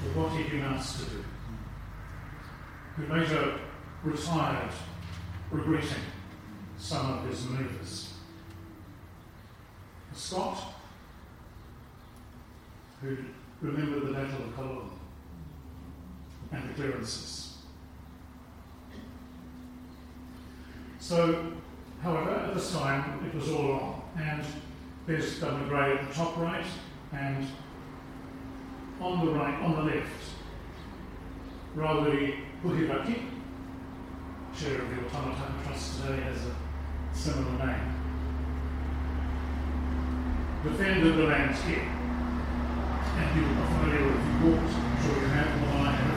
with 0.03 0.15
what 0.15 0.31
he'd 0.31 0.49
been 0.49 0.61
asked 0.61 1.03
to 1.03 1.09
do, 1.11 1.23
who 2.95 3.13
later 3.13 3.59
retired 4.03 4.71
regretting 5.51 6.03
some 6.77 7.19
of 7.19 7.29
his 7.29 7.45
manoeuvres. 7.45 8.13
A 10.11 10.15
Scot 10.15 10.73
who 13.01 13.17
remembered 13.61 14.07
the 14.07 14.13
Battle 14.13 14.43
of 14.43 14.55
Culloden 14.55 14.89
and 16.51 16.69
the 16.69 16.73
clearances. 16.73 17.57
So, 20.99 21.53
however, 22.01 22.31
at 22.31 22.53
this 22.53 22.71
time 22.71 23.25
it 23.25 23.33
was 23.35 23.49
all 23.49 23.71
on. 23.71 24.01
And 24.17 24.43
there's 25.05 25.39
Governor 25.39 25.67
Grey 25.67 25.97
at 25.97 26.07
the 26.07 26.13
top 26.13 26.37
right, 26.37 26.65
and 27.13 27.47
on 28.99 29.25
the 29.25 29.31
right, 29.31 29.53
on 29.61 29.75
the 29.75 29.93
left, 29.93 30.33
Rawiri 31.75 32.39
Puhirake, 32.63 33.21
chair 34.57 34.81
of 34.81 34.89
the 34.89 34.95
Otamataha 34.95 35.63
Trust 35.63 36.01
today, 36.01 36.21
has 36.21 36.37
a 36.45 36.55
similar 37.15 37.65
name, 37.65 37.93
defended 40.63 41.15
the 41.15 41.23
lands 41.23 41.61
here. 41.63 41.87
And 43.17 43.35
you 43.35 43.43
are 43.47 43.67
familiar 43.67 44.05
with, 44.05 44.21
the 44.23 44.47
walked, 44.47 44.73
I'm 44.75 45.03
sure 45.03 45.21
you 45.21 45.27
have, 45.27 45.49
the 45.59 45.67
line 45.77 46.07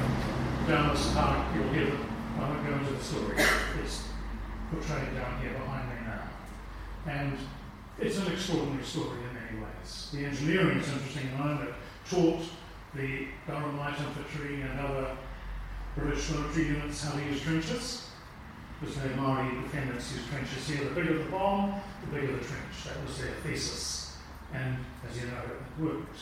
down 0.69 0.95
this 0.95 1.13
park, 1.13 1.47
you'll 1.55 1.73
hear 1.73 1.87
them. 1.87 2.07
I 2.39 2.41
won't 2.49 2.67
go 2.67 2.73
into 2.75 2.93
the 2.93 3.03
story. 3.03 3.37
Portrayed 4.71 5.15
down 5.15 5.41
here 5.41 5.53
behind 5.53 5.89
me 5.89 5.97
now. 6.07 6.23
And 7.07 7.37
it's 7.99 8.19
an 8.19 8.33
extraordinary 8.33 8.85
story 8.85 9.19
in 9.19 9.35
many 9.35 9.65
ways. 9.65 10.11
The 10.13 10.25
engineering 10.25 10.79
is 10.79 10.89
interesting, 10.89 11.29
and 11.35 11.43
I 11.43 11.65
that 11.65 11.75
taught 12.09 12.43
the 12.95 13.27
Durham 13.47 13.79
Light 13.79 13.99
Infantry 13.99 14.63
and 14.63 14.81
other 14.81 15.17
British 15.97 16.31
military 16.31 16.67
units 16.69 17.05
how 17.05 17.13
to 17.13 17.25
use 17.25 17.41
trenches. 17.43 18.07
Because 18.81 18.97
the 18.97 19.09
Maori 19.11 19.51
defendants 19.63 20.13
used 20.13 20.29
trenches 20.29 20.67
here. 20.67 20.89
The 20.89 20.95
bigger 20.95 21.19
the 21.19 21.31
bomb, 21.31 21.75
the 22.01 22.07
bigger 22.17 22.33
the 22.33 22.45
trench. 22.45 22.85
That 22.87 23.07
was 23.07 23.19
their 23.19 23.33
thesis. 23.43 24.17
And 24.55 24.79
as 25.09 25.21
you 25.21 25.27
know, 25.27 25.43
it 25.45 25.83
worked. 25.83 26.17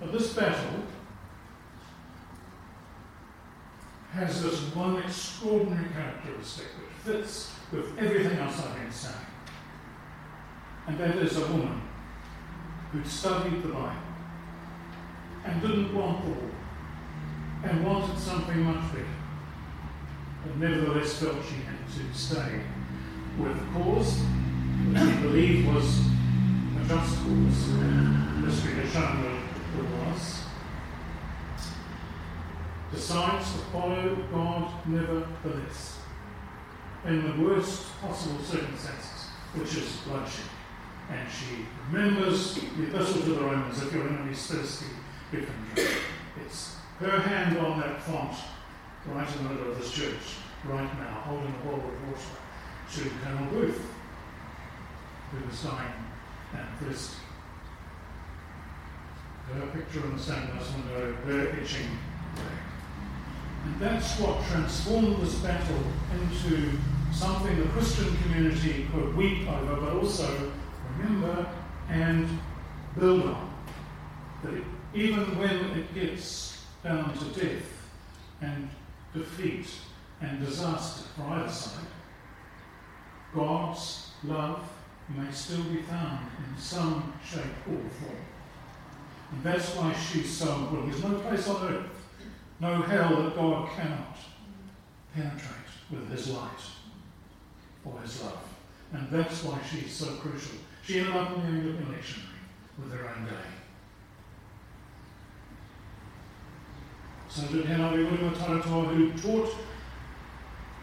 But 0.00 0.12
this 0.12 0.32
battle 0.34 0.82
has 4.12 4.42
this 4.42 4.60
one 4.74 5.02
extraordinary 5.02 5.88
characteristic 5.90 6.66
which 6.78 7.14
fits 7.14 7.52
with 7.70 7.98
everything 7.98 8.38
else 8.38 8.60
I've 8.60 8.74
been 8.74 8.90
saying. 8.90 9.14
And 10.86 10.98
that 10.98 11.16
is 11.16 11.36
a 11.36 11.46
woman 11.48 11.82
who'd 12.90 13.06
studied 13.06 13.62
the 13.62 13.68
Bible 13.68 13.92
and 15.44 15.60
didn't 15.60 15.94
want 15.94 16.24
the 16.24 16.30
war 16.30 16.50
and 17.64 17.84
wanted 17.84 18.18
something 18.18 18.62
much 18.62 18.92
better, 18.92 19.04
but 20.44 20.56
nevertheless 20.56 21.18
felt 21.18 21.36
she 21.44 21.56
had 21.56 21.86
to 21.86 22.18
stay 22.18 22.62
with 23.38 23.58
the 23.58 23.78
cause 23.78 24.20
which 24.86 24.98
she 24.98 25.22
believed 25.22 25.74
was 25.74 26.00
a 26.80 26.88
just 26.88 27.16
cause. 27.18 27.68
History 28.44 28.74
has 28.80 28.92
shown 28.92 29.22
that 29.22 29.38
it 29.78 30.08
was. 30.08 30.42
Decides 32.92 33.52
to 33.52 33.58
follow 33.70 34.16
God 34.32 34.72
nevertheless 34.86 35.98
in 37.04 37.22
the 37.22 37.44
worst 37.44 38.00
possible 38.00 38.42
circumstances, 38.42 39.26
which 39.54 39.76
is 39.76 39.96
bloodshed. 40.06 40.46
And 41.10 41.28
she 41.30 41.66
remembers 41.90 42.54
the 42.54 42.88
epistle 42.88 43.22
to 43.22 43.30
the 43.30 43.40
Romans 43.40 43.82
if 43.82 43.92
your 43.92 44.08
enemy 44.08 44.32
is 44.32 44.46
thirsty, 44.46 44.86
give 45.30 45.40
him 45.40 45.54
drink. 45.74 45.90
It's 46.44 46.76
her 47.00 47.20
hand 47.20 47.58
on 47.58 47.80
that 47.80 48.02
font 48.02 48.36
right 49.06 49.36
in 49.36 49.44
the 49.44 49.50
middle 49.50 49.72
of 49.72 49.78
this 49.78 49.92
church, 49.92 50.36
right 50.64 50.98
now, 50.98 51.22
holding 51.24 51.54
a 51.54 51.64
bowl 51.64 51.76
of 51.76 52.08
water 52.08 52.20
to 52.92 53.10
Colonel 53.22 53.46
Booth, 53.50 53.80
who 55.30 55.46
was 55.46 55.62
dying 55.62 55.92
and 56.54 56.78
thirsty. 56.78 57.16
Her 59.54 59.66
picture 59.68 60.04
in 60.04 60.16
the 60.16 60.22
stained 60.22 60.52
glass 60.52 60.72
window, 60.74 61.14
her 61.24 61.60
etching 61.60 61.98
And 63.64 63.80
that's 63.80 64.18
what 64.18 64.44
transformed 64.46 65.20
this 65.22 65.34
battle 65.36 65.82
into 66.12 66.78
something 67.12 67.58
the 67.58 67.66
Christian 67.68 68.16
community 68.22 68.86
could 68.92 69.16
weep 69.16 69.48
over, 69.48 69.76
but 69.76 69.92
also 69.94 70.52
remember 70.96 71.48
and 71.88 72.28
build 72.98 73.24
on. 73.24 73.54
That 74.42 74.54
it, 74.54 74.64
even 74.94 75.38
when 75.38 75.78
it 75.78 75.94
gets 75.94 76.64
down 76.82 77.16
to 77.18 77.24
death 77.40 77.64
and 78.40 78.68
defeat 79.12 79.66
and 80.20 80.44
disaster 80.44 81.04
for 81.16 81.22
either 81.24 81.50
side, 81.50 81.86
God's 83.34 84.10
love 84.24 84.68
may 85.16 85.30
still 85.32 85.62
be 85.64 85.82
found 85.82 86.26
in 86.38 86.60
some 86.60 87.12
shape 87.24 87.42
or 87.66 87.90
form. 87.90 88.16
And 89.32 89.42
that's 89.42 89.74
why 89.74 89.92
she's 89.94 90.30
so 90.30 90.54
important. 90.54 90.92
There's 90.92 91.04
no 91.04 91.18
place 91.20 91.48
on 91.48 91.72
earth, 91.72 91.97
no 92.60 92.82
hell 92.82 93.22
that 93.22 93.34
God 93.34 93.70
cannot 93.76 94.16
penetrate 95.14 95.42
with 95.90 96.10
his 96.10 96.28
light 96.30 96.60
or 97.84 98.00
his 98.00 98.22
love. 98.22 98.42
And 98.92 99.08
that's 99.10 99.44
why 99.44 99.58
she's 99.70 99.92
so 99.92 100.06
crucial. 100.16 100.58
She 100.84 101.00
ended 101.00 101.14
up 101.14 101.34
in 101.36 101.42
the 101.42 101.48
Anglican 101.48 101.86
lectionary 101.86 102.38
with 102.78 102.92
her 102.92 103.08
own 103.08 103.24
day. 103.24 103.32
So 107.28 107.46
did 107.48 107.66
Henry 107.66 108.04
William 108.04 108.34
Taratoa, 108.34 108.94
who 108.94 109.12
taught 109.12 109.54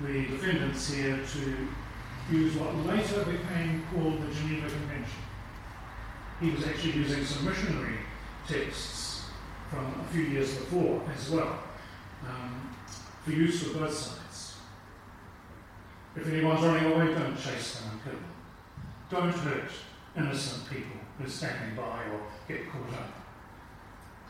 the 0.01 0.27
defendants 0.27 0.93
here 0.93 1.19
to 1.33 2.35
use 2.35 2.55
what 2.55 2.75
later 2.85 3.23
became 3.23 3.83
called 3.91 4.21
the 4.21 4.33
Geneva 4.33 4.67
Convention. 4.67 5.19
He 6.41 6.51
was 6.51 6.67
actually 6.67 6.93
using 6.93 7.23
some 7.23 7.45
missionary 7.45 7.99
texts 8.47 9.14
from 9.69 9.85
a 9.99 10.13
few 10.13 10.23
years 10.23 10.55
before 10.55 11.01
as 11.15 11.29
well 11.29 11.59
um, 12.27 12.75
for 13.23 13.31
use 13.31 13.63
for 13.63 13.79
both 13.79 13.93
sides. 13.93 14.55
If 16.15 16.27
anyone's 16.27 16.61
running 16.61 16.91
away, 16.91 17.13
don't 17.13 17.35
chase 17.37 17.79
them 17.79 17.91
and 17.91 18.03
kill 18.03 18.13
them. 18.13 18.25
Don't 19.09 19.31
hurt 19.31 19.71
innocent 20.17 20.69
people 20.69 20.97
who 21.17 21.25
are 21.25 21.29
standing 21.29 21.75
by 21.75 22.03
or 22.05 22.21
get 22.47 22.69
caught 22.71 22.99
up. 22.99 23.11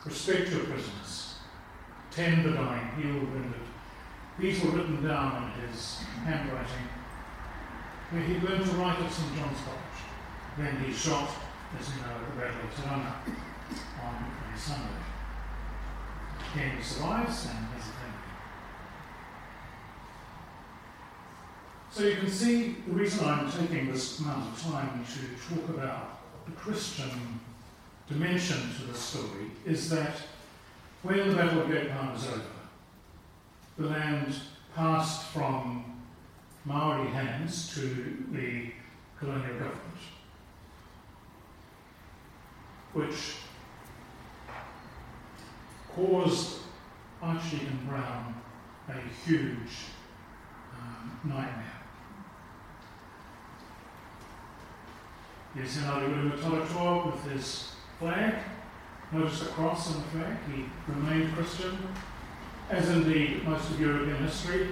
Respect 0.06 0.50
your 0.52 0.62
prisoners. 0.62 1.36
Tend 2.12 2.46
the 2.46 2.52
dying, 2.52 2.92
heal 2.98 3.14
the 3.14 3.26
wounded. 3.26 3.62
These 4.40 4.64
were 4.64 4.72
written 4.72 5.06
down 5.08 5.52
in 5.54 5.68
his 5.68 5.98
handwriting, 6.24 6.88
where 8.12 8.22
he 8.24 8.36
learned 8.36 8.66
to 8.66 8.72
write 8.78 9.00
at 9.00 9.12
St 9.12 9.36
John's 9.36 9.58
College. 9.60 10.00
Then 10.58 10.84
he 10.84 10.94
shot, 10.94 11.30
as 11.80 11.90
you 11.90 12.02
know, 12.02 12.16
at 12.16 12.30
the 12.30 12.42
Battle 12.42 12.68
of 12.68 12.76
Te 12.76 12.82
Ranga 12.88 13.16
on 14.04 14.58
Sunday. 14.58 15.05
He 16.54 16.84
survives 16.84 17.46
and 17.46 17.66
a 17.66 17.82
family. 17.82 18.16
So 21.92 22.04
you 22.04 22.16
can 22.16 22.30
see 22.30 22.76
the 22.88 22.94
reason 22.94 23.26
I'm 23.26 23.52
taking 23.52 23.92
this 23.92 24.20
amount 24.20 24.54
of 24.54 24.62
time 24.62 25.06
to 25.06 25.56
talk 25.56 25.70
about 25.70 26.20
the 26.46 26.52
Christian 26.52 27.40
dimension 28.08 28.58
to 28.80 28.92
the 28.92 28.98
story 28.98 29.52
is 29.66 29.90
that 29.90 30.16
when 31.04 31.30
the 31.30 31.36
Battle 31.36 31.62
of 31.62 31.88
Town 31.88 32.14
was 32.14 32.28
over, 32.28 32.42
the 33.78 33.88
land 33.88 34.36
passed 34.76 35.28
from 35.28 36.02
Maori 36.66 37.10
hands 37.10 37.74
to 37.76 38.26
the 38.32 38.72
colonial 39.20 39.54
government, 39.54 40.02
which 42.94 43.36
caused 45.96 46.60
Archdeacon 47.22 47.80
Brown 47.88 48.36
a 48.90 48.94
huge 49.26 49.88
um, 50.78 51.20
nightmare. 51.24 51.64
Here's 55.56 55.78
Henare 55.78 56.10
Wiremu 56.10 56.38
Taratoa 56.38 57.06
with 57.06 57.32
his 57.32 57.72
flag. 57.98 58.36
Notice 59.12 59.40
the 59.40 59.46
cross 59.46 59.96
on 59.96 60.02
the 60.02 60.08
flag. 60.10 60.38
He 60.54 60.66
remained 60.88 61.34
Christian, 61.34 61.78
as 62.70 62.90
indeed 62.90 63.46
most 63.46 63.70
of 63.70 63.80
European 63.80 64.18
history, 64.18 64.68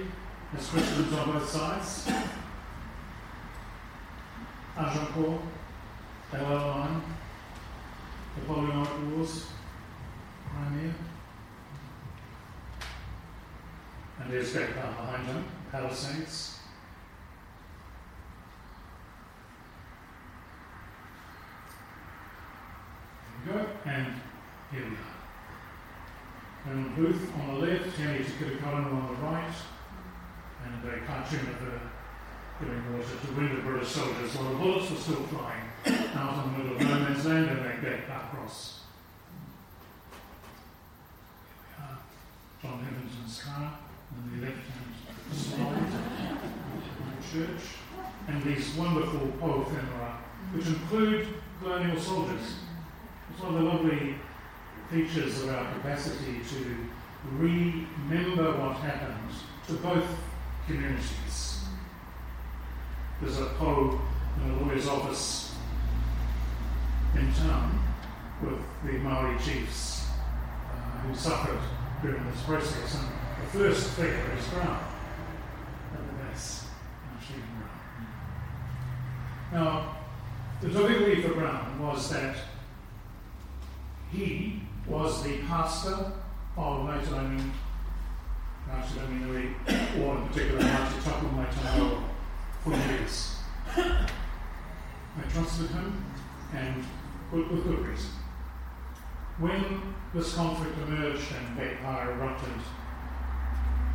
as 0.56 0.68
Christians 0.68 1.12
on 1.14 1.32
both 1.32 1.48
sides. 1.48 2.10
Agincourt, 4.76 5.40
Line, 6.32 7.02
the 8.34 8.40
Napoleonic 8.40 9.16
Wars, 9.16 9.46
Crimea. 10.50 10.92
And 14.24 14.32
there's 14.32 14.52
Great 14.54 14.74
behind 14.74 15.26
him, 15.26 15.44
Palisades. 15.70 16.58
There 23.44 23.54
we 23.54 23.60
go, 23.60 23.68
and 23.84 24.14
here 24.72 24.80
we 24.80 24.96
are. 24.96 25.14
Colonel 26.64 26.90
Booth 26.96 27.32
on 27.38 27.48
the 27.48 27.66
left, 27.66 27.98
Heni 27.98 28.24
Te 28.24 28.32
Kiri 28.38 28.56
Karamu 28.56 28.94
on 28.94 29.08
the 29.08 29.20
right, 29.26 29.54
and 30.64 30.88
a 30.88 31.06
cartoon 31.06 31.40
of 31.40 31.60
the 31.60 32.64
giving 32.64 32.96
water 32.96 33.16
to 33.26 33.32
wounded 33.34 33.62
British 33.62 33.88
soldiers 33.88 34.34
while 34.36 34.48
the 34.48 34.56
bullets 34.56 34.90
were 34.90 34.96
still 34.96 35.22
flying 35.24 35.64
out 36.14 36.46
in 36.46 36.52
the 36.52 36.58
middle 36.58 36.76
of 36.76 36.80
no 36.80 36.98
man's 37.00 37.26
land 37.26 37.50
and 37.50 37.58
they 37.58 37.90
get 37.90 38.08
back 38.08 38.32
across. 38.32 38.84
Here 41.76 41.84
we 42.62 42.70
are. 42.70 42.72
John 42.72 42.84
Hebenton's 42.86 43.42
car. 43.42 43.78
On 44.12 44.40
the 44.40 44.46
left 44.46 44.58
hand 44.68 44.84
side 45.32 46.36
the 47.16 47.38
church, 47.38 47.62
and 48.28 48.42
these 48.42 48.74
wonderful 48.74 49.28
poephemera, 49.40 50.18
which 50.52 50.66
include 50.66 51.28
colonial 51.60 52.00
soldiers. 52.00 52.56
It's 53.30 53.42
one 53.42 53.54
of 53.54 53.62
the 53.62 53.68
lovely 53.68 54.14
features 54.90 55.42
of 55.42 55.50
our 55.50 55.72
capacity 55.74 56.40
to 56.50 56.76
remember 57.32 58.52
what 58.58 58.76
happened 58.76 59.30
to 59.66 59.72
both 59.74 60.06
communities. 60.66 61.64
There's 63.20 63.38
a 63.38 63.46
poe 63.46 64.00
in 64.44 64.50
a 64.50 64.62
lawyer's 64.62 64.86
office 64.86 65.54
in 67.14 67.32
town 67.32 67.80
with 68.42 68.60
the 68.84 68.98
Maori 68.98 69.38
chiefs 69.38 70.08
uh, 70.70 70.98
who 71.00 71.14
suffered 71.14 71.60
during 72.02 72.24
this 72.30 72.42
process, 72.42 72.96
and 72.96 73.08
the 73.40 73.58
first 73.58 73.90
figure 73.90 74.32
is 74.38 74.46
Brown 74.48 74.84
at 75.92 75.98
the 75.98 76.24
base, 76.24 76.66
Stephen 77.22 77.42
Brown. 79.52 79.64
Now, 79.64 79.96
the 80.60 80.68
difficulty 80.68 81.22
for 81.22 81.34
Brown 81.34 81.80
was 81.80 82.10
that 82.10 82.36
he 84.12 84.62
was 84.86 85.22
the 85.22 85.38
pastor 85.38 86.12
of 86.56 86.86
Maitarangi, 86.86 87.50
Ngāti 88.68 90.00
or 90.00 90.16
in 90.16 90.28
particular 90.28 90.60
Ngāti 90.60 91.04
Tapu 91.04 91.26
Maitano 91.28 92.02
for 92.62 92.70
years. 92.70 93.36
I 93.76 95.22
trusted 95.30 95.70
him, 95.70 96.04
and 96.54 96.84
with, 97.32 97.48
with 97.48 97.64
good 97.64 97.86
reason. 97.86 98.10
When 99.38 99.94
this 100.14 100.34
conflict 100.34 100.76
emerged 100.78 101.26
and 101.38 101.58
Bekpa 101.58 102.06
erupted, 102.06 102.60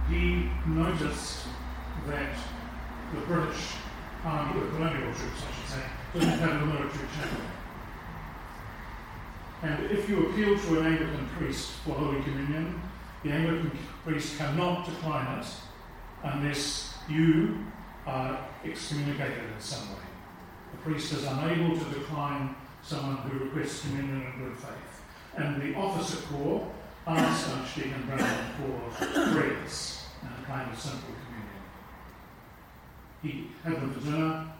he 0.10 0.49
noticed 0.66 1.45
that 2.07 2.36
the 3.14 3.22
British 3.22 3.76
army, 4.26 4.60
the 4.60 4.68
colonial 4.68 5.14
troops, 5.14 5.43
I 5.47 5.55
should 5.55 5.70
say, 5.70 5.84
didn't 6.14 6.39
have 6.39 6.62
a 6.62 6.66
military 6.66 7.07
channel. 7.16 7.41
And 9.62 9.91
if 9.91 10.10
you 10.10 10.28
appeal 10.28 10.57
to 10.57 10.80
an 10.80 10.86
Anglican 10.88 11.28
priest 11.38 11.72
for 11.86 11.91
Holy 11.91 12.22
Communion, 12.24 12.82
the 13.24 13.32
Anglican 13.32 13.78
priest 14.03 14.38
cannot 14.38 14.86
decline 14.86 15.39
it 15.39 15.45
unless 16.24 16.95
you 17.07 17.66
are 18.07 18.39
excommunicated 18.66 19.43
in 19.55 19.60
some 19.60 19.89
way. 19.89 20.01
The 20.72 20.78
priest 20.78 21.14
is 21.14 21.26
unable 21.26 21.78
to 21.78 21.86
decline 21.99 22.55
someone 22.82 23.18
who 23.18 23.45
requests 23.45 23.82
communion 23.82 24.24
in 24.24 24.43
good 24.43 24.57
faith. 24.57 25.03
And 25.36 25.62
the 25.62 25.76
officer 25.76 26.26
corps 26.28 26.68
asked 27.05 27.49
Archdeacon 27.49 28.05
Brown 28.07 28.89
for 28.97 29.05
prayers 29.34 29.99
kind 30.50 30.72
of 30.72 30.80
simple 30.80 31.14
communion. 31.26 31.64
He 33.22 33.47
had 33.64 33.82
them 33.82 33.93
for 33.93 34.02
dinner 34.02 34.52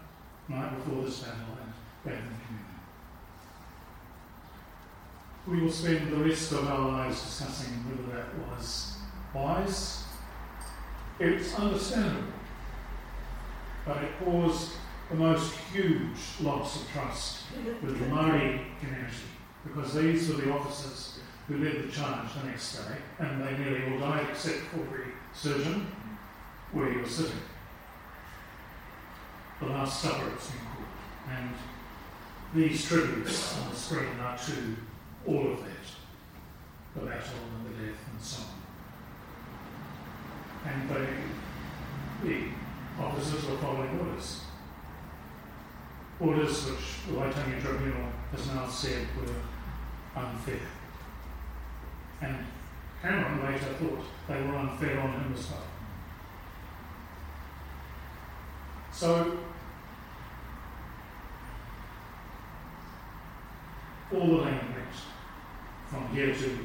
night 0.48 0.76
before 0.76 1.04
this 1.04 1.20
battle 1.20 1.58
and 1.60 1.72
gave 2.04 2.22
them 2.22 2.40
communion 2.46 2.70
we 5.46 5.60
will 5.60 5.70
spend 5.70 6.12
the 6.12 6.16
rest 6.16 6.52
of 6.52 6.66
our 6.68 6.88
lives 6.88 7.22
discussing 7.22 7.72
whether 7.88 8.16
that 8.16 8.28
was 8.50 8.94
wise. 9.34 10.04
It's 11.18 11.54
understandable, 11.54 12.32
but 13.86 13.98
it 13.98 14.10
caused 14.24 14.72
the 15.10 15.16
most 15.16 15.54
huge 15.72 16.18
loss 16.40 16.82
of 16.82 16.88
trust 16.90 17.42
with 17.82 17.98
the 17.98 18.06
Maori 18.06 18.60
community 18.80 19.16
because 19.64 19.94
these 19.94 20.28
were 20.28 20.36
the 20.36 20.52
officers 20.52 21.18
who 21.48 21.58
led 21.58 21.82
the 21.82 21.92
charge 21.92 22.28
the 22.40 22.46
next 22.48 22.76
day 22.76 22.94
and 23.18 23.42
they 23.42 23.58
nearly 23.58 23.92
all 23.92 23.98
died 23.98 24.26
except 24.30 24.58
for 24.70 24.78
the 24.78 24.84
surgeon 25.34 25.86
where 26.72 26.92
you're 26.92 27.06
sitting. 27.06 27.40
The 29.60 29.66
Last 29.66 30.02
Supper, 30.02 30.30
it's 30.34 30.50
been 30.50 30.60
called. 30.60 30.86
And 31.30 31.50
these 32.54 32.84
tributes 32.86 33.58
on 33.58 33.70
the 33.70 33.76
screen 33.76 34.18
are 34.20 34.38
to 34.38 34.76
all 35.26 35.52
of 35.52 35.58
that 35.60 35.80
the 36.94 37.00
battle 37.02 37.38
and 37.56 37.66
the 37.66 37.84
death 37.84 38.00
and 38.12 38.20
so 38.20 38.42
on. 40.64 40.72
And 40.72 40.90
they, 40.90 42.28
the 42.28 43.02
officers 43.02 43.48
were 43.48 43.56
following 43.58 43.98
orders. 44.00 44.42
Orders 46.18 46.66
which 46.66 47.06
the 47.06 47.12
Waitangi 47.14 47.62
Tribunal 47.62 48.10
has 48.32 48.46
now 48.48 48.68
said 48.68 49.06
were 49.16 50.20
unfair. 50.20 50.68
And 52.20 52.36
Cameron 53.02 53.44
later 53.44 53.72
thought 53.74 54.04
they 54.28 54.42
were 54.42 54.56
unfair 54.56 55.00
on 55.00 55.34
well. 55.50 55.62
So 58.92 59.38
all 64.12 64.26
the 64.26 64.42
land 64.42 64.70
from 65.90 66.08
here 66.14 66.32
to 66.32 66.58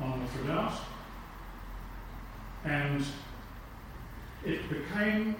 on 0.00 0.20
the 0.20 0.42
regard. 0.42 0.74
And 2.64 3.04
it 4.44 4.68
became 4.68 5.36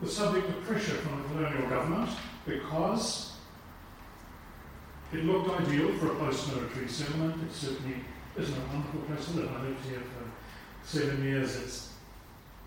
the 0.00 0.08
subject 0.08 0.48
of 0.48 0.62
pressure 0.64 0.94
from 0.94 1.22
the 1.22 1.28
colonial 1.28 1.68
government 1.68 2.10
because 2.44 3.31
it 5.12 5.24
looked 5.24 5.60
ideal 5.60 5.92
for 5.98 6.12
a 6.12 6.14
post-military 6.16 6.88
settlement. 6.88 7.42
It 7.42 7.52
certainly 7.54 7.96
isn't 8.36 8.56
a 8.56 8.66
wonderful 8.68 9.00
place 9.02 9.26
to 9.26 9.32
live. 9.32 9.52
I 9.52 9.62
lived 9.62 9.84
here 9.86 10.00
for 10.00 10.86
seven 10.86 11.22
years. 11.22 11.56
It's 11.56 11.92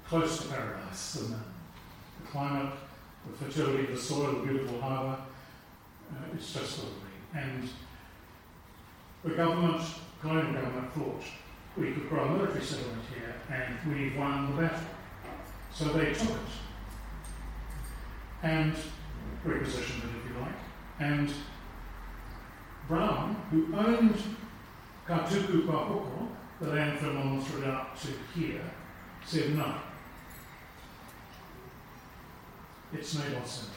close 0.07 0.41
to 0.41 0.47
paradise, 0.49 1.15
isn't? 1.15 1.31
The 1.31 2.27
climate, 2.31 2.73
the 3.27 3.45
fertility 3.45 3.85
of 3.85 3.91
the 3.91 3.97
soil, 3.97 4.33
the 4.33 4.47
beautiful 4.47 4.79
harbour, 4.79 5.21
uh, 6.11 6.35
it's 6.35 6.53
just 6.53 6.79
lovely. 6.79 6.93
And 7.33 7.69
the 9.23 9.31
government, 9.31 9.81
colonial 10.21 10.53
government, 10.53 10.93
thought 10.93 11.23
we 11.75 11.91
could 11.91 12.07
grow 12.07 12.25
a 12.25 12.29
military 12.29 12.63
settlement 12.63 13.01
here 13.13 13.35
and 13.51 13.93
we've 13.93 14.15
won 14.15 14.55
the 14.55 14.61
battle. 14.61 14.79
So 15.73 15.85
they 15.85 16.13
took 16.13 16.29
it 16.29 16.37
and 18.43 18.73
repositioned 19.45 20.03
it, 20.03 20.09
if 20.23 20.31
you 20.31 20.39
like. 20.39 20.53
And 20.99 21.33
Brown, 22.87 23.35
who 23.51 23.75
owned 23.75 24.15
Katuku 25.07 25.65
Papoko, 25.65 26.27
the 26.61 26.69
land 26.69 26.99
from 26.99 27.15
Monmouth 27.15 27.65
out 27.65 27.99
to 28.01 28.07
here, 28.39 28.61
said 29.25 29.55
no. 29.55 29.75
It's 32.93 33.15
Naboth's 33.15 33.63
land. 33.63 33.71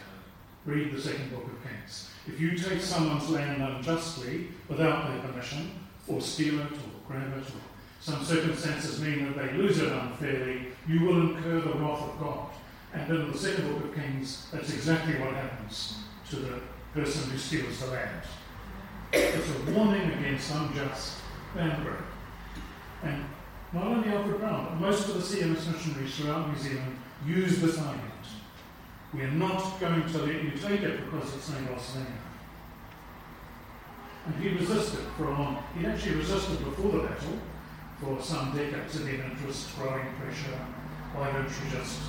Read 0.64 0.92
the 0.92 1.00
second 1.00 1.30
book 1.30 1.44
of 1.44 1.62
Kings. 1.62 2.11
If 2.26 2.40
you 2.40 2.56
take 2.56 2.80
someone's 2.80 3.28
land 3.30 3.62
unjustly 3.62 4.48
without 4.68 5.09
their 5.09 5.20
permission, 5.20 5.72
or 6.06 6.20
steal 6.20 6.61
it, 6.61 6.72
or 6.72 7.09
grab 7.09 7.36
it, 7.36 7.42
or 7.42 7.61
some 8.00 8.24
circumstances 8.24 9.00
mean 9.00 9.24
that 9.26 9.36
they 9.36 9.56
lose 9.56 9.78
it 9.78 9.90
unfairly, 9.90 10.68
you 10.86 11.00
will 11.00 11.20
incur 11.22 11.61
the 11.61 11.78
wrath 11.78 12.02
of 12.02 12.20
God. 12.20 12.48
And 12.94 13.11
in 13.11 13.32
the 13.32 13.38
second 13.38 13.72
book 13.72 13.84
of 13.84 13.94
Kings, 13.94 14.46
that's 14.52 14.72
exactly 14.72 15.14
what 15.14 15.34
happens 15.34 15.98
to 16.30 16.36
the 16.36 16.61
person 16.94 17.30
who 17.30 17.38
steals 17.38 17.80
the 17.80 17.88
land. 17.88 18.22
It's 19.12 19.48
a 19.48 19.72
warning 19.72 20.11
against 20.12 20.54
unjust 20.54 21.18
grab. 21.54 21.86
And 23.02 23.24
not 23.72 23.86
only 23.86 24.09
Alfred 24.09 24.40
Brown, 24.40 24.66
but 24.66 24.80
most 24.80 25.09
of 25.09 25.14
the 25.14 25.20
CMS 25.20 25.72
missionaries 25.72 26.14
throughout 26.14 26.48
New 26.48 26.59
Zealand 26.59 26.98
use 27.26 27.61
this 27.61 27.78
argument. 27.78 28.12
We 29.14 29.22
are 29.22 29.30
not 29.30 29.80
going 29.80 30.06
to 30.06 30.18
let 30.18 30.42
you 30.42 30.50
take 30.50 30.82
it 30.82 31.04
because 31.04 31.34
it's 31.34 31.50
Naboth's 31.50 31.96
land. 31.96 32.06
And 34.26 34.34
he 34.42 34.50
resisted 34.50 35.00
for 35.16 35.28
a 35.28 35.30
long 35.30 35.62
he 35.78 35.86
actually 35.86 36.16
resisted 36.16 36.62
before 36.64 36.92
the 36.92 37.09
battle 37.09 37.38
for 38.00 38.20
some 38.20 38.54
decades 38.54 38.96
of 38.96 39.09
interest, 39.09 39.74
growing 39.76 40.06
pressure. 40.20 40.59
Why 41.14 41.32
don't 41.32 41.48
you 41.48 41.78
just 41.78 42.00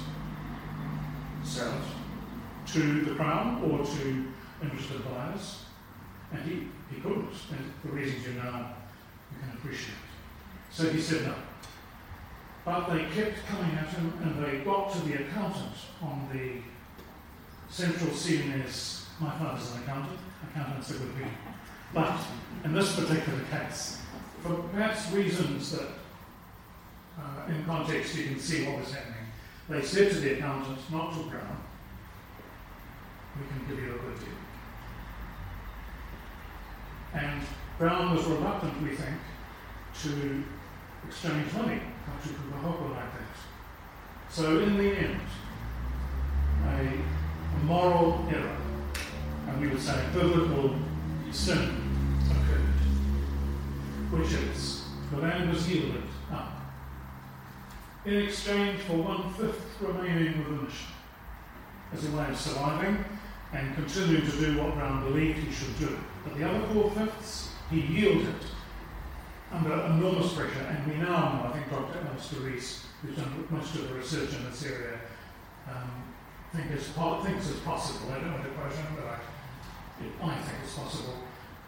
sell 1.43 1.71
it 1.71 2.73
to 2.73 3.05
the 3.05 3.15
Crown 3.15 3.63
or 3.63 3.85
to 3.85 4.27
interested 4.61 5.03
buyers? 5.09 5.63
And 6.31 6.41
he, 6.43 6.67
he 6.93 7.01
couldn't, 7.01 7.33
and 7.51 7.73
the 7.83 7.91
reasons 7.91 8.25
you 8.25 8.33
know 8.33 8.65
you 9.31 9.37
can 9.39 9.57
appreciate. 9.57 9.95
So 10.71 10.89
he 10.89 11.01
said 11.01 11.25
no. 11.25 11.35
But 12.65 12.89
they 12.89 13.05
kept 13.05 13.45
coming 13.47 13.75
at 13.77 13.87
him 13.87 14.13
and 14.21 14.43
they 14.43 14.59
got 14.59 14.91
to 14.93 14.99
the 14.99 15.15
accountant 15.23 15.73
on 16.01 16.29
the 16.31 16.61
central 17.69 18.11
CMS, 18.11 19.05
my 19.19 19.31
father's 19.37 19.71
an 19.71 19.83
accountant, 19.83 20.19
accountants 20.49 20.91
are 20.91 20.95
good 20.95 21.15
people. 21.15 21.31
But 21.93 22.19
in 22.63 22.73
this 22.73 22.95
particular 22.95 23.39
case, 23.51 24.01
for 24.41 24.55
perhaps 24.71 25.11
reasons 25.11 25.71
that 25.71 25.89
uh, 27.19 27.51
in 27.51 27.63
context 27.65 28.15
you 28.15 28.25
can 28.25 28.39
see 28.39 28.65
what 28.65 28.79
was 28.79 28.93
happening, 28.93 29.25
they 29.67 29.81
said 29.81 30.11
to 30.11 30.19
the 30.19 30.33
accountant, 30.33 30.79
not 30.91 31.13
to 31.13 31.19
Brown, 31.29 31.61
we 33.39 33.47
can 33.47 33.67
give 33.67 33.83
you 33.83 33.95
a 33.95 33.97
good 33.97 34.19
deal. 34.19 34.38
And 37.13 37.41
Brown 37.77 38.15
was 38.15 38.25
reluctant, 38.25 38.81
we 38.81 38.95
think, 38.95 39.15
to 40.03 40.43
exchange 41.07 41.53
money, 41.53 41.81
Kachi 42.05 42.33
Kukahoko 42.33 42.91
like 42.91 43.11
that. 43.13 43.19
So 44.29 44.59
in 44.59 44.77
the 44.77 44.91
end, 44.91 45.21
a, 46.65 47.57
a 47.57 47.63
moral 47.63 48.27
error, 48.29 48.57
and 49.47 49.61
we 49.61 49.67
would 49.69 49.81
say 49.81 49.95
biblical 50.13 50.75
sin 51.31 51.95
occurred, 52.29 54.19
which 54.19 54.33
is 54.33 54.83
the 55.11 55.17
land 55.17 55.49
was 55.49 55.67
yielded 55.67 56.03
up 56.31 56.59
in 58.05 58.15
exchange 58.15 58.81
for 58.81 58.93
one 58.93 59.33
fifth 59.33 59.81
remaining 59.81 60.39
of 60.39 60.45
the 60.45 60.63
mission 60.63 60.87
as 61.93 62.05
a 62.05 62.11
way 62.11 62.25
of 62.29 62.39
surviving 62.39 63.03
and 63.53 63.75
continuing 63.75 64.25
to 64.25 64.31
do 64.31 64.61
what 64.61 64.75
Brown 64.75 65.03
believed 65.03 65.39
he 65.39 65.51
should 65.51 65.77
do. 65.79 65.97
But 66.23 66.37
the 66.37 66.47
other 66.47 66.61
four 66.73 66.91
fifths, 66.91 67.53
he 67.71 67.81
yielded 67.81 68.35
under 69.51 69.73
enormous 69.73 70.33
pressure, 70.33 70.61
and 70.61 70.85
we 70.87 70.99
now 70.99 71.07
know, 71.07 71.49
I 71.49 71.51
think 71.53 71.69
Dr. 71.71 72.07
Alistair 72.07 72.41
Reese, 72.41 72.85
who's 73.01 73.15
done 73.15 73.47
most 73.49 73.73
of 73.75 73.89
the 73.89 73.95
research 73.95 74.33
in 74.35 74.45
this 74.45 74.63
area, 74.65 74.99
um, 75.67 76.09
think 76.53 76.71
it's, 76.71 76.87
thinks 76.87 77.49
it's 77.49 77.59
possible, 77.61 78.11
I 78.11 78.19
don't 78.19 78.33
want 78.33 78.43
to 78.43 78.49
quote 78.49 78.73
him, 78.73 78.85
but 78.95 79.05
I, 79.05 80.31
I 80.31 80.35
think 80.41 80.57
it's 80.63 80.75
possible, 80.75 81.15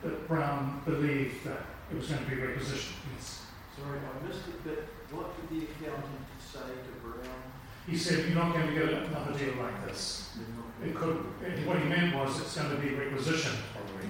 that 0.03 0.27
Brown 0.27 0.81
believed 0.85 1.43
that 1.45 1.65
it 1.91 1.97
was 1.97 2.07
going 2.07 2.23
to 2.23 2.29
be 2.29 2.35
requisitioned. 2.35 2.97
Yes. 3.15 3.45
Sorry, 3.79 3.99
I 3.99 4.27
missed 4.27 4.47
it, 4.47 4.63
but 4.63 5.17
what 5.17 5.49
did 5.49 5.59
the 5.59 5.65
accountant 5.65 6.25
say 6.39 6.59
to 6.59 7.07
Brown? 7.07 7.35
He 7.87 7.97
said, 7.97 8.25
You're 8.25 8.35
not 8.35 8.53
going 8.53 8.67
to 8.67 8.73
get 8.73 8.89
another 8.89 9.37
deal 9.37 9.55
like 9.55 9.87
this. 9.87 10.37
It 10.83 10.95
could, 10.95 11.17
what 11.65 11.77
he 11.77 11.89
meant 11.89 12.15
was 12.15 12.39
it's 12.39 12.55
going 12.55 12.75
to 12.75 12.81
be 12.81 12.95
requisitioned, 12.95 13.57
probably, 13.73 14.09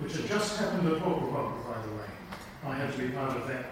which 0.00 0.14
had 0.14 0.26
just 0.26 0.58
happened 0.58 0.88
at 0.88 1.00
Hokulapa, 1.00 1.64
by 1.64 1.82
the 1.82 1.94
way. 1.94 2.10
I 2.66 2.74
had 2.74 2.92
to 2.92 2.98
be 2.98 3.08
part 3.10 3.36
of 3.36 3.46
that 3.48 3.66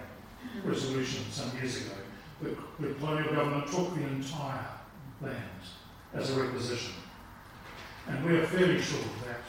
resolution 0.65 1.25
some 1.31 1.51
years 1.57 1.87
ago. 1.87 1.95
The, 2.41 2.57
the 2.81 2.95
colonial 2.95 3.35
government 3.35 3.67
took 3.71 3.95
the 3.95 4.03
entire 4.03 4.67
land 5.21 5.35
as 6.15 6.31
a 6.31 6.41
requisition. 6.41 6.95
And 8.07 8.25
we 8.25 8.37
are 8.37 8.47
fairly 8.47 8.81
sure 8.81 9.01
that 9.27 9.41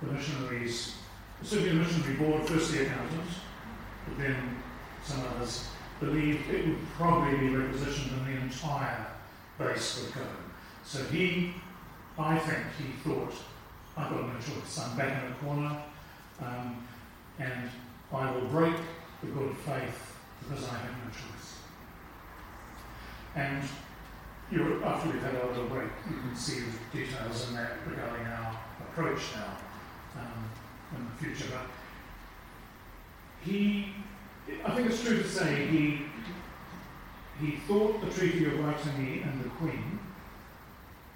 the 0.00 0.12
missionaries, 0.12 0.94
certainly 1.42 1.70
the 1.70 1.76
missionary 1.76 2.14
board, 2.14 2.48
first 2.48 2.72
the 2.72 2.86
accountants, 2.86 3.34
but 4.06 4.18
then 4.18 4.36
some 5.04 5.22
others, 5.34 5.68
believed 6.00 6.48
it 6.50 6.66
would 6.66 6.78
probably 6.96 7.36
be 7.38 7.56
requisitioned 7.56 8.12
and 8.12 8.26
the 8.26 8.42
entire 8.42 9.06
base 9.58 10.02
would 10.02 10.14
go. 10.14 10.28
So 10.84 11.02
he, 11.04 11.54
I 12.18 12.38
think 12.38 12.58
he 12.78 12.92
thought, 13.08 13.32
I've 13.96 14.10
got 14.10 14.22
no 14.22 14.34
choice, 14.34 14.78
I'm 14.78 14.96
back 14.96 15.22
in 15.22 15.30
the 15.30 15.36
corner, 15.36 15.82
um, 16.42 16.86
and 17.38 17.70
I 18.12 18.30
will 18.30 18.46
break 18.48 18.74
the 19.22 19.28
good 19.28 19.56
faith 19.58 20.16
because 20.40 20.64
I 20.68 20.74
have 20.74 20.90
no 20.90 21.10
choice. 21.10 21.58
And 23.34 23.62
you, 24.50 24.82
after 24.84 25.10
we've 25.10 25.22
had 25.22 25.34
a 25.34 25.46
little 25.46 25.66
break, 25.66 25.90
you 26.08 26.16
can 26.16 26.34
see 26.36 26.60
the 26.60 26.98
details 26.98 27.48
in 27.48 27.56
that 27.56 27.72
regarding 27.86 28.26
our 28.26 28.58
approach 28.80 29.20
now 29.34 29.56
um, 30.20 30.50
in 30.96 31.04
the 31.04 31.24
future. 31.24 31.52
But 31.52 31.66
he, 33.44 33.92
I 34.64 34.74
think 34.74 34.88
it's 34.88 35.02
true 35.02 35.18
to 35.18 35.28
say 35.28 35.66
he 35.66 36.02
he 37.40 37.56
thought 37.68 38.00
the 38.00 38.10
Treaty 38.10 38.46
of 38.46 38.52
Waitangi 38.52 39.26
and 39.26 39.44
the 39.44 39.50
Queen 39.50 39.98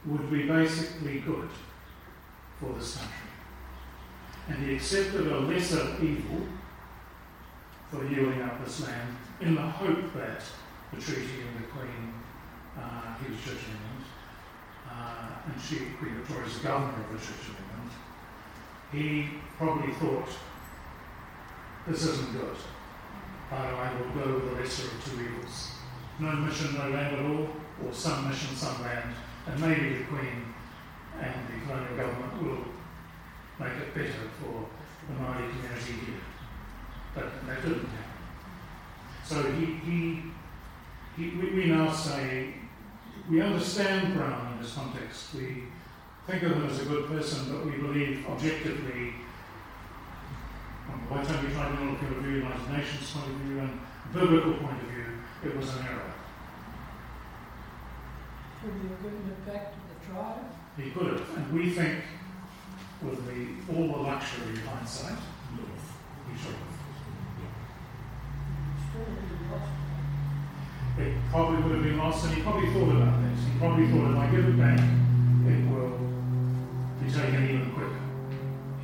would 0.06 0.30
be 0.30 0.44
basically 0.44 1.20
good 1.20 1.48
for 2.58 2.72
this 2.72 2.96
country. 2.96 3.16
And 4.48 4.64
he 4.64 4.74
accepted 4.76 5.26
a 5.26 5.40
lesser 5.40 5.96
evil 6.02 6.46
for 7.90 8.04
yielding 8.06 8.42
up 8.42 8.64
this 8.64 8.86
land 8.86 9.16
in 9.40 9.54
the 9.54 9.62
hope 9.62 10.12
that 10.14 10.42
the 10.92 11.00
treaty 11.00 11.42
and 11.46 11.64
the 11.64 11.68
Queen, 11.68 12.14
uh, 12.78 13.14
he 13.18 13.32
was 13.32 13.40
Church 13.42 13.54
of 13.54 13.68
England, 13.68 14.04
uh, 14.90 15.28
and 15.46 15.60
she, 15.60 15.76
Queen 15.98 16.14
Victoria, 16.16 16.46
is 16.46 16.58
the 16.58 16.68
governor 16.68 17.04
of 17.04 17.12
the 17.12 17.18
Church 17.18 17.48
of 17.48 17.56
England. 17.58 17.90
He 18.92 19.38
probably 19.56 19.92
thought, 19.94 20.28
this 21.86 22.04
isn't 22.04 22.32
good, 22.32 22.56
but 23.50 23.56
I 23.56 23.92
will 23.94 24.24
go 24.24 24.34
with 24.34 24.50
the 24.50 24.60
lesser 24.60 24.86
of 24.86 25.04
two 25.04 25.20
evils. 25.22 25.72
No 26.18 26.32
mission, 26.32 26.74
no 26.74 26.90
land 26.90 27.16
at 27.16 27.24
all, 27.24 27.48
or 27.84 27.92
some 27.92 28.28
mission, 28.28 28.54
some 28.54 28.82
land, 28.82 29.14
and 29.50 29.60
maybe 29.60 29.98
the 29.98 30.04
Queen 30.04 30.54
and 31.20 31.34
the 31.48 31.66
colonial 31.66 31.96
government 31.96 32.42
will 32.42 32.64
make 33.58 33.76
it 33.78 33.94
better 33.94 34.30
for 34.40 34.68
the 35.08 35.14
Māori 35.20 35.50
community 35.50 35.92
here 36.06 36.20
but 37.14 37.46
that 37.46 37.62
didn't 37.62 37.86
happen. 37.86 38.10
So 39.24 39.42
he, 39.52 39.64
he, 39.66 40.22
he 41.16 41.36
we, 41.36 41.50
we 41.50 41.64
now 41.66 41.92
say, 41.92 42.54
we 43.28 43.40
understand 43.40 44.14
Brown 44.14 44.54
in 44.54 44.62
this 44.62 44.74
context. 44.74 45.34
We 45.34 45.64
think 46.26 46.42
of 46.42 46.52
him 46.52 46.66
as 46.66 46.80
a 46.80 46.84
good 46.84 47.06
person, 47.06 47.52
but 47.52 47.64
we 47.64 47.72
believe 47.72 48.26
objectively, 48.28 49.14
from 50.86 51.02
the 51.08 51.14
Waitangi 51.14 51.52
Tribunal 51.52 51.96
point 51.96 52.16
of 52.16 52.22
view, 52.22 52.32
United 52.36 52.70
Nations 52.70 53.10
point 53.12 53.28
of 53.28 53.36
view, 53.36 53.58
and 53.60 53.80
biblical 54.12 54.54
point 54.54 54.82
of 54.82 54.88
view, 54.88 55.06
it 55.44 55.56
was 55.56 55.76
an 55.76 55.86
error. 55.86 56.09
Could 58.62 58.74
he 58.74 58.88
have 58.88 59.02
given 59.02 59.24
it 59.24 59.46
back 59.46 59.72
to 59.72 59.78
the 59.88 60.12
tribe? 60.12 60.44
He 60.76 60.90
could 60.90 61.06
have, 61.06 61.36
and 61.36 61.52
we 61.52 61.70
think, 61.70 62.04
with 63.02 63.24
the, 63.26 63.74
all 63.74 63.86
the 63.88 64.02
luxury 64.02 64.52
of 64.52 64.64
hindsight, 64.66 65.18
he 66.30 66.38
should 66.38 66.54
have. 66.54 66.70
It 70.98 71.14
probably 71.30 71.62
would 71.62 71.76
have 71.76 71.84
been 71.84 71.96
lost, 71.96 72.26
and 72.26 72.34
he 72.34 72.42
probably 72.42 72.70
thought 72.74 72.96
about 72.96 73.22
this. 73.22 73.38
He 73.44 73.58
probably 73.58 73.86
thought 73.88 74.10
if 74.10 74.16
I 74.18 74.30
give 74.30 74.48
it 74.48 74.58
back, 74.58 74.78
it 74.78 75.70
will 75.70 75.98
be 77.02 77.10
taken 77.10 77.44
even 77.44 77.70
quicker. 77.72 78.00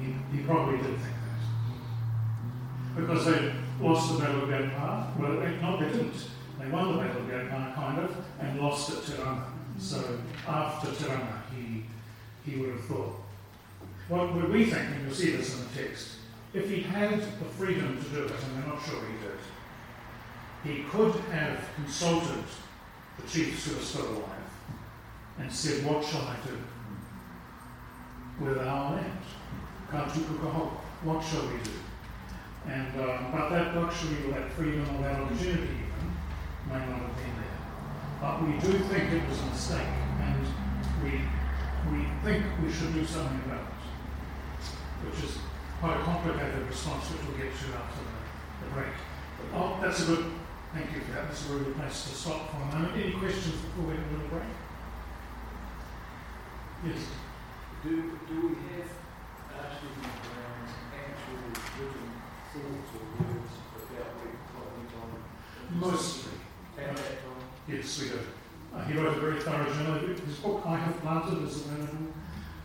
He, 0.00 0.14
he 0.34 0.42
probably 0.44 0.78
did 0.78 0.96
think 0.96 1.16
that. 2.96 3.00
Because 3.00 3.26
they 3.26 3.52
lost 3.80 4.12
the 4.14 4.18
Battle 4.20 4.42
of 4.44 4.48
Gate 4.48 4.74
Pa. 4.74 5.12
Well, 5.18 5.38
they, 5.38 5.60
not 5.60 5.80
they 5.80 5.88
didn't. 5.88 6.30
They 6.58 6.66
won 6.70 6.96
the 6.96 7.02
Battle 7.02 7.20
of 7.20 7.28
Gate 7.28 7.50
Pa, 7.50 7.72
kind 7.74 7.98
of, 7.98 8.16
and 8.40 8.58
lost 8.58 8.90
at 8.90 9.04
Te 9.04 9.22
Ranga. 9.22 9.52
So 9.78 10.18
after 10.46 10.92
Te 10.92 11.08
Ranga, 11.08 11.42
he, 11.54 11.84
he 12.48 12.56
would 12.60 12.70
have 12.70 12.84
thought. 12.84 13.16
What 14.08 14.34
would 14.34 14.50
we 14.50 14.66
think, 14.66 14.88
and 14.94 15.04
you'll 15.04 15.14
see 15.14 15.32
this 15.32 15.54
in 15.58 15.66
the 15.66 15.88
text, 15.88 16.16
if 16.54 16.70
he 16.70 16.80
had 16.80 17.20
the 17.20 17.44
freedom 17.58 18.02
to 18.02 18.08
do 18.10 18.24
it, 18.24 18.30
and 18.30 18.64
we're 18.64 18.72
not 18.72 18.82
sure 18.84 19.00
he 19.04 19.16
did, 19.26 20.76
he 20.76 20.84
could 20.84 21.14
have 21.32 21.68
consulted 21.74 22.44
the 23.20 23.28
chiefs 23.28 23.66
who 23.66 23.76
are 23.76 23.82
still 23.82 24.08
alive 24.08 24.36
and 25.38 25.52
said, 25.52 25.84
What 25.84 26.04
shall 26.04 26.22
I 26.22 26.36
do 26.46 28.44
with 28.44 28.58
our 28.58 28.94
land? 28.94 29.12
What 29.90 31.24
shall 31.24 31.42
we 31.42 31.58
do? 31.62 31.70
And, 32.66 33.00
um, 33.00 33.32
but 33.32 33.48
that 33.50 33.76
luxury 33.76 34.26
or 34.26 34.32
that 34.32 34.50
freedom 34.52 34.86
or 34.96 35.02
that 35.02 35.20
opportunity 35.20 35.62
even 35.62 36.16
may 36.68 36.78
not 36.78 36.98
have 36.98 37.16
been 37.16 37.34
there. 37.36 37.45
But 38.20 38.42
we 38.42 38.52
do 38.58 38.78
think 38.88 39.12
it 39.12 39.28
was 39.28 39.40
a 39.40 39.46
mistake 39.46 39.94
and 40.22 40.46
we, 41.04 41.20
we 41.92 42.06
think 42.24 42.44
we 42.62 42.72
should 42.72 42.94
do 42.94 43.04
something 43.04 43.40
about 43.44 43.66
it, 43.66 44.64
which 45.04 45.24
is 45.24 45.38
quite 45.80 46.00
a 46.00 46.02
complicated 46.02 46.66
response 46.66 47.04
which 47.10 47.22
we'll 47.28 47.36
get 47.36 47.52
to 47.52 47.66
after 47.76 48.00
the, 48.00 48.66
the 48.66 48.74
break. 48.74 48.94
But, 49.52 49.58
oh, 49.58 49.78
that's 49.82 50.02
a 50.02 50.06
good 50.06 50.32
Thank 50.76 50.92
you 50.92 51.00
for 51.00 51.12
that. 51.12 51.28
That's 51.28 51.48
a 51.48 51.52
really 51.52 51.64
good 51.64 51.76
place 51.76 52.04
to 52.04 52.14
stop 52.14 52.50
for 52.50 52.60
a 52.60 52.66
moment. 52.66 52.92
Any 53.00 53.12
questions 53.12 53.56
before 53.64 53.88
we 53.88 53.96
have 53.96 54.04
a 54.04 54.12
little 54.12 54.28
break? 54.28 54.52
Yes. 56.84 57.00
Do, 57.82 58.12
do 58.28 58.36
we 58.44 58.60
have 58.76 58.92
Archdeacon 59.56 60.04
Brown's 60.04 60.76
actual 60.92 61.48
written 61.80 62.12
thoughts 62.52 62.92
or 62.92 63.08
words 63.24 63.52
about 63.88 64.20
what 64.52 64.68
went 64.76 64.92
on? 65.00 65.80
Mostly. 65.80 66.32
At 66.76 67.25
Yes, 67.68 67.98
do. 67.98 68.18
Uh, 68.74 68.84
he 68.84 68.98
wrote 68.98 69.16
a 69.16 69.20
very 69.20 69.40
thorough 69.40 69.72
journal. 69.72 69.98
His 69.98 70.36
book, 70.36 70.62
I 70.64 70.76
Have 70.76 71.00
Planted, 71.00 71.42
is 71.48 71.64
available. 71.64 72.12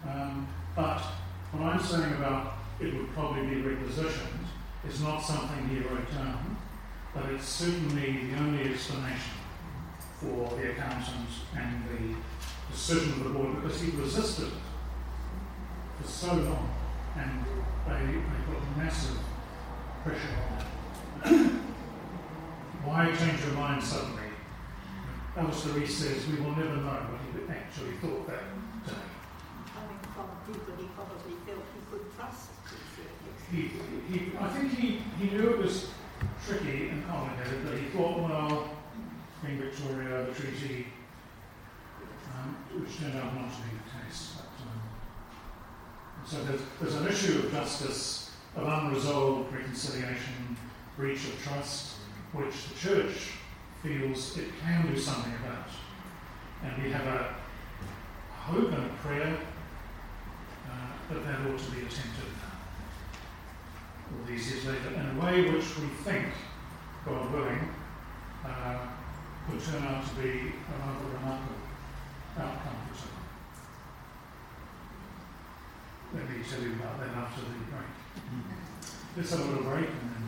Um, 0.08 0.48
but 0.76 1.00
what 1.52 1.74
I'm 1.74 1.82
saying 1.82 2.14
about 2.14 2.54
it 2.80 2.94
would 2.94 3.12
probably 3.14 3.46
be 3.48 3.62
requisitioned 3.62 4.46
is 4.88 5.02
not 5.02 5.20
something 5.20 5.70
he 5.70 5.80
wrote 5.80 6.12
down 6.12 6.58
but 7.14 7.26
it's 7.32 7.46
certainly 7.46 8.28
the 8.28 8.38
only 8.38 8.72
explanation 8.72 9.34
for 10.20 10.56
the 10.56 10.72
accountant 10.72 11.28
and 11.56 11.84
the 11.90 12.16
decision 12.72 13.12
of 13.14 13.24
the 13.26 13.30
board 13.32 13.62
because 13.62 13.82
he 13.82 13.92
resisted 13.92 14.48
it 14.48 14.54
for 16.02 16.08
so 16.08 16.34
long 16.34 16.74
and 17.18 17.46
they, 17.88 18.14
they 18.14 18.22
put 18.48 18.78
massive 18.78 19.18
pressure 20.04 20.20
on 21.24 21.34
him. 21.34 21.50
Why 22.86 23.14
change 23.14 23.42
your 23.42 23.54
mind 23.54 23.84
suddenly? 23.84 24.21
Reese 25.50 25.98
says 25.98 26.28
we 26.28 26.40
will 26.40 26.56
never 26.56 26.78
know 26.78 27.02
what 27.10 27.20
he 27.22 27.52
actually 27.52 27.94
thought 27.98 28.28
that 28.28 28.44
day. 28.86 28.94
Coming 29.74 29.98
from 30.14 30.30
people 30.46 30.74
he 30.78 30.88
probably 30.94 31.34
felt 31.48 31.66
he 31.74 31.82
could 31.90 32.16
trust. 32.16 32.50
He, 33.52 33.72
he, 34.12 34.38
I 34.40 34.48
think 34.50 34.74
he, 34.74 35.02
he 35.20 35.36
knew 35.36 35.50
it 35.50 35.58
was 35.58 35.90
tricky 36.46 36.90
and 36.90 37.06
complicated, 37.08 37.66
but 37.66 37.78
he 37.78 37.86
thought, 37.88 38.20
well, 38.20 38.70
Queen 39.42 39.58
Victoria, 39.58 40.26
the 40.26 40.34
treaty, 40.34 40.88
um, 42.36 42.56
which 42.80 43.00
turned 43.00 43.18
out 43.18 43.36
not 43.36 43.52
to 43.52 43.58
be 43.62 43.70
the 43.82 44.06
case. 44.06 44.36
But, 44.38 44.46
um, 44.68 44.82
so 46.24 46.44
there's, 46.44 46.62
there's 46.80 46.96
an 47.02 47.08
issue 47.08 47.40
of 47.40 47.52
justice, 47.52 48.32
of 48.56 48.68
unresolved 48.68 49.52
reconciliation, 49.52 50.56
breach 50.96 51.26
of 51.26 51.42
trust, 51.44 51.96
which 52.32 52.70
the 52.70 52.80
church 52.80 53.32
feels 53.84 54.38
it 54.38 54.50
can 54.62 54.88
do 54.88 54.98
something 55.00 55.34
about. 55.44 55.68
And 56.64 56.84
we 56.84 56.92
have 56.92 57.08
a 57.08 57.36
hope 58.32 58.72
and 58.72 58.86
a 58.86 58.94
prayer 59.02 59.38
uh, 60.70 61.14
that 61.14 61.26
that 61.26 61.40
ought 61.40 61.60
to 61.60 61.72
be 61.72 61.80
attempted 61.80 62.32
all 64.12 64.26
these 64.28 64.52
years 64.52 64.66
later 64.66 64.90
in 64.96 65.18
a 65.18 65.26
way 65.26 65.50
which 65.52 65.78
we 65.80 65.88
think, 66.04 66.28
God 67.06 67.32
willing, 67.34 67.70
uh, 68.46 68.78
could 69.50 69.64
turn 69.64 69.84
out 69.84 70.06
to 70.08 70.14
be 70.22 70.30
a 70.30 70.74
rather 70.80 71.08
remarkable 71.14 71.56
outcome 72.38 72.78
for 72.90 72.98
some. 72.98 73.18
Let 76.14 76.30
me 76.30 76.36
tell 76.48 76.62
you 76.62 76.74
about 76.74 77.00
that 77.00 77.10
after 77.18 77.42
the 77.42 77.48
break. 77.72 77.92
Let's 79.18 79.32
have 79.32 79.40
a 79.40 79.44
little 79.44 79.64
break 79.64 79.90
and 79.90 80.10
then. 80.12 80.22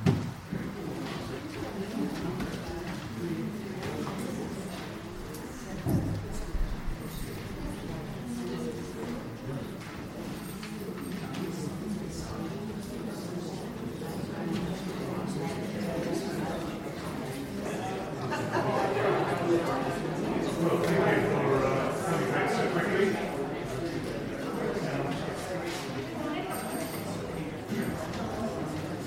Well, 20.63 20.77
thank 20.81 21.23
you 21.23 21.29
for 21.29 21.65
uh, 21.65 21.67
coming 22.05 22.31
back 22.31 22.47
so 22.49 22.63
quickly. 22.69 23.07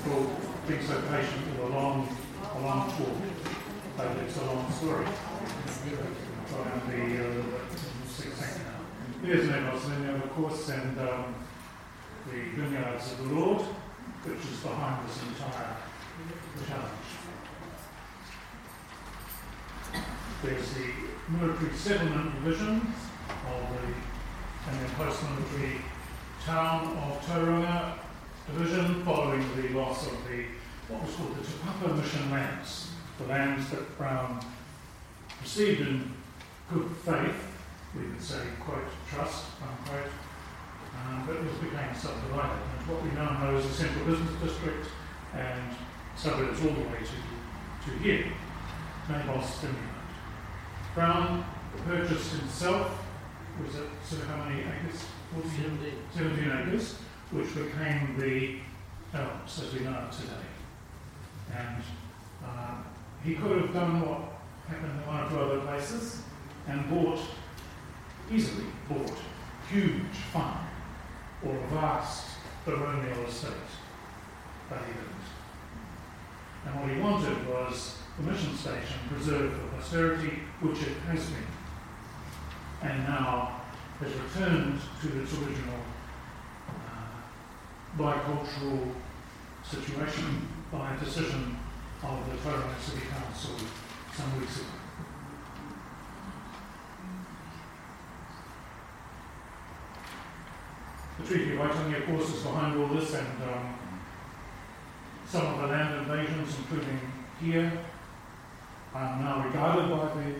And 0.09 0.47
for 0.67 0.73
being 0.73 0.85
so 0.85 1.01
patient 1.09 1.47
with 1.47 1.71
a 1.71 1.75
long, 1.75 2.07
a 2.55 2.59
long 2.59 2.89
talk, 2.91 3.15
but 3.95 4.17
it's 4.17 4.37
a 4.37 4.45
long 4.45 4.71
story. 4.71 5.05
And 5.05 6.91
be 6.91 7.17
uh, 7.19 8.07
succinct 8.07 8.59
now. 8.65 9.25
Here's 9.25 9.47
Naboth's 9.47 9.85
Vineyard, 9.85 10.23
of 10.23 10.31
course, 10.31 10.69
and 10.69 10.99
um, 10.99 11.35
the 12.25 12.61
vineyards 12.61 13.11
of 13.13 13.17
the 13.29 13.33
Lord, 13.35 13.61
which 13.61 14.39
is 14.39 14.59
behind 14.59 15.07
this 15.07 15.21
entire 15.23 15.77
challenge. 16.67 16.91
There's 20.43 20.73
the 20.73 20.87
military 21.29 21.73
settlement 21.75 22.43
division 22.43 22.81
of 22.81 23.71
the 23.71 23.93
and 24.69 24.81
then 24.81 24.89
post-military 24.97 25.81
town 26.43 26.87
of 26.97 27.25
Tauranga 27.25 27.93
division 28.53 29.03
following 29.03 29.43
the 29.55 29.69
loss 29.69 30.07
of 30.07 30.13
the 30.27 30.45
what 30.87 31.03
was 31.03 31.15
called 31.15 31.35
the 31.35 31.43
Te 31.43 31.53
Papa 31.63 31.93
mission 31.95 32.31
lands, 32.31 32.91
the 33.17 33.25
lands 33.25 33.69
that 33.71 33.97
Brown 33.97 34.39
received 35.41 35.81
in 35.81 36.13
good 36.71 36.89
faith, 37.03 37.35
we 37.95 38.07
would 38.07 38.21
say, 38.21 38.39
quote, 38.63 38.87
trust, 39.09 39.45
unquote, 39.61 40.11
um, 40.95 41.25
but 41.27 41.35
it 41.35 41.61
became 41.61 41.93
subdivided. 41.93 42.61
And 42.79 42.87
what 42.87 43.03
we 43.03 43.11
now 43.11 43.37
know 43.43 43.57
is 43.57 43.65
a 43.65 43.73
central 43.73 44.05
business 44.05 44.41
district 44.41 44.87
and 45.33 45.75
suburbs 46.15 46.61
all 46.61 46.73
the 46.73 46.87
way 46.87 47.03
to, 47.03 47.91
to 47.91 47.97
here, 47.99 48.25
Naboth's 49.09 49.59
Vineyard. 49.59 49.77
Brown 50.95 51.45
purchased 51.85 52.31
himself, 52.31 53.05
was 53.61 53.75
it 53.75 53.89
so 54.05 54.17
how 54.27 54.45
many 54.45 54.61
acres? 54.61 55.05
14, 55.33 55.79
17 56.15 56.51
acres, 56.51 56.95
which 57.31 57.53
became 57.53 58.17
the 58.17 58.57
Elms 59.13 59.61
as 59.61 59.73
we 59.73 59.81
know 59.81 60.07
it 60.07 60.11
today. 60.11 60.33
And 61.55 61.83
uh, 62.45 62.75
he 63.23 63.35
could 63.35 63.61
have 63.61 63.73
done 63.73 64.01
what 64.01 64.21
happened 64.67 64.99
in 65.01 65.07
one 65.07 65.23
or 65.23 65.29
two 65.29 65.39
other 65.39 65.59
places 65.61 66.21
and 66.67 66.89
bought, 66.89 67.19
easily 68.31 68.65
bought, 68.89 69.17
huge 69.69 70.17
farm 70.31 70.65
or 71.45 71.55
a 71.55 71.67
vast 71.67 72.37
baronial 72.65 73.25
estate, 73.25 73.51
but 74.69 74.79
he 74.79 74.93
didn't. 74.93 75.07
And 76.65 76.81
what 76.81 76.89
he 76.89 76.99
wanted 76.99 77.47
was 77.47 77.97
the 78.17 78.23
mission 78.31 78.55
station 78.55 78.97
preserved 79.09 79.55
for 79.55 79.77
posterity, 79.77 80.39
which 80.61 80.81
it 80.81 80.97
has 81.07 81.25
been, 81.29 82.89
and 82.89 83.03
now 83.03 83.61
has 83.99 84.11
returned 84.13 84.79
to 85.01 85.21
its 85.21 85.33
original 85.33 85.79
bicultural 87.97 88.93
situation 89.63 90.47
by 90.71 90.93
a 90.93 90.99
decision 90.99 91.57
of 92.03 92.29
the 92.29 92.37
Tauranga 92.37 92.79
City 92.79 93.07
Council 93.07 93.55
some 94.13 94.39
weeks 94.39 94.57
ago. 94.57 94.67
The 101.19 101.27
Treaty 101.27 101.53
of 101.53 101.59
Waitangi, 101.59 101.97
of 101.97 102.05
course, 102.05 102.35
is 102.35 102.43
behind 102.43 102.79
all 102.79 102.87
this, 102.89 103.15
and 103.15 103.27
um, 103.43 103.79
some 105.27 105.47
of 105.47 105.61
the 105.61 105.67
land 105.67 105.95
invasions, 105.95 106.55
including 106.59 106.99
here, 107.41 107.71
are 108.93 109.19
now 109.19 109.43
regarded 109.43 109.89
by 109.89 110.13
the 110.21 110.35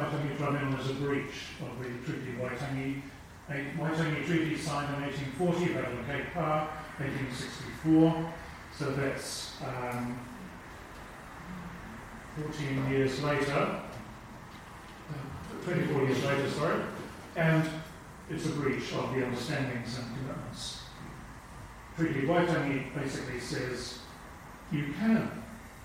Waitangi 0.00 0.36
Tribunal 0.38 0.78
as 0.78 0.90
a 0.90 0.94
breach 0.94 1.58
of 1.60 1.78
the 1.82 1.88
Treaty 2.06 2.30
of 2.30 2.36
Waitangi. 2.38 3.02
Waitangi 3.50 4.24
Treaty 4.24 4.56
signed 4.56 4.94
in 4.94 5.02
1840, 5.02 5.74
Battle 5.74 5.98
of 5.98 6.06
Gate 6.06 6.32
Pa, 6.32 6.68
1864. 6.98 8.32
So 8.78 8.92
that's 8.92 9.56
um, 9.62 10.18
14 12.36 12.90
years 12.90 13.22
later, 13.22 13.52
uh, 13.52 13.80
24 15.64 16.02
years 16.04 16.24
later, 16.24 16.50
sorry, 16.50 16.82
and 17.36 17.68
it's 18.30 18.46
a 18.46 18.50
breach 18.50 18.92
of 18.94 19.14
the 19.14 19.24
understandings 19.24 19.98
and 19.98 20.06
commitments. 20.16 20.82
Treaty 21.96 22.22
Waitangi 22.22 22.94
basically 22.94 23.40
says 23.40 23.98
you 24.70 24.94
can 24.98 25.42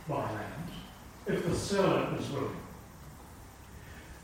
buy 0.08 0.32
land 0.32 0.70
if 1.26 1.46
the 1.46 1.54
seller 1.54 2.16
is 2.18 2.30
willing. 2.30 2.56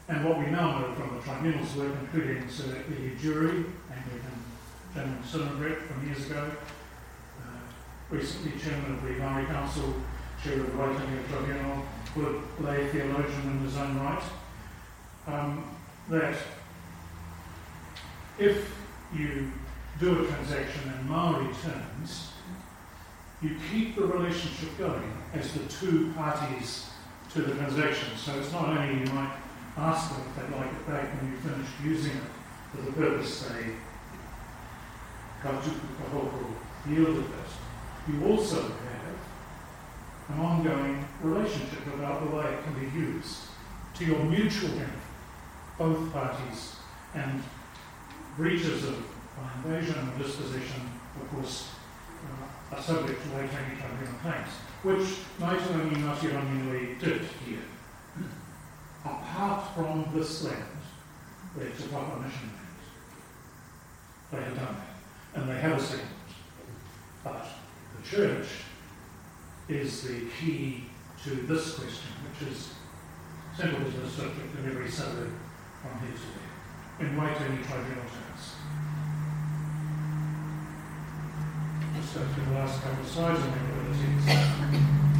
And 0.09 0.25
what 0.25 0.37
we 0.37 0.47
now 0.47 0.79
know 0.79 0.93
from 0.95 1.15
the 1.15 1.21
tribunal's 1.21 1.73
work, 1.75 1.93
including 2.01 2.49
Sir 2.49 2.75
Eddie 2.75 3.15
Durie, 3.21 3.65
Anglican 3.89 4.43
General 4.93 5.23
Synod 5.23 5.77
from 5.77 6.05
years 6.05 6.25
ago, 6.29 6.51
uh, 7.41 7.45
recently 8.09 8.59
chairman 8.59 8.95
of 8.95 9.03
the 9.03 9.11
Maori 9.11 9.45
Council, 9.45 9.93
chair 10.43 10.59
of 10.59 10.65
the 10.65 10.71
Waitangi 10.73 11.27
Tribunal, 11.29 11.85
good 12.15 12.41
lay 12.59 12.87
theologian 12.89 13.41
in 13.43 13.59
his 13.59 13.77
own 13.77 13.97
right, 13.99 14.23
um, 15.27 15.63
that 16.09 16.35
if 18.37 18.75
you 19.15 19.49
do 19.99 20.23
a 20.23 20.27
transaction 20.27 20.93
in 20.99 21.09
Maori 21.09 21.47
terms, 21.63 22.33
you 23.41 23.55
keep 23.71 23.95
the 23.95 24.05
relationship 24.05 24.77
going 24.77 25.13
as 25.33 25.53
the 25.53 25.59
two 25.69 26.11
parties 26.13 26.89
to 27.31 27.41
the 27.41 27.55
transaction. 27.55 28.09
So 28.17 28.37
it's 28.37 28.51
not 28.51 28.69
only 28.69 28.99
you 28.99 29.05
might 29.13 29.31
ask 29.77 30.11
them 30.11 30.21
if 30.27 30.35
they'd 30.35 30.55
like 30.55 30.67
it 30.67 30.87
back 30.87 31.05
when 31.15 31.31
you've 31.31 31.41
finished 31.41 31.73
using 31.83 32.17
it 32.17 32.29
for 32.71 32.81
the 32.81 32.91
purpose 32.91 33.49
they 33.49 33.73
kajuku 35.41 35.87
kahoko 35.99 36.53
yielded 36.89 37.25
it. 37.25 37.51
You 38.07 38.25
also 38.27 38.61
have 38.61 39.17
an 40.29 40.39
ongoing 40.39 41.05
relationship 41.21 41.85
about 41.93 42.23
the 42.23 42.35
way 42.35 42.45
it 42.45 42.63
can 42.63 42.73
be 42.73 42.97
used 42.97 43.37
to 43.95 44.05
your 44.05 44.19
mutual 44.23 44.69
benefit, 44.69 44.93
both 45.77 46.11
parties, 46.11 46.75
and 47.13 47.43
breaches 48.37 48.87
of 48.87 48.95
invasion 49.65 49.95
and 49.97 50.17
dispossession, 50.17 50.81
of 51.21 51.29
course, 51.31 51.69
uh, 52.25 52.75
are 52.75 52.81
subject 52.81 53.21
to 53.21 53.29
Waitangi 53.29 53.77
Tribunal 53.79 54.19
claims, 54.21 54.49
which 54.83 55.19
Ngāi 55.39 55.57
Ngāti 55.57 56.31
Ranginui 56.31 56.99
did 56.99 57.21
here. 57.45 57.59
Apart 59.05 59.75
from 59.75 60.05
this 60.15 60.43
land, 60.43 60.81
where 61.55 61.67
Te 61.67 61.87
Papa 61.87 62.19
mission 62.21 62.49
land, 62.49 62.79
they 64.31 64.41
have 64.41 64.55
done 64.55 64.75
that, 64.75 65.41
and 65.41 65.49
they 65.49 65.59
have 65.59 65.77
a 65.77 65.81
settlement. 65.81 66.09
But 67.23 67.45
the 67.97 68.07
church 68.07 68.47
is 69.67 70.03
the 70.03 70.27
key 70.39 70.85
to 71.23 71.29
this 71.29 71.75
question, 71.75 72.11
which 72.27 72.49
is 72.49 72.73
central 73.57 73.81
business 73.83 74.15
district 74.15 74.57
in 74.57 74.65
every 74.69 74.89
suburb 74.89 75.31
from 75.81 75.99
here 75.99 76.15
to 76.17 76.27
there, 76.35 77.07
in 77.07 77.15
Waitangi 77.17 77.61
Tribunal 77.67 78.03
terms. 78.03 78.43
Let's 81.95 82.13
go 82.13 82.19
through 82.33 82.45
the 82.45 82.59
last 82.59 82.81
couple 82.81 83.03
of 83.03 83.09
slides 83.09 83.41
and 83.41 83.53
then 83.53 83.63
we'll 83.85 83.93
see. 83.93 84.11
The 84.25 85.12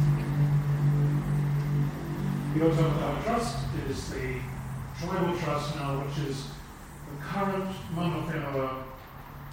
Otamataha 2.60 3.24
Trust 3.24 3.58
is 3.88 4.10
the 4.10 4.36
tribal 5.00 5.36
trust 5.38 5.74
now, 5.74 6.04
which 6.04 6.28
is 6.28 6.46
the 7.10 7.24
current 7.24 7.74
Mana 7.94 8.22
Whenua 8.22 8.84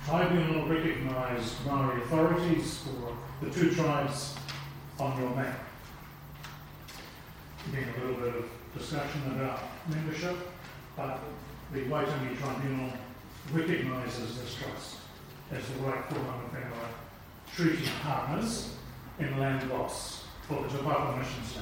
tribunal 0.05 0.67
recognised 0.67 1.65
Maori 1.65 2.01
authorities 2.03 2.83
for 2.83 3.17
the 3.43 3.51
two 3.51 3.73
tribes 3.73 4.35
on 4.99 5.19
your 5.19 5.31
map. 5.35 5.59
Been 7.71 7.85
a 7.89 8.05
little 8.05 8.21
bit 8.21 8.35
of 8.35 8.45
discussion 8.77 9.21
about 9.35 9.63
membership, 9.89 10.37
but 10.95 11.19
the 11.73 11.79
Waitangi 11.81 12.37
Tribunal 12.37 12.91
recognises 13.51 14.39
this 14.39 14.55
trust 14.55 14.97
as 15.51 15.67
the 15.69 15.83
rightful 15.83 16.19
Mana 16.19 16.43
Whenua 16.53 16.87
treaty 17.55 17.89
partners 18.03 18.75
in 19.17 19.39
land 19.39 19.67
loss 19.71 20.25
for 20.47 20.61
the 20.61 20.69
Te 20.69 20.83
Papa 20.83 21.17
Missions. 21.17 21.57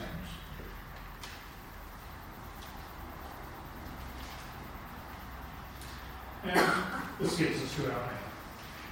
And 6.43 6.73
this 7.19 7.37
gets 7.37 7.63
us 7.63 7.75
to 7.75 7.91
our 7.91 7.99
name. 8.07 8.19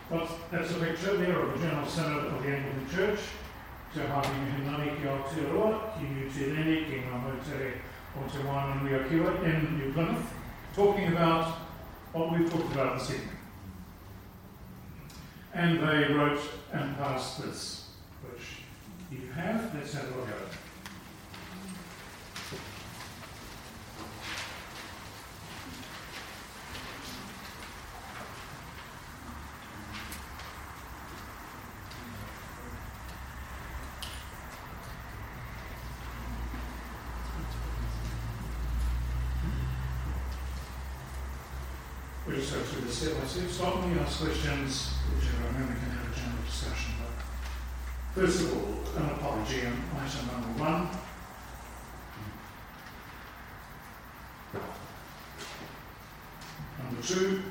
But 0.09 0.29
that's 0.51 0.71
a 0.71 0.79
picture 0.79 1.17
there 1.17 1.39
of 1.39 1.53
the 1.53 1.67
General 1.67 1.87
Synod 1.87 2.25
of 2.25 2.43
the 2.43 2.49
Anglican 2.49 2.89
Church. 2.89 3.19
Te 3.93 4.01
Hāhi 4.01 4.33
Mihinare 4.45 4.97
ki 4.97 5.07
Aotearoa, 5.07 5.97
ki 5.97 6.05
Mutireni, 6.05 6.85
ki 6.85 7.03
ngā 7.05 7.21
moutere 7.23 7.71
o 8.15 8.27
Te 8.27 8.43
Wānanui 8.43 9.43
in 9.45 9.77
New 9.79 9.93
Plymouth, 9.93 10.33
talking 10.75 11.07
about 11.13 11.55
what 12.11 12.31
we've 12.31 12.51
talked 12.51 12.73
about 12.73 12.99
this 12.99 13.11
evening. 13.11 13.29
And 15.53 15.79
they 15.79 16.13
wrote 16.13 16.41
and 16.73 16.97
passed 16.97 17.41
this, 17.41 17.89
which 18.23 18.61
you 19.11 19.31
have. 19.33 19.73
Let's 19.73 19.93
have 19.93 20.11
a 20.13 20.19
look 20.19 20.27
at 20.27 20.35
it. 20.35 20.57
We'll 42.27 42.41
this 42.99 43.09
step 43.09 43.21
by. 43.21 43.47
Stop 43.51 43.85
me, 43.85 43.99
ask 43.99 44.19
questions, 44.19 44.93
whichever, 45.13 45.47
and 45.47 45.55
then 45.55 45.67
we 45.67 45.79
can 45.79 45.89
have 45.91 46.11
a 46.11 46.15
general 46.15 46.43
discussion. 46.45 46.93
But 48.15 48.21
first 48.21 48.41
of 48.41 48.53
all, 48.53 49.03
an 49.03 49.09
apology 49.11 49.65
on 49.65 49.73
item 49.99 50.27
number 50.27 50.63
one. 50.63 50.89
Number 56.83 57.01
two, 57.01 57.41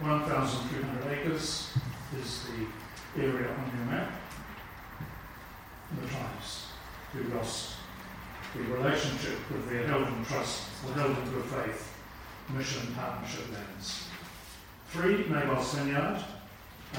1,300 0.00 1.18
acres 1.18 1.72
is 2.18 2.44
the 2.44 3.22
area 3.22 3.50
on 3.50 3.76
your 3.76 3.86
map. 3.86 4.12
The 6.00 6.08
tribes 6.08 6.66
who 7.12 7.34
lost 7.36 7.74
the 8.54 8.62
relationship 8.62 9.38
with 9.50 9.68
their 9.68 9.86
held 9.86 10.08
in 10.08 10.24
trust 10.24 10.64
the 10.86 10.92
held 10.94 11.16
in 11.18 11.30
good 11.30 11.44
faith 11.44 11.92
mission 12.54 12.94
partnership 12.94 13.52
lands. 13.52 14.05
Three, 14.96 15.24
Naboth's 15.28 15.74
Vineyard. 15.74 16.24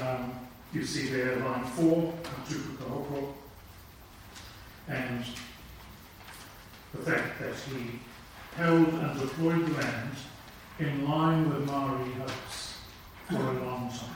Um, 0.00 0.32
you 0.72 0.84
see 0.84 1.08
there 1.08 1.34
line 1.38 1.64
four, 1.64 2.14
Tupu 2.48 2.76
Kahoko. 2.76 3.32
And 4.86 5.24
the 6.94 6.98
fact 6.98 7.40
that 7.40 7.54
he 7.56 7.98
held 8.54 8.86
and 8.86 9.18
deployed 9.18 9.66
the 9.66 9.72
land 9.82 10.12
in 10.78 11.08
line 11.10 11.48
with 11.48 11.66
Maori 11.66 12.12
hopes 12.12 12.76
for 13.28 13.34
a 13.34 13.64
long 13.64 13.90
time. 13.90 14.14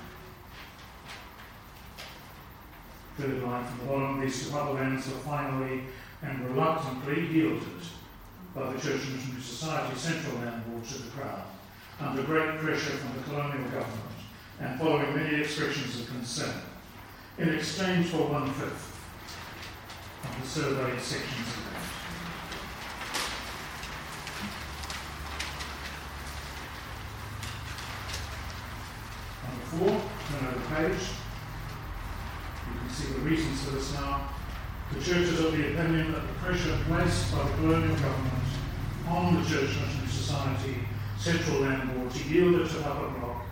Third 3.18 3.42
line 3.42 3.64
from 3.66 3.78
the 3.78 3.84
bottom, 3.84 4.20
these 4.20 4.52
lands 4.52 5.08
are 5.08 5.18
finally 5.26 5.82
and 6.22 6.48
reluctantly 6.48 7.26
yielded 7.26 7.82
by 8.54 8.72
the 8.72 8.80
Church 8.80 9.02
and 9.06 9.16
Missionary 9.16 9.42
Society 9.42 9.96
Central 9.96 10.36
Land 10.36 10.70
Board 10.70 10.84
to 10.84 11.02
the 11.02 11.10
Crown 11.10 11.42
under 12.00 12.22
great 12.22 12.58
pressure 12.58 12.96
from 12.96 13.16
the 13.16 13.22
colonial 13.24 13.70
government 13.70 14.12
and 14.60 14.78
following 14.78 15.14
many 15.14 15.40
expressions 15.40 16.00
of 16.00 16.08
concern, 16.08 16.54
in 17.38 17.48
exchange 17.48 18.06
for 18.08 18.28
one 18.28 18.52
fifth 18.52 18.98
of 20.24 20.40
the 20.40 20.48
surveyed 20.48 21.00
sections 21.00 21.48
of 21.48 21.66
land. 21.66 21.88
Number 29.48 29.64
four, 29.64 30.10
turn 30.28 30.48
over 30.48 30.58
the 30.58 30.66
page. 30.74 31.08
You 32.68 32.78
can 32.78 32.90
see 32.90 33.12
the 33.12 33.20
reasons 33.20 33.64
for 33.64 33.70
this 33.70 33.92
now. 33.94 34.28
The 34.92 35.00
church 35.02 35.28
is 35.28 35.40
of 35.40 35.52
the 35.52 35.72
opinion 35.72 36.12
that 36.12 36.20
the 36.20 36.34
pressure 36.34 36.76
placed 36.86 37.32
by 37.34 37.42
the 37.42 37.54
colonial 37.54 37.96
government 37.96 38.44
on 39.08 39.42
the 39.42 39.48
Church 39.48 39.70
Missionary 39.70 40.08
Society 40.08 40.74
Central 41.22 41.60
Land 41.60 41.94
Board 41.94 42.10
to 42.10 42.28
yield 42.28 42.56
it 42.56 42.68
to 42.68 42.80
Upper 42.84 43.06
Rock 43.20 43.44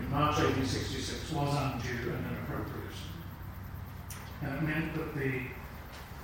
in 0.00 0.10
March 0.10 0.38
1866 0.38 1.30
was 1.30 1.54
undue 1.54 2.10
and 2.10 2.26
inappropriate. 2.26 2.98
And 4.42 4.54
it 4.56 4.62
meant 4.62 4.94
that 4.94 5.14
the 5.14 5.42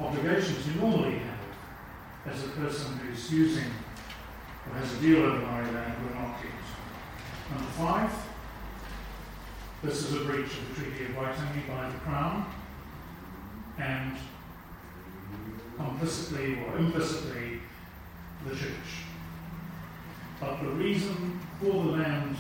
obligations 0.00 0.66
you 0.66 0.80
normally 0.80 1.20
have 1.20 2.34
as 2.34 2.44
a 2.44 2.48
person 2.48 2.98
who's 2.98 3.32
using 3.32 3.70
or 4.66 4.78
has 4.78 4.92
a 4.92 4.96
deal 4.96 5.18
over 5.18 5.38
Maori 5.38 5.70
land 5.70 5.94
were 6.02 6.14
not 6.16 6.42
kept. 6.42 6.52
Number 7.52 7.70
five, 7.70 8.10
this 9.84 10.02
is 10.02 10.20
a 10.20 10.24
breach 10.24 10.50
of 10.50 10.68
the 10.68 10.82
Treaty 10.82 11.04
of 11.04 11.10
Waitangi 11.12 11.68
by 11.68 11.90
the 11.90 11.98
Crown 11.98 12.44
and 13.78 14.16
implicitly 15.78 16.58
or 16.66 16.76
implicitly 16.76 17.60
the 18.48 18.56
Church. 18.56 19.07
But 20.40 20.60
the 20.62 20.68
reason 20.68 21.40
for 21.60 21.72
the 21.72 21.90
land 21.90 22.36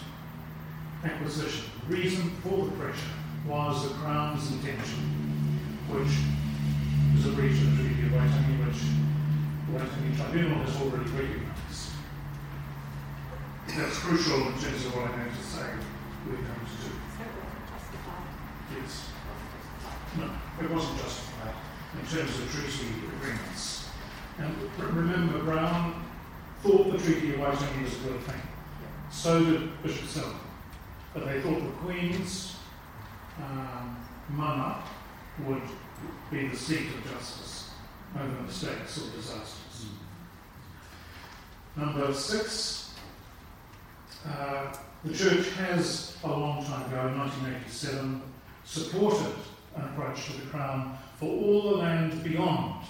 acquisition, 1.04 1.64
the 1.88 1.96
reason 1.96 2.30
for 2.42 2.66
the 2.66 2.72
pressure 2.72 3.14
was 3.46 3.88
the 3.88 3.94
Crown's 3.94 4.52
intention, 4.52 5.58
which 5.90 6.14
is 7.18 7.26
a 7.26 7.32
breach 7.32 7.58
of 7.58 7.76
the 7.76 7.82
Treaty 7.82 8.06
of 8.06 8.12
Waitangi, 8.12 8.66
which 8.66 8.82
the 9.66 9.72
Waitangi 9.74 10.16
Tribunal 10.16 10.62
has 10.64 10.76
already 10.76 11.10
recognised. 11.10 11.90
That's 13.66 13.98
crucial 13.98 14.46
in 14.48 14.58
terms 14.58 14.86
of 14.86 14.94
what 14.94 15.10
I'm 15.10 15.18
going 15.18 15.30
to 15.30 15.42
say 15.42 15.66
we're 16.26 16.36
going 16.36 16.46
to 16.46 16.50
do. 16.50 16.90
So 17.08 17.22
it 17.22 17.34
wasn't 17.42 17.66
justified. 17.68 18.26
Yes. 18.74 19.10
No, 20.18 20.26
it 20.64 20.70
wasn't 20.70 20.98
justified 20.98 21.54
in 21.98 22.06
terms 22.06 22.38
of 22.38 22.50
treaty 22.52 22.94
agreements. 23.16 23.88
And 24.38 24.54
remember, 24.78 25.42
Brown 25.42 26.07
thought 26.62 26.92
the 26.92 26.98
Treaty 26.98 27.34
of 27.34 27.40
Waitangi 27.40 27.84
was 27.84 27.94
a 27.94 28.08
good 28.08 28.20
thing. 28.22 28.42
So 29.10 29.44
did 29.44 29.82
Bishop 29.82 30.08
Selwyn. 30.08 30.36
But 31.14 31.26
they 31.26 31.40
thought 31.40 31.60
the 31.60 31.70
Queen's 31.80 32.56
um, 33.38 33.96
mana 34.28 34.82
would 35.46 35.62
be 36.30 36.48
the 36.48 36.56
seat 36.56 36.88
of 36.88 37.12
justice 37.12 37.70
over 38.14 38.42
mistakes 38.42 38.98
or 38.98 39.16
disasters. 39.16 39.86
Number 41.76 42.12
six, 42.12 42.94
uh, 44.26 44.74
the 45.04 45.14
church 45.14 45.50
has 45.50 46.16
a 46.24 46.28
long 46.28 46.64
time 46.64 46.86
ago, 46.86 47.06
in 47.08 47.18
1987, 47.18 48.20
supported 48.64 49.32
an 49.76 49.84
approach 49.84 50.26
to 50.26 50.32
the 50.32 50.46
Crown 50.46 50.98
for 51.18 51.26
all 51.26 51.70
the 51.70 51.76
land 51.78 52.24
beyond 52.24 52.84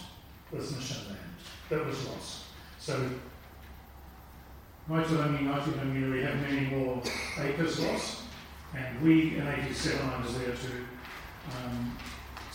this 0.53 0.75
mission 0.75 0.97
land 1.09 1.19
that 1.69 1.85
was 1.85 2.07
lost. 2.09 2.45
So, 2.79 3.11
Waitangi, 4.89 5.41
Ngāti 5.45 6.11
we 6.11 6.23
have 6.23 6.41
many 6.41 6.67
more 6.67 7.03
acres 7.39 7.79
lost, 7.81 8.23
and 8.75 9.03
we 9.03 9.37
in 9.37 9.47
87, 9.47 10.09
I 10.09 10.23
was 10.23 10.39
there 10.39 10.55
to 10.55 10.71
um, 11.61 11.97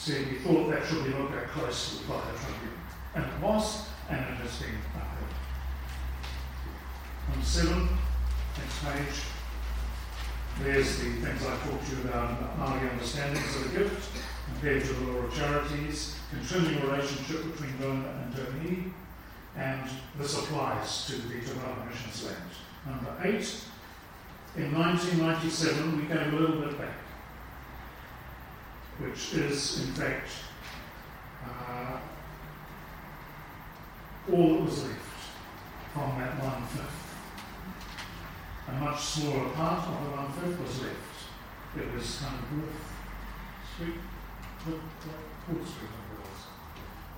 we 0.07 0.39
thought 0.39 0.69
that 0.71 0.85
should 0.85 1.05
be 1.05 1.11
looked 1.11 1.35
at 1.35 1.47
closely 1.49 2.05
by 2.07 2.15
the 2.15 2.37
tribunal. 2.37 2.73
And 3.15 3.23
it 3.23 3.39
was, 3.39 3.87
and 4.09 4.19
it 4.19 4.23
has 4.23 4.59
been 4.59 4.75
upheld. 4.95 5.33
Number 7.29 7.45
seven, 7.45 7.87
next 8.57 8.83
page. 8.83 9.23
There's 10.61 10.97
the 10.97 11.11
things 11.21 11.45
I 11.45 11.55
talked 11.67 11.87
to 11.87 11.95
you 11.95 12.01
about, 12.03 12.31
about 12.31 12.59
Māori 12.59 12.91
understandings 12.91 13.55
of 13.55 13.71
the 13.71 13.79
gift, 13.79 14.17
compared 14.47 14.83
to 14.83 14.93
the 14.93 15.11
law 15.11 15.19
of 15.19 15.33
charities, 15.35 16.15
continuing 16.29 16.83
relationship 16.83 17.51
between 17.51 17.77
donor 17.79 18.09
and 18.09 18.35
donee, 18.35 18.91
and 19.57 19.89
this 20.17 20.37
applies 20.37 21.05
to 21.07 21.13
the 21.13 21.35
Whānau 21.35 21.87
Missions 21.89 22.25
land. 22.25 22.37
Number 22.85 23.15
eight, 23.23 23.63
in 24.55 24.73
1997 24.73 25.97
we 25.97 26.07
gave 26.07 26.33
a 26.33 26.35
little 26.35 26.61
bit 26.61 26.77
back, 26.77 26.97
which 28.99 29.33
is 29.35 29.83
in 29.83 29.93
fact 29.93 30.29
uh, 31.45 31.97
all 34.31 34.55
that 34.55 34.63
was 34.63 34.83
left 34.83 34.99
from 35.93 36.19
that 36.19 36.41
one 36.41 36.63
fifth. 36.67 36.99
A 38.67 38.71
much 38.79 39.01
smaller 39.01 39.49
part 39.49 39.87
of 39.87 40.03
the 40.03 40.09
one 40.11 40.31
fifth 40.33 40.59
was 40.61 40.81
left. 40.81 40.97
It 41.75 41.93
was 41.93 42.17
kind 42.17 42.39
of 42.39 42.51
Wolf 42.57 42.73
Street. 43.75 43.95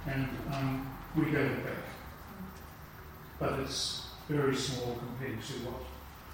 And 0.07 0.30
um, 0.52 0.98
we 1.16 1.26
gave 1.26 1.36
it 1.36 1.64
back. 1.64 1.94
But 3.40 3.60
it's 3.60 4.07
very 4.30 4.56
small 4.56 4.95
compared 4.95 5.44
to 5.44 5.53
what 5.66 5.82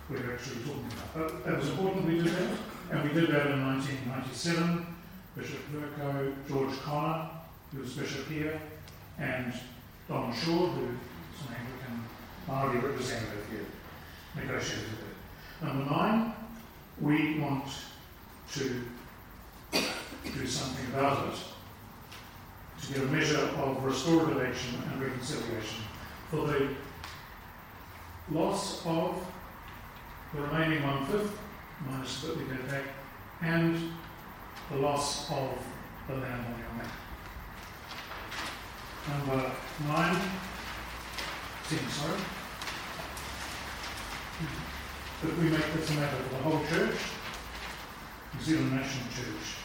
we're 0.09 0.33
actually 0.33 0.63
talking 0.63 0.85
about. 1.13 1.43
But 1.43 1.53
it 1.53 1.57
was 1.57 1.69
important 1.69 2.05
we 2.05 2.17
did 2.17 2.27
that, 2.27 2.57
and 2.91 3.03
we 3.03 3.19
did 3.19 3.29
that 3.31 3.47
in 3.51 3.65
1997. 3.65 4.85
Bishop 5.35 5.59
Vercoe, 5.71 6.33
George 6.47 6.77
Connor, 6.81 7.29
who 7.73 7.81
was 7.81 7.93
bishop 7.93 8.27
here, 8.27 8.59
and 9.17 9.53
Don 10.07 10.33
Shaw, 10.33 10.67
who 10.67 10.81
is 10.85 11.47
an 11.47 11.55
Anglican 11.57 12.03
minority 12.47 12.85
representative 12.85 13.45
here, 13.49 14.43
negotiated 14.43 14.89
it. 14.89 15.65
Number 15.65 15.85
nine, 15.89 16.33
we 16.99 17.39
want 17.39 17.65
to 18.53 18.81
do 19.71 20.47
something 20.47 20.85
about 20.93 21.29
it, 21.29 21.39
to 22.81 22.93
get 22.93 23.03
a 23.03 23.05
measure 23.07 23.39
of 23.39 23.83
restorative 23.83 24.41
action 24.41 24.81
and 24.91 25.01
reconciliation 25.01 25.83
for 26.29 26.47
the 26.47 26.69
loss 28.29 28.85
of 28.85 29.25
the 30.33 30.41
remaining 30.41 30.83
one 30.83 31.05
fifth, 31.07 31.37
minus 31.89 32.21
that 32.21 32.37
we 32.37 32.43
get 32.45 32.67
back, 32.69 32.83
and 33.41 33.91
the 34.71 34.77
loss 34.77 35.29
of 35.31 35.49
the 36.07 36.13
land 36.15 36.45
on 36.45 36.59
your 36.59 36.73
map. 36.77 36.91
Number 39.09 39.51
nine, 39.87 40.21
ten, 41.67 41.89
sorry. 41.89 42.19
That 45.23 45.37
we 45.37 45.49
make 45.49 45.73
this 45.73 45.89
a 45.89 45.93
matter 45.93 46.17
for 46.17 46.35
the 46.35 46.43
whole 46.43 46.65
church, 46.67 46.97
New 48.33 48.41
Zealand 48.41 48.71
National 48.71 49.07
Church. 49.09 49.57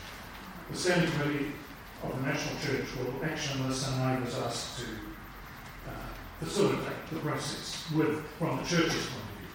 The 0.71 0.77
Standing 0.77 1.11
Committee 1.13 1.53
of 2.03 2.17
the 2.17 2.27
National 2.27 2.59
Church 2.61 2.87
will 2.97 3.25
action 3.25 3.67
this 3.69 3.87
and 3.87 4.03
I 4.03 4.21
was 4.21 4.35
asked 4.37 4.81
to 4.81 4.85
facilitate 6.41 7.11
the 7.11 7.19
process 7.21 7.85
with, 7.95 8.25
from 8.39 8.59
the 8.59 8.65
church's 8.65 9.07
point 9.07 9.23
of 9.23 9.39
view. 9.39 9.49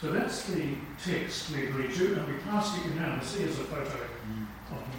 So 0.00 0.12
that's 0.12 0.44
the 0.44 0.74
text 1.04 1.50
we 1.50 1.66
agreed 1.66 1.94
to, 1.94 2.14
and 2.14 2.28
we 2.28 2.38
passed 2.40 2.78
it 2.78 2.86
unanimously 2.86 3.44
as 3.44 3.58
a 3.58 3.64
photo 3.64 3.82
of 3.82 4.26
me 4.30 4.46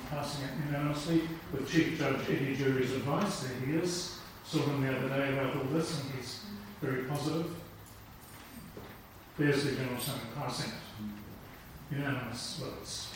passing 0.10 0.46
it 0.46 0.52
unanimously 0.66 1.22
with 1.52 1.70
Chief 1.70 1.98
Judge 1.98 2.22
Eddie 2.30 2.56
Durie's 2.56 2.91
advice. 2.94 3.41
There 3.41 3.60
he 3.66 3.78
is. 3.78 4.18
Saw 4.44 4.60
him 4.60 4.82
the 4.82 4.98
other 4.98 5.10
day 5.10 5.34
about 5.34 5.56
all 5.56 5.64
this, 5.66 6.02
and 6.02 6.12
he's 6.16 6.46
very 6.82 7.04
positive. 7.04 7.56
There's 9.38 9.64
the 9.64 9.72
General 9.74 9.98
Assembly 9.98 10.26
passing 10.36 10.72
it. 10.72 11.96
Unanimous 11.96 12.62
votes. 12.64 13.14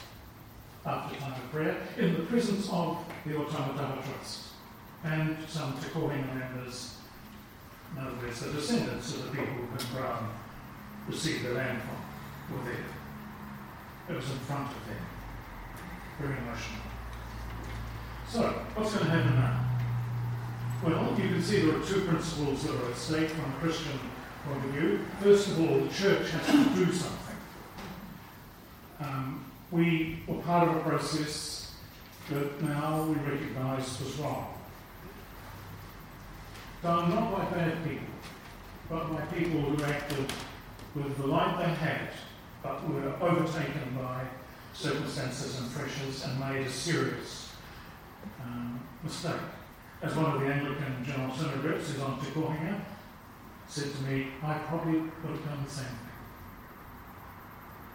After 0.85 1.19
time 1.19 1.33
of 1.33 1.51
prayer, 1.51 1.77
in 1.97 2.13
the 2.13 2.21
presence 2.21 2.69
of 2.71 3.03
the 3.25 3.33
Otamataha 3.33 4.03
Trust 4.03 4.52
and 5.03 5.37
some 5.47 5.73
Te 5.73 5.89
Kohina 5.89 6.33
members, 6.35 6.97
in 7.95 8.03
other 8.03 8.15
words, 8.17 8.39
the 8.39 8.51
descendants 8.53 9.13
of 9.15 9.25
the 9.25 9.31
people 9.31 9.53
whom 9.53 9.97
Brown 9.97 10.29
received 11.07 11.45
the 11.45 11.53
land 11.53 11.81
from, 11.81 12.57
were 12.57 12.63
there. 12.63 12.85
It 14.09 14.15
was 14.15 14.29
in 14.29 14.37
front 14.39 14.67
of 14.67 14.87
them. 14.87 14.97
Very 16.19 16.37
emotional. 16.37 16.81
So, 18.29 18.41
what's 18.75 18.93
going 18.93 19.05
to 19.05 19.11
happen 19.11 19.35
now? 19.35 19.59
Well, 20.83 21.17
you 21.17 21.29
can 21.29 21.41
see 21.41 21.61
there 21.61 21.79
are 21.79 21.85
two 21.85 22.01
principles 22.01 22.63
that 22.63 22.75
are 22.75 22.89
at 22.89 22.97
stake 22.97 23.29
from 23.29 23.51
a 23.51 23.55
Christian 23.55 23.99
point 24.45 24.65
of 24.65 24.71
view. 24.71 24.99
First 25.21 25.49
of 25.49 25.61
all, 25.61 25.79
the 25.79 25.93
church 25.93 26.29
has 26.31 26.45
to 26.45 26.85
do 26.85 26.91
something. 26.91 27.35
Um, 28.99 29.45
we 29.71 30.19
were 30.27 30.41
part 30.41 30.67
of 30.67 30.75
a 30.75 30.79
process 30.81 31.75
that 32.29 32.61
now 32.61 33.03
we 33.03 33.15
recognise 33.15 33.99
was 33.99 34.17
wrong. 34.17 34.53
Done 36.83 37.11
not 37.11 37.31
by 37.31 37.45
bad 37.57 37.81
people, 37.85 38.07
but 38.89 39.09
by 39.13 39.21
people 39.27 39.61
who 39.61 39.83
acted 39.85 40.25
with 40.93 41.17
the 41.17 41.27
light 41.27 41.57
they 41.57 41.73
had, 41.73 42.09
but 42.61 42.85
were 42.89 43.13
overtaken 43.21 43.97
by 43.97 44.25
circumstances 44.73 45.61
and 45.61 45.71
pressures 45.71 46.25
and 46.25 46.37
made 46.41 46.67
a 46.67 46.69
serious 46.69 47.53
um, 48.43 48.81
mistake. 49.01 49.31
As 50.01 50.13
one 50.13 50.35
of 50.35 50.41
the 50.41 50.47
Anglican 50.47 51.05
General 51.05 51.33
Synod 51.33 51.61
who's 51.61 52.01
on 52.01 52.19
Te 52.19 52.25
Kohina 52.31 52.81
said 53.65 53.95
to 53.95 54.01
me, 54.01 54.27
I 54.43 54.55
probably 54.55 54.99
would 54.99 55.31
have 55.31 55.45
done 55.45 55.63
the 55.63 55.69
same 55.69 55.85
thing 55.85 56.09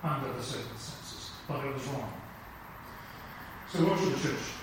under 0.03 0.33
the 0.33 0.43
circumstances, 0.43 1.33
but 1.47 1.63
it 1.63 1.75
was 1.75 1.85
wrong. 1.89 2.11
So 3.71 3.81
what 3.81 3.99
should 3.99 4.15
the 4.15 4.29
church? 4.29 4.58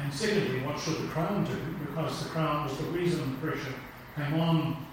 And 0.00 0.12
secondly, 0.12 0.60
what 0.60 0.78
should 0.78 1.02
the 1.02 1.08
Crown 1.08 1.44
do? 1.44 1.56
Because 1.84 2.24
the 2.24 2.30
Crown 2.30 2.68
was 2.68 2.76
the 2.78 2.84
reason 2.84 3.38
the 3.40 3.46
pressure 3.46 3.74
came 4.16 4.40
on 4.40 4.84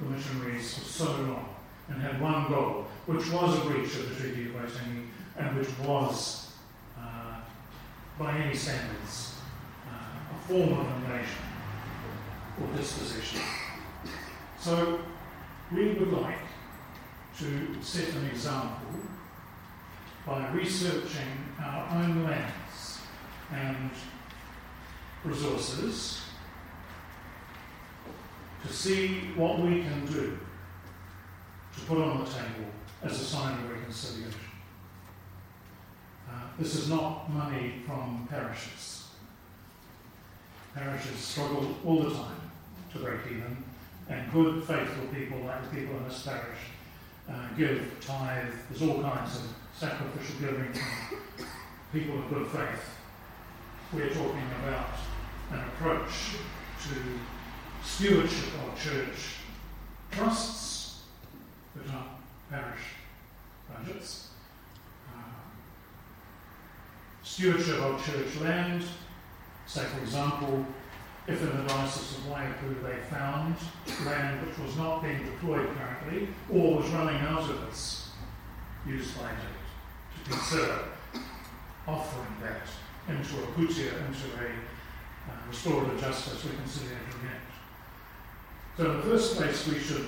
the 0.00 0.06
missionaries 0.10 0.78
for 0.78 0.84
so 0.84 1.04
long 1.04 1.54
and 1.88 2.00
had 2.00 2.20
one 2.20 2.48
goal, 2.48 2.86
which 3.06 3.30
was 3.30 3.58
a 3.58 3.60
breach 3.68 3.94
of 3.96 4.08
the 4.08 4.14
Treaty 4.16 4.46
of 4.48 4.54
Waitangi 4.54 5.06
and 5.36 5.56
which 5.56 5.68
was, 5.80 6.52
uh, 6.98 7.40
by 8.18 8.36
any 8.38 8.54
standards, 8.54 9.36
uh, 9.88 10.34
a 10.34 10.48
form 10.48 10.80
of 10.80 10.86
invasion 10.96 11.42
or 12.60 12.76
disposition. 12.76 13.40
So 14.58 15.00
we 15.72 15.92
would 15.94 16.12
like 16.12 16.38
to 17.38 17.82
set 17.82 18.14
an 18.14 18.26
example 18.26 19.00
by 20.26 20.48
researching 20.52 21.54
our 21.60 21.88
own 21.96 22.24
lands 22.24 23.00
and 23.52 23.90
resources 25.24 26.20
to 28.66 28.72
see 28.72 29.20
what 29.36 29.58
we 29.60 29.82
can 29.82 30.06
do 30.06 30.38
to 31.74 31.80
put 31.86 31.98
on 31.98 32.24
the 32.24 32.30
table 32.30 32.70
as 33.02 33.20
a 33.20 33.24
sign 33.24 33.58
of 33.64 33.70
reconciliation. 33.70 34.40
Uh, 36.28 36.32
this 36.58 36.74
is 36.74 36.88
not 36.88 37.30
money 37.30 37.82
from 37.86 38.26
parishes. 38.30 39.08
Parishes 40.74 41.18
struggle 41.18 41.74
all 41.84 42.02
the 42.02 42.10
time 42.10 42.50
to 42.92 42.98
break 42.98 43.20
even, 43.30 43.56
and 44.08 44.32
good, 44.32 44.64
faithful 44.64 45.06
people 45.14 45.38
like 45.40 45.62
the 45.70 45.76
people 45.76 45.96
in 45.96 46.04
this 46.04 46.22
parish 46.22 46.58
uh, 47.30 47.48
give 47.56 47.96
tithe. 48.00 48.52
There's 48.70 48.82
all 48.82 49.02
kinds 49.02 49.36
of 49.36 49.42
sacrificial 49.76 50.40
giving 50.40 50.72
from 50.72 51.46
people 51.92 52.18
of 52.18 52.28
good 52.28 52.46
faith. 52.48 52.84
We're 53.92 54.08
talking 54.08 54.48
about 54.62 54.88
an 55.50 55.60
approach 55.60 56.36
to 56.82 56.94
stewardship 57.82 58.50
of 58.66 58.80
church 58.80 59.36
trusts, 60.10 61.02
that 61.74 61.94
are 61.94 62.06
parish 62.50 62.80
budgets, 63.68 64.28
uh, 65.08 65.20
stewardship 67.22 67.80
of 67.80 68.04
church 68.04 68.40
land. 68.40 68.84
Say, 69.66 69.82
for 69.82 70.00
example, 70.00 70.64
if 71.26 71.40
in 71.40 71.56
the 71.56 71.62
Diocese 71.64 72.18
of 72.18 72.24
Waiapu 72.24 72.82
they 72.82 72.98
found 73.10 73.56
land 74.04 74.46
which 74.46 74.58
was 74.58 74.76
not 74.76 75.02
being 75.02 75.24
deployed 75.24 75.68
currently 75.74 76.28
or 76.52 76.76
was 76.76 76.90
running 76.90 77.20
out 77.22 77.48
of 77.48 77.66
its 77.68 78.10
use 78.86 79.12
by 79.12 79.28
date, 79.28 80.24
to 80.24 80.30
consider 80.30 80.78
offering 81.88 82.36
that 82.42 82.68
into 83.08 83.42
a 83.42 83.46
putia, 83.48 84.06
into 84.06 84.26
a 84.38 84.52
restorative 85.54 86.00
justice 86.00 86.44
reconciliation 86.44 87.20
act. 87.30 87.52
So 88.76 88.90
in 88.90 88.96
the 88.96 89.02
first 89.04 89.36
place, 89.36 89.68
we 89.68 89.78
should 89.78 90.06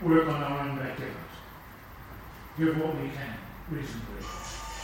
work 0.00 0.28
on 0.28 0.40
our 0.40 0.60
own 0.60 0.78
backyard. 0.78 1.10
Give 2.56 2.78
what 2.78 2.94
we 2.94 3.08
can, 3.08 3.36
reasonably, 3.68 4.22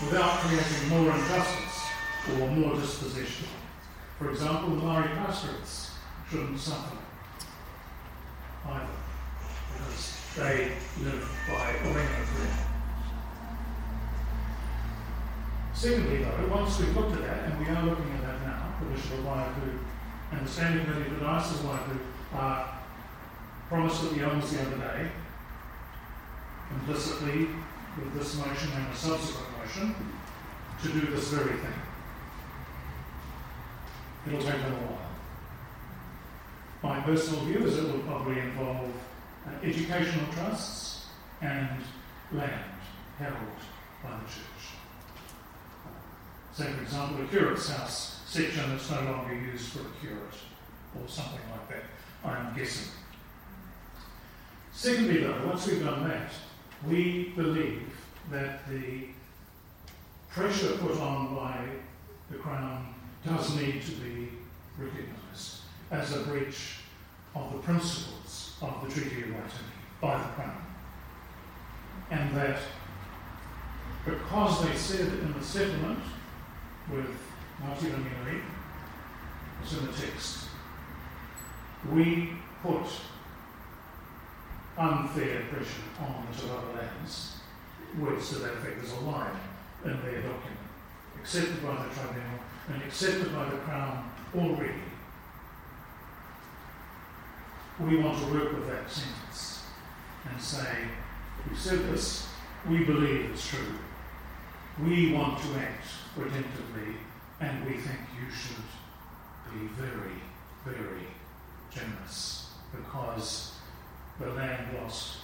without 0.05 0.41
creating 0.41 0.89
more 0.89 1.15
injustice 1.15 1.81
or 2.41 2.49
more 2.49 2.75
disposition. 2.75 3.47
For 4.19 4.31
example, 4.31 4.71
the 4.71 4.83
Maori 4.83 5.09
pastorates 5.11 5.93
shouldn't 6.29 6.59
suffer 6.59 6.97
either, 8.69 8.87
because 9.75 10.19
they 10.37 10.73
live 11.05 11.29
by 11.49 11.71
a 11.71 11.95
ring 11.95 12.09
Secondly, 15.73 16.25
though, 16.25 16.49
once 16.49 16.79
we've 16.79 16.97
looked 16.97 17.13
at 17.13 17.23
that, 17.23 17.51
and 17.51 17.59
we 17.59 17.67
are 17.67 17.85
looking 17.85 18.13
at 18.13 18.23
that 18.23 18.41
now, 18.43 18.62
of 18.91 19.25
Waiapu 19.25 19.79
and 20.33 20.47
the 20.47 20.51
Standing 20.51 20.85
Committee 20.85 21.11
of 21.11 21.21
the 21.21 21.25
Diocese 21.25 21.61
of 21.61 21.67
Waiapu 21.67 21.99
are 22.35 22.79
promised 23.69 24.05
at 24.05 24.15
the 24.15 24.21
Elms 24.23 24.53
the 24.53 24.63
other 24.63 24.77
day, 24.77 25.09
implicitly 26.71 27.49
with 27.97 28.15
this 28.15 28.37
motion 28.39 28.71
and 28.73 28.93
a 28.93 28.97
subsequent 28.97 29.59
motion, 29.59 29.95
to 30.83 30.89
do 30.89 31.01
this 31.15 31.29
very 31.29 31.57
thing. 31.59 31.73
It'll 34.27 34.41
take 34.43 34.61
them 34.63 34.73
a 34.73 34.77
while. 34.77 34.99
My 36.83 37.01
personal 37.03 37.45
view 37.45 37.65
is 37.67 37.79
it 37.79 37.85
will 37.85 38.01
probably 38.01 38.41
involve 38.41 38.91
uh, 39.47 39.51
educational 39.65 40.33
trusts 40.33 41.07
and 41.41 41.69
land 42.33 42.65
held 43.19 43.35
by 44.03 44.11
the 44.11 44.25
church. 44.25 44.75
Say, 46.53 46.73
for 46.73 46.83
example, 46.83 47.25
a 47.25 47.29
curate's 47.29 47.69
house 47.69 48.12
section 48.33 48.71
that's 48.71 48.91
no 48.91 49.03
longer 49.03 49.35
used 49.35 49.73
for 49.73 49.81
a 49.81 49.91
curate 50.01 50.39
or 50.99 51.07
something 51.07 51.43
like 51.51 51.69
that, 51.69 51.85
I'm 52.25 52.57
guessing. 52.57 52.91
Secondly, 54.73 55.19
though, 55.19 55.47
once 55.47 55.67
we've 55.67 55.85
done 55.85 56.09
that, 56.09 56.33
we 56.89 57.35
believe 57.37 57.83
that 58.31 58.67
the 58.71 59.09
pressure 60.31 60.79
put 60.79 60.99
on 60.99 61.35
by 61.35 61.59
the 62.31 62.39
Crown 62.39 62.95
does 63.27 63.55
need 63.55 63.83
to 63.83 63.93
be 63.97 64.31
recognised 64.79 65.59
as 65.91 66.17
a 66.17 66.21
breach 66.23 66.79
of 67.35 67.53
the 67.53 67.59
principles 67.59 68.57
of 68.63 68.83
the 68.83 68.95
Treaty 68.95 69.25
of 69.25 69.29
Waitangi 69.29 70.01
by 70.01 70.17
the 70.17 70.29
Crown. 70.29 70.65
And 72.11 72.35
that 72.35 72.61
because 74.07 74.65
they 74.67 74.75
said 74.75 75.07
in 75.07 75.35
the 75.35 75.45
settlement 75.45 75.99
with 76.91 77.15
Rangirangi, 77.63 78.43
it's 79.63 79.73
in 79.73 79.87
the 79.87 79.93
text, 79.93 80.49
we 81.93 82.33
put 82.63 82.87
unfair 84.77 85.43
pressure 85.51 85.83
on 86.01 86.27
Te 86.33 86.49
Papa 86.49 86.77
lands, 86.77 87.37
words 87.99 88.29
to 88.31 88.35
that 88.37 88.55
effect, 88.55 88.81
there's 88.81 88.93
a 88.93 89.01
line 89.05 89.37
in 89.85 89.91
their 90.03 90.23
document, 90.23 90.59
accepted 91.21 91.63
by 91.63 91.75
the 91.85 91.95
tribunal 91.95 92.41
and 92.69 92.83
accepted 92.83 93.33
by 93.35 93.45
the 93.45 93.57
Crown 93.59 94.11
already. 94.35 94.83
We 97.81 97.97
want 97.97 98.19
to 98.19 98.33
work 98.33 98.53
with 98.53 98.69
that 98.69 98.91
sentence 98.91 99.65
and 100.31 100.41
say, 100.41 100.89
we 101.51 101.57
said 101.57 101.81
this, 101.91 102.29
we 102.69 102.85
believe 102.85 103.31
it's 103.31 103.49
true. 103.49 103.75
We 104.83 105.13
want 105.13 105.39
to 105.43 105.59
act 105.59 105.87
redemptively, 106.17 106.95
and 107.43 107.65
we 107.67 107.73
think 107.73 107.99
you 108.15 108.33
should 108.33 108.65
be 109.53 109.67
very, 109.75 110.23
very 110.65 111.07
generous 111.71 112.51
because 112.71 113.57
the 114.21 114.31
land 114.31 114.67
lost 114.81 115.17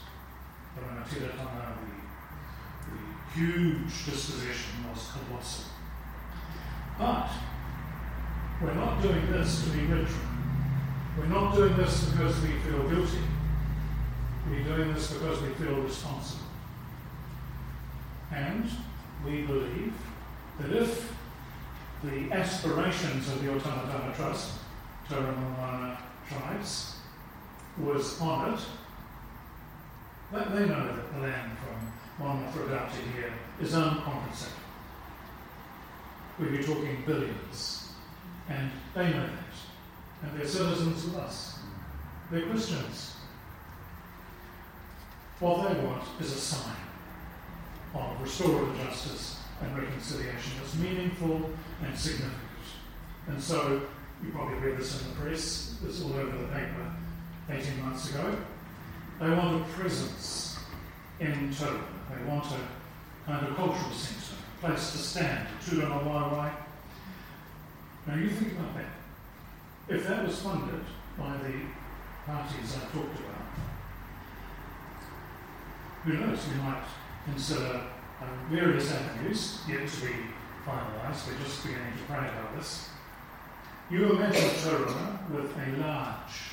the 0.75 0.83
Tanga, 0.83 1.75
the, 1.79 2.91
the 2.91 3.41
huge 3.41 4.05
dispossession 4.05 4.89
was 4.91 5.11
colossal. 5.13 5.65
But 6.99 7.31
we're 8.61 8.75
not 8.75 9.01
doing 9.01 9.31
this 9.31 9.65
to 9.65 9.71
be 9.71 9.85
rich. 9.87 10.09
We're 11.17 11.27
not 11.27 11.55
doing 11.55 11.77
this 11.77 12.07
because 12.07 12.41
we 12.41 12.49
feel 12.61 12.89
guilty. 12.89 13.19
We're 14.51 14.65
doing 14.65 14.93
this 14.93 15.13
because 15.13 15.41
we 15.43 15.51
feel 15.51 15.77
responsible. 15.83 16.47
And 18.33 18.69
we 19.25 19.43
believe 19.43 19.95
that 20.61 20.73
if 20.73 21.13
the 22.03 22.33
aspirations 22.33 23.29
of 23.29 23.43
the 23.43 23.51
Otamataha 23.51 24.15
Trust, 24.15 24.59
Tauranga 25.09 25.99
tribes, 26.29 26.97
was 27.79 28.21
honoured, 28.21 28.61
that 30.33 30.55
they 30.55 30.67
know 30.67 30.87
that 30.87 31.13
the 31.15 31.21
land 31.21 31.53
from 31.59 32.25
Monmouth 32.25 32.55
to 32.55 33.11
here 33.13 33.33
is 33.61 33.75
uncompensated. 33.75 34.55
We'd 36.39 36.59
be 36.59 36.63
talking 36.63 37.03
billions. 37.07 37.93
And 38.49 38.71
they 38.95 39.11
know 39.11 39.27
that. 39.27 40.23
And 40.23 40.39
they're 40.39 40.47
citizens 40.47 41.05
of 41.07 41.17
us. 41.17 41.59
They're 42.31 42.47
Christians. 42.47 43.17
What 45.41 45.69
they 45.69 45.81
want 45.81 46.03
is 46.21 46.33
a 46.33 46.39
sign 46.39 46.77
of 47.95 48.21
restorative 48.21 48.77
justice 48.85 49.38
and 49.63 49.77
reconciliation 49.77 50.53
that's 50.61 50.77
meaningful 50.77 51.51
and 51.85 51.97
significant. 51.97 52.35
And 53.29 53.43
so, 53.43 53.83
you 54.23 54.31
probably 54.31 54.59
read 54.59 54.79
this 54.79 55.01
in 55.01 55.09
the 55.09 55.15
press, 55.17 55.77
it's 55.87 56.03
all 56.03 56.15
over 56.15 56.37
the 56.37 56.49
paper 56.49 56.93
18 57.51 57.83
months 57.83 58.11
ago. 58.11 58.37
They 59.21 59.31
want 59.31 59.63
a 59.63 59.65
presence 59.73 60.59
in 61.21 61.51
Tauranga. 61.51 61.83
They 62.11 62.31
want 62.31 62.47
a 62.47 63.31
kind 63.31 63.47
of 63.47 63.57
cultural 63.57 63.93
centre, 63.93 64.37
a 64.63 64.67
place 64.67 64.93
to 64.93 64.99
stand, 64.99 65.49
Tūrangawaewae. 65.65 66.53
Now 68.07 68.15
you 68.15 68.31
think 68.31 68.53
about 68.53 68.75
that. 68.77 69.95
If 69.95 70.07
that 70.07 70.27
was 70.27 70.39
funded 70.41 70.85
by 71.19 71.37
the 71.39 71.61
parties 72.27 72.77
I 72.77 72.81
talked 72.93 73.19
about, 73.19 73.49
who 76.05 76.13
knows, 76.15 76.39
we 76.49 76.63
might 76.63 76.85
consider 77.25 77.83
uh, 78.21 78.27
various 78.51 78.93
avenues 78.93 79.61
yet 79.69 79.89
to 79.89 80.01
be 80.07 80.13
finalised. 80.67 81.27
We're 81.27 81.45
just 81.45 81.63
beginning 81.65 81.93
to 81.93 82.13
pray 82.13 82.29
about 82.29 82.57
this. 82.57 82.89
You 83.91 84.13
imagine 84.13 84.51
Tauranga 84.51 85.31
with 85.31 85.57
a 85.57 85.81
large, 85.81 86.53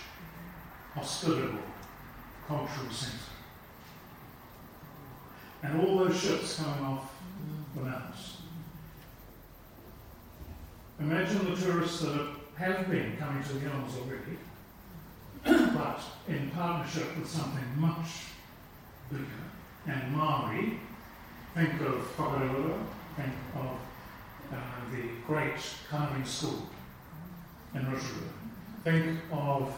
hospitable 0.93 1.59
cultural 2.47 2.91
centre. 2.91 3.17
And 5.63 5.81
all 5.81 5.97
those 5.97 6.19
ships 6.19 6.61
coming 6.61 6.85
off 6.85 7.11
the 7.75 7.81
mountains. 7.81 8.37
Imagine 10.99 11.53
the 11.53 11.61
tourists 11.61 12.01
that 12.01 12.27
have 12.57 12.89
been 12.89 13.17
coming 13.17 13.43
to 13.43 13.53
the 13.53 13.69
islands 13.69 13.95
already, 13.97 14.37
but 15.73 16.01
in 16.27 16.49
partnership 16.51 17.17
with 17.17 17.29
something 17.29 17.65
much 17.75 18.07
bigger. 19.11 19.25
And 19.87 20.15
Maori, 20.15 20.79
think 21.55 21.81
of 21.81 22.17
Whakarewarewa, 22.17 22.83
think 23.15 23.33
of 23.55 23.77
uh, 24.51 24.57
the 24.91 25.03
great 25.25 25.55
carving 25.89 26.25
school 26.25 26.67
in 27.73 27.85
Rotorua. 27.85 28.29
Think 28.83 29.19
of 29.31 29.73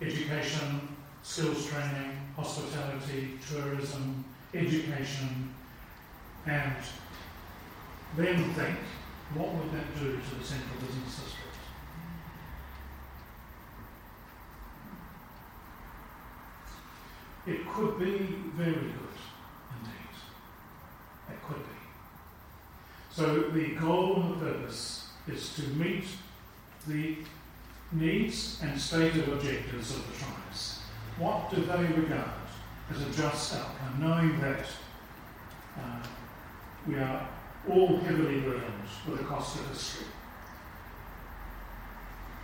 education, 0.00 0.88
skills 1.22 1.66
training, 1.66 2.16
hospitality, 2.36 3.38
tourism, 3.50 4.24
education, 4.54 5.54
and 6.46 6.76
then 8.16 8.54
think, 8.54 8.76
what 9.34 9.52
would 9.54 9.72
that 9.72 9.94
do 9.98 10.12
to 10.12 10.34
the 10.38 10.44
central 10.44 10.78
business 10.80 11.20
district? 11.20 11.46
It 17.46 17.68
could 17.68 17.98
be 17.98 18.18
very 18.54 18.72
good 18.72 19.16
indeed. 19.78 20.14
It 21.30 21.42
could 21.46 21.58
be. 21.58 21.76
So 23.16 23.48
the 23.48 23.68
goal 23.76 24.20
and 24.20 24.34
the 24.34 24.44
purpose 24.44 25.08
is 25.26 25.54
to 25.54 25.62
meet 25.68 26.04
the 26.86 27.16
needs 27.90 28.60
and 28.62 28.78
stated 28.78 29.26
objectives 29.30 29.96
of 29.96 30.06
the 30.06 30.18
tribes. 30.18 30.80
What 31.18 31.50
do 31.50 31.62
they 31.62 31.82
regard 31.98 32.28
as 32.90 33.00
a 33.00 33.22
just 33.22 33.54
outcome, 33.54 34.00
knowing 34.00 34.38
that 34.42 34.66
uh, 35.78 36.02
we 36.86 36.96
are 36.96 37.26
all 37.70 37.96
heavily 38.00 38.40
burdened 38.40 38.90
with 39.08 39.16
the 39.16 39.24
cost 39.24 39.60
of 39.60 39.68
history? 39.68 40.08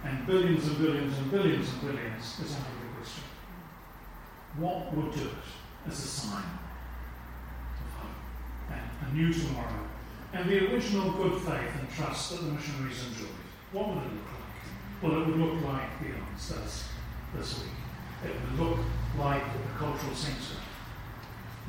And 0.04 0.26
billions 0.26 0.66
and 0.68 0.78
billions 0.78 1.18
and 1.18 1.30
billions 1.30 1.68
and 1.68 1.80
billions 1.82 2.40
is 2.40 2.54
the 2.54 2.62
question. 2.96 3.24
What 4.56 4.94
would 4.94 5.12
do 5.12 5.20
it 5.20 5.86
as 5.86 5.98
a 5.98 6.08
sign 6.08 6.44
of 7.84 8.00
hope 8.00 8.70
and 8.70 9.10
a 9.10 9.14
new 9.14 9.34
tomorrow 9.34 9.91
and 10.32 10.48
the 10.48 10.72
original 10.72 11.10
good 11.12 11.40
faith 11.42 11.70
and 11.78 11.90
trust 11.94 12.30
that 12.30 12.44
the 12.44 12.52
missionaries 12.52 13.04
enjoyed? 13.08 13.28
What 13.72 13.88
would 13.88 13.98
it 13.98 14.12
look 14.12 14.26
like? 14.32 15.02
Well, 15.02 15.22
it 15.22 15.26
would 15.26 15.36
look 15.36 15.64
like 15.64 16.00
the 16.00 16.08
Arts 16.20 16.50
does 16.50 16.84
this 17.34 17.58
week. 17.58 17.72
It 18.24 18.34
would 18.40 18.68
look 18.68 18.78
like 19.18 19.42
the 19.52 19.78
cultural 19.78 20.14
centre. 20.14 20.60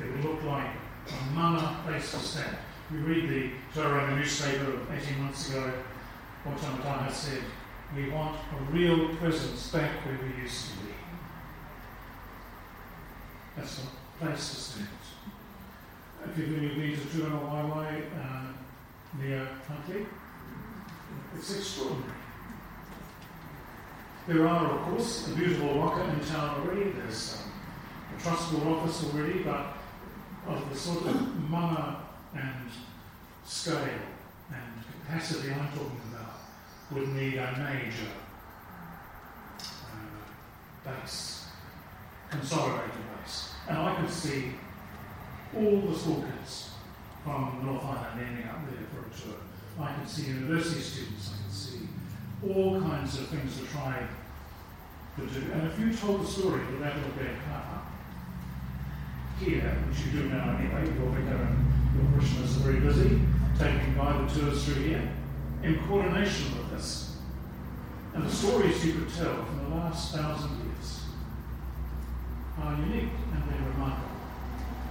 It 0.00 0.10
would 0.10 0.24
look 0.24 0.42
like 0.44 0.70
a 1.08 1.34
mana 1.34 1.76
place 1.86 2.10
to 2.12 2.18
stand. 2.18 2.56
We 2.90 2.98
read 2.98 3.28
the 3.28 3.50
Tauranga 3.74 4.16
newspaper 4.16 4.72
of 4.72 4.90
18 4.90 5.22
months 5.22 5.50
ago. 5.50 5.72
Otamataha 6.46 7.10
said, 7.10 7.42
we 7.96 8.10
want 8.10 8.36
a 8.36 8.72
real 8.72 9.14
presence 9.16 9.70
back 9.72 10.04
where 10.04 10.18
we 10.22 10.42
used 10.42 10.70
to 10.70 10.76
be. 10.78 10.92
That's 13.56 13.80
a 13.80 14.22
place 14.24 14.50
to 14.50 14.56
stand. 14.56 14.88
If 16.26 16.38
you've 16.38 16.50
been 16.50 16.92
to 16.92 16.96
Tūrangawaewae 16.96 18.02
uh, 18.18 18.53
near 19.20 19.48
Huntly, 19.68 20.06
it's 21.36 21.56
extraordinary. 21.56 22.12
There 24.26 24.48
are, 24.48 24.72
of 24.72 24.80
course, 24.82 25.28
a 25.28 25.34
beautiful 25.34 25.78
rocker 25.80 26.02
in 26.02 26.20
town 26.20 26.60
already. 26.60 26.90
There's 26.90 27.42
um, 27.42 27.52
a 28.16 28.22
trust 28.22 28.52
board 28.52 28.78
office 28.78 29.04
already, 29.04 29.40
but 29.40 29.76
of 30.48 30.68
the 30.70 30.76
sort 30.76 31.06
of 31.06 31.50
mana 31.50 32.00
and 32.34 32.70
scale 33.44 33.76
and 34.50 34.84
capacity 35.02 35.52
I'm 35.52 35.68
talking 35.68 36.00
about 36.10 36.34
would 36.92 37.08
need 37.14 37.34
a 37.34 37.52
major 37.58 38.10
uh, 39.62 40.90
base, 40.90 41.46
consolidated 42.30 42.90
base. 43.22 43.52
And 43.68 43.78
I 43.78 43.94
could 43.96 44.10
see 44.10 44.52
all 45.56 45.80
the 45.82 45.98
school 45.98 46.22
kids 46.22 46.63
from 47.24 47.64
North 47.64 47.84
Island 47.84 48.20
ending 48.20 48.44
up 48.44 48.60
there 48.68 48.84
for 48.92 49.00
a 49.00 49.10
tour. 49.18 49.40
I 49.80 49.94
could 49.94 50.08
see 50.08 50.26
university 50.26 50.80
students, 50.80 51.32
I 51.32 51.42
could 51.42 51.52
see 51.52 51.88
all 52.46 52.80
kinds 52.80 53.18
of 53.18 53.28
things 53.28 53.58
the 53.58 53.66
tribe 53.66 54.08
could 55.16 55.32
do. 55.32 55.52
And 55.52 55.66
if 55.66 55.78
you 55.80 55.92
told 55.94 56.22
the 56.22 56.26
story 56.26 56.60
of 56.60 56.72
the 56.72 56.78
Battle 56.78 57.02
of 57.02 57.16
Bear 57.16 57.34
Car 57.48 57.82
here, 59.40 59.76
which 59.88 60.06
you 60.06 60.20
do 60.20 60.28
now 60.28 60.56
anyway, 60.56 60.84
your 60.84 61.10
vicar 61.10 61.34
and 61.34 61.48
um, 61.48 61.92
your 61.96 62.12
parishioners 62.12 62.56
are 62.58 62.60
very 62.60 62.80
busy 62.80 63.20
taking 63.58 63.94
guided 63.94 64.28
tours 64.28 64.64
through 64.64 64.82
here, 64.82 65.10
in 65.62 65.78
coordination 65.86 66.58
with 66.58 66.70
this. 66.70 67.16
And 68.12 68.24
the 68.24 68.30
stories 68.30 68.84
you 68.84 68.92
could 68.92 69.14
tell 69.14 69.44
from 69.44 69.70
the 69.70 69.76
last 69.76 70.14
thousand 70.14 70.50
years 70.62 71.00
are 72.60 72.74
unique 72.76 73.10
and 73.32 73.42
they're 73.50 73.70
remarkable. 73.70 74.13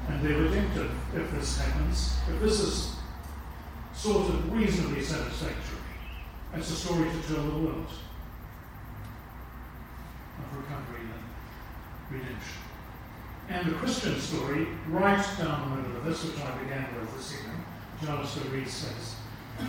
And 0.10 0.22
they're 0.22 0.38
redemptive 0.38 0.92
if 1.16 1.32
this 1.32 1.58
happens. 1.60 2.18
If 2.30 2.42
this 2.42 2.60
is 2.60 2.96
sort 3.94 4.30
of 4.30 4.54
reasonably 4.54 5.02
satisfactory, 5.02 5.80
it's 6.56 6.70
a 6.70 6.76
story 6.76 7.10
to 7.10 7.34
tell 7.34 7.44
the 7.44 7.58
world 7.58 7.88
of 10.40 10.58
recovery 10.58 11.02
and 11.02 11.24
redemption. 12.12 12.62
And 13.50 13.68
the 13.68 13.76
Christian 13.76 14.20
story, 14.20 14.68
right 14.90 15.26
down 15.38 15.70
the 15.70 15.76
middle 15.82 15.98
of 15.98 16.06
this, 16.06 16.24
which 16.24 16.40
I 16.44 16.58
began 16.64 16.88
with 17.00 17.16
this 17.16 17.34
evening, 17.34 17.64
Jonathan 18.02 18.52
Reed 18.52 18.68
says, 18.68 19.16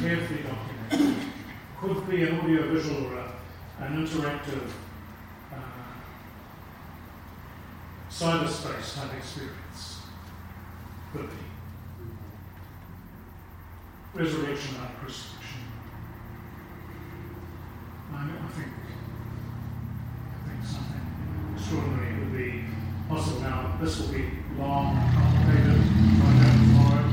carefully 0.00 0.42
documented, 0.42 1.32
could 1.80 2.08
be 2.08 2.22
an 2.22 2.40
audio-visual 2.40 3.06
or 3.06 3.18
a, 3.18 3.32
an 3.80 4.06
interactive 4.06 4.70
uh, 5.52 5.56
cyberspace 8.10 8.96
type 8.96 9.16
experience. 9.16 9.63
Be. 11.14 11.20
Resurrection 14.14 14.74
and 14.80 14.98
crucifixion. 14.98 15.60
I, 18.12 18.22
I 18.24 18.48
think 18.48 18.68
I 20.34 20.48
think 20.48 20.64
something 20.64 21.54
extraordinary 21.54 22.18
would 22.18 22.36
be 22.36 22.64
possible. 23.08 23.42
Now, 23.42 23.78
this 23.80 24.00
will 24.00 24.08
be 24.08 24.24
long, 24.58 24.96
complicated, 25.14 25.82
tomorrow. 26.64 27.04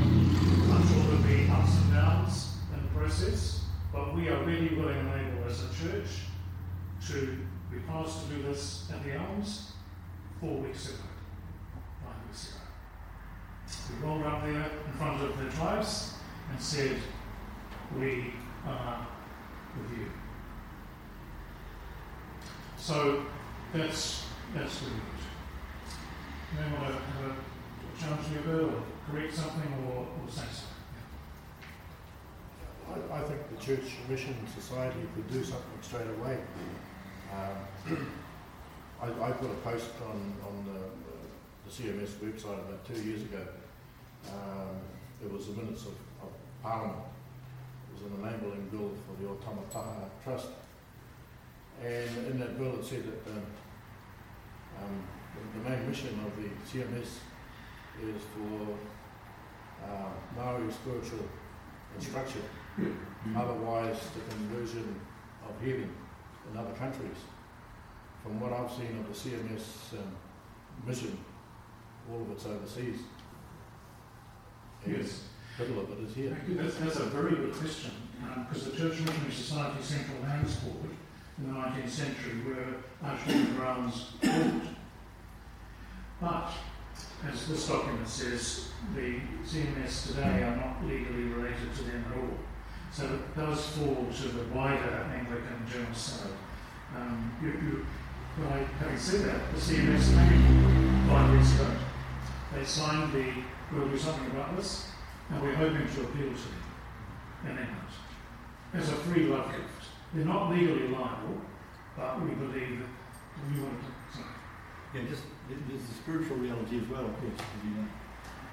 I'm 0.72 0.88
sure 0.88 1.02
there'll 1.04 1.22
be 1.22 1.48
ups 1.48 1.76
and 1.82 1.92
downs 1.92 2.56
in 2.74 2.82
the 2.82 2.88
process, 2.98 3.66
but 3.92 4.16
we 4.16 4.28
are 4.30 4.42
really 4.42 4.74
willing 4.74 4.98
and 4.98 5.08
able 5.08 5.48
as 5.48 5.62
a 5.62 5.68
church 5.80 6.08
to 7.06 7.38
be 7.70 7.78
promised 7.86 8.26
to 8.26 8.34
do 8.34 8.42
this 8.42 8.90
at 8.92 9.04
the 9.04 9.12
Elms 9.12 9.72
four 10.40 10.56
weeks 10.58 10.88
ago, 10.88 11.04
five 12.04 12.26
weeks 12.26 12.48
ago. 12.48 12.58
There 14.42 14.50
in 14.50 14.92
front 14.98 15.22
of 15.22 15.38
their 15.38 15.50
tribes 15.50 16.14
and 16.50 16.60
said, 16.60 16.96
We 17.96 18.32
are 18.66 19.06
with 19.76 19.98
you. 19.98 20.06
So 22.76 23.24
that's 23.72 24.26
that's 24.52 24.80
the 24.80 24.86
root. 24.86 25.22
You 26.50 26.58
may 26.60 26.76
want 26.76 26.88
to 26.88 26.92
have 26.92 27.30
a 27.30 28.00
challenge 28.00 28.28
me 28.30 28.38
a 28.38 28.40
bit 28.40 28.64
or 28.64 28.82
correct 29.08 29.32
something 29.32 29.72
or, 29.86 29.98
or 30.00 30.28
say 30.28 30.42
something. 30.50 30.72
I, 32.90 33.20
I 33.20 33.22
think 33.22 33.40
the 33.48 33.64
Church 33.64 33.92
Mission 34.08 34.34
Society 34.52 34.98
could 35.14 35.30
do 35.30 35.44
something 35.44 35.78
straight 35.82 36.08
away. 36.18 36.38
Um, 37.32 38.08
I, 39.00 39.06
I 39.06 39.30
put 39.30 39.50
a 39.50 39.54
post 39.62 39.90
on, 40.10 40.34
on 40.44 40.66
the, 40.66 41.70
the 41.70 41.70
CMS 41.70 42.10
website 42.18 42.58
about 42.58 42.84
two 42.84 43.00
years 43.02 43.22
ago. 43.22 43.46
Um, 44.28 44.76
it 45.22 45.32
was 45.32 45.46
the 45.46 45.52
minutes 45.52 45.82
of, 45.82 45.94
of 46.22 46.30
Parliament. 46.62 46.98
It 47.88 48.02
was 48.02 48.12
an 48.12 48.18
enabling 48.20 48.68
bill 48.68 48.90
for 49.06 49.22
the 49.22 49.28
Otamataha 49.28 50.08
Trust. 50.22 50.48
And 51.82 52.26
in 52.26 52.38
that 52.38 52.58
bill 52.58 52.78
it 52.78 52.84
said 52.84 53.04
that 53.04 53.30
um, 53.30 53.46
um, 54.82 55.02
the, 55.34 55.58
the 55.58 55.70
main 55.70 55.88
mission 55.88 56.18
of 56.24 56.36
the 56.36 56.48
CMS 56.68 57.18
is 58.02 58.22
for 58.34 58.76
uh, 59.84 60.10
Maori 60.36 60.70
spiritual 60.72 61.28
instruction 61.96 62.42
otherwise 63.36 63.98
the 64.14 64.34
conversion 64.34 65.00
of 65.48 65.64
healing 65.64 65.92
in 66.50 66.58
other 66.58 66.72
countries. 66.72 67.16
From 68.22 68.40
what 68.40 68.52
I've 68.52 68.70
seen 68.70 68.98
of 68.98 69.08
the 69.08 69.30
CMS 69.30 69.98
um, 69.98 70.16
mission, 70.86 71.18
all 72.10 72.22
of 72.22 72.30
it's 72.30 72.46
overseas. 72.46 73.00
And 74.84 74.96
Yes. 74.96 75.24
Little 75.58 75.80
of 75.80 75.90
it 75.92 76.08
is 76.08 76.14
here. 76.14 76.30
Thank 76.30 76.48
you. 76.48 76.62
That's, 76.62 76.76
that's 76.76 76.96
a 76.96 77.04
very 77.04 77.36
good 77.36 77.54
question, 77.54 77.90
because 78.48 78.64
the 78.70 78.76
Church 78.76 78.98
Missionary 79.00 79.30
Society 79.30 79.82
Central 79.82 80.22
Lands 80.22 80.56
Board 80.56 80.90
in 81.38 81.52
the 81.52 81.60
19th 81.60 81.88
century 81.90 82.40
were 82.46 83.06
Archdeacon 83.06 83.54
Brown's 83.56 84.04
board. 84.22 84.62
But, 86.22 86.52
as 87.28 87.48
this 87.48 87.68
document 87.68 88.08
says, 88.08 88.68
the 88.94 89.20
CMS 89.44 90.06
today 90.08 90.42
are 90.42 90.56
not 90.56 90.84
legally 90.86 91.24
related 91.24 91.74
to 91.76 91.82
them 91.84 92.04
at 92.10 92.16
all. 92.18 92.38
So 92.92 93.04
it 93.06 93.36
does 93.36 93.66
fall 93.68 94.06
to 94.10 94.28
the 94.28 94.44
wider 94.54 95.08
Anglican 95.14 95.66
General 95.70 95.94
Synod. 95.94 96.32
Um, 96.96 97.32
you, 97.42 97.48
you, 97.48 97.86
but 98.38 98.52
I, 98.52 98.58
having 98.78 98.98
said 98.98 99.24
that, 99.26 99.54
the 99.54 99.60
CMS 99.60 100.14
came 100.28 101.08
five 101.08 101.32
weeks 101.32 101.54
ago. 101.54 101.70
They 102.54 102.64
signed 102.64 103.12
the, 103.12 103.32
we'll 103.72 103.88
do 103.88 103.98
something 103.98 104.26
about 104.30 104.56
this, 104.56 104.90
and 105.30 105.42
we're 105.42 105.54
hoping 105.54 105.86
to 105.86 106.00
appeal 106.02 106.32
to 106.32 106.48
them 106.48 106.62
in 107.44 107.50
England 107.50 107.78
as 108.74 108.88
a 108.88 108.96
free 108.96 109.26
love 109.26 109.50
gift. 109.50 109.68
They're 110.14 110.24
not 110.24 110.50
legally 110.50 110.88
liable, 110.88 111.40
but 111.96 112.20
we 112.22 112.30
believe 112.30 112.80
that 112.80 113.50
we 113.50 113.60
want 113.60 113.80
to. 113.80 114.20
Yeah, 114.94 115.08
just 115.08 115.24
there- 115.48 115.58
there's 115.68 115.86
the 115.86 115.94
spiritual 115.94 116.36
reality 116.36 116.78
as 116.78 116.86
well, 116.88 117.04
of 117.04 117.18
course. 117.20 117.32
as 117.40 117.64
You 117.64 117.76
know, 117.76 117.88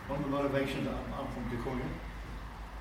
one 0.08 0.20
of 0.20 0.26
the 0.26 0.32
motivations 0.32 0.88
I'm, 0.88 1.28
from 1.28 1.44
Decoya. 1.50 1.86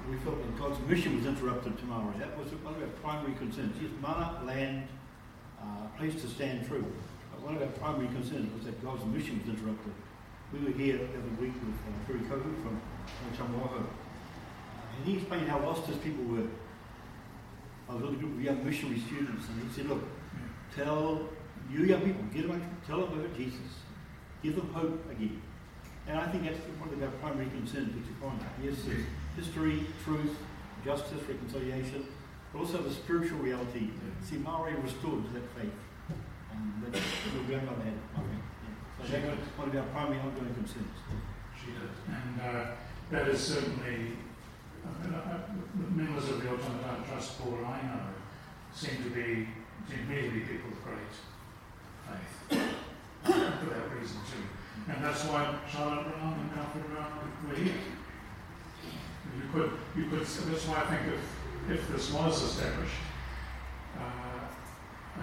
We 0.08 0.16
felt 0.18 0.38
that 0.38 0.58
God's 0.58 0.80
mission 0.88 1.16
was 1.16 1.26
interrupted 1.26 1.76
tomorrow. 1.76 2.14
That 2.18 2.38
was 2.38 2.52
one 2.54 2.74
of 2.74 2.80
our 2.80 2.88
primary 3.02 3.34
concerns. 3.34 3.76
Yes, 3.82 3.90
mana, 4.00 4.40
land, 4.44 4.88
uh, 5.60 5.88
place 5.98 6.14
to 6.22 6.28
stand 6.28 6.66
true. 6.66 6.84
One 7.42 7.56
of 7.56 7.62
our 7.62 7.68
primary 7.68 8.06
concerns 8.08 8.52
was 8.54 8.64
that 8.64 8.82
God's 8.82 9.04
mission 9.06 9.40
was 9.40 9.48
interrupted. 9.48 9.92
We 10.52 10.60
were 10.64 10.70
here 10.70 10.96
the 10.96 11.04
other 11.04 11.34
week 11.38 11.52
with 11.52 11.74
uh, 11.74 12.06
Puri 12.06 12.20
Kohu 12.20 12.62
from 12.62 12.80
Chamwaho. 13.36 13.80
Uh, 13.80 14.96
and 14.96 15.04
he 15.04 15.18
explained 15.18 15.48
how 15.48 15.60
lost 15.60 15.86
his 15.86 15.98
people 15.98 16.24
were. 16.24 16.48
I 17.88 17.94
was 17.94 18.02
with 18.02 18.14
a 18.14 18.16
group 18.16 18.34
of 18.34 18.40
young 18.42 18.64
missionary 18.64 19.00
students, 19.00 19.46
and 19.48 19.62
he 19.62 19.74
said, 19.74 19.88
"Look, 19.88 20.04
tell 20.74 21.28
you 21.70 21.84
young 21.84 22.00
people, 22.00 22.22
get 22.32 22.48
them, 22.48 22.62
tell 22.86 23.00
them 23.00 23.20
about 23.20 23.36
Jesus, 23.36 23.60
give 24.42 24.56
them 24.56 24.72
hope 24.72 25.10
again." 25.10 25.42
And 26.06 26.18
I 26.18 26.26
think 26.28 26.44
that's 26.44 26.58
one 26.80 26.88
of 26.94 27.02
our 27.02 27.10
primary 27.20 27.50
concerns 27.50 27.94
with 27.94 28.06
Tikona. 28.08 28.48
Yes, 28.62 28.76
there's 28.86 29.04
history, 29.36 29.84
truth, 30.02 30.34
justice, 30.82 31.20
reconciliation, 31.28 32.06
but 32.52 32.60
also 32.60 32.78
the 32.78 32.90
spiritual 32.90 33.38
reality. 33.40 33.90
See, 34.22 34.36
Maori 34.36 34.74
restored 34.76 35.26
to 35.26 35.32
that 35.34 35.46
faith, 35.54 35.72
and 36.52 36.82
that 36.84 36.98
your 37.34 37.44
grandmother 37.44 37.84
had. 37.84 37.92
I 38.16 38.20
think. 38.20 38.47
One 38.98 39.68
of 39.68 39.76
our 39.76 39.82
primary 39.84 40.20
ongoing 40.20 40.54
concerns. 40.54 40.98
She 41.58 41.70
did. 41.70 41.90
And 42.08 42.40
uh, 42.40 42.70
that 43.10 43.28
is 43.28 43.40
certainly, 43.40 44.12
uh, 44.84 45.38
the 45.74 45.90
members 45.90 46.28
of 46.28 46.42
the 46.42 46.48
Otamataha 46.48 47.08
Trust 47.08 47.42
Board 47.42 47.64
I 47.64 47.80
know 47.82 48.00
seem 48.74 49.02
to 49.04 49.10
be, 49.10 49.48
to 49.88 49.96
me 50.08 50.28
be 50.28 50.40
people 50.40 50.70
of 50.72 50.84
great 50.84 50.98
faith. 52.06 52.60
For 53.24 53.70
that 53.70 53.90
reason 53.98 54.18
too. 54.30 54.92
And 54.92 55.04
that's 55.04 55.24
why 55.24 55.54
Charlotte 55.70 56.04
Brown 56.04 56.50
and 56.50 56.58
Alfred 56.58 56.86
Brown 56.90 57.12
were 57.48 57.54
here. 57.54 57.74
You 59.36 59.48
could, 59.52 59.70
you 59.96 60.10
could, 60.10 60.20
that's 60.20 60.66
why 60.66 60.82
I 60.82 60.86
think 60.86 61.14
if, 61.14 61.70
if 61.70 61.88
this 61.88 62.12
was 62.12 62.42
established, 62.42 62.94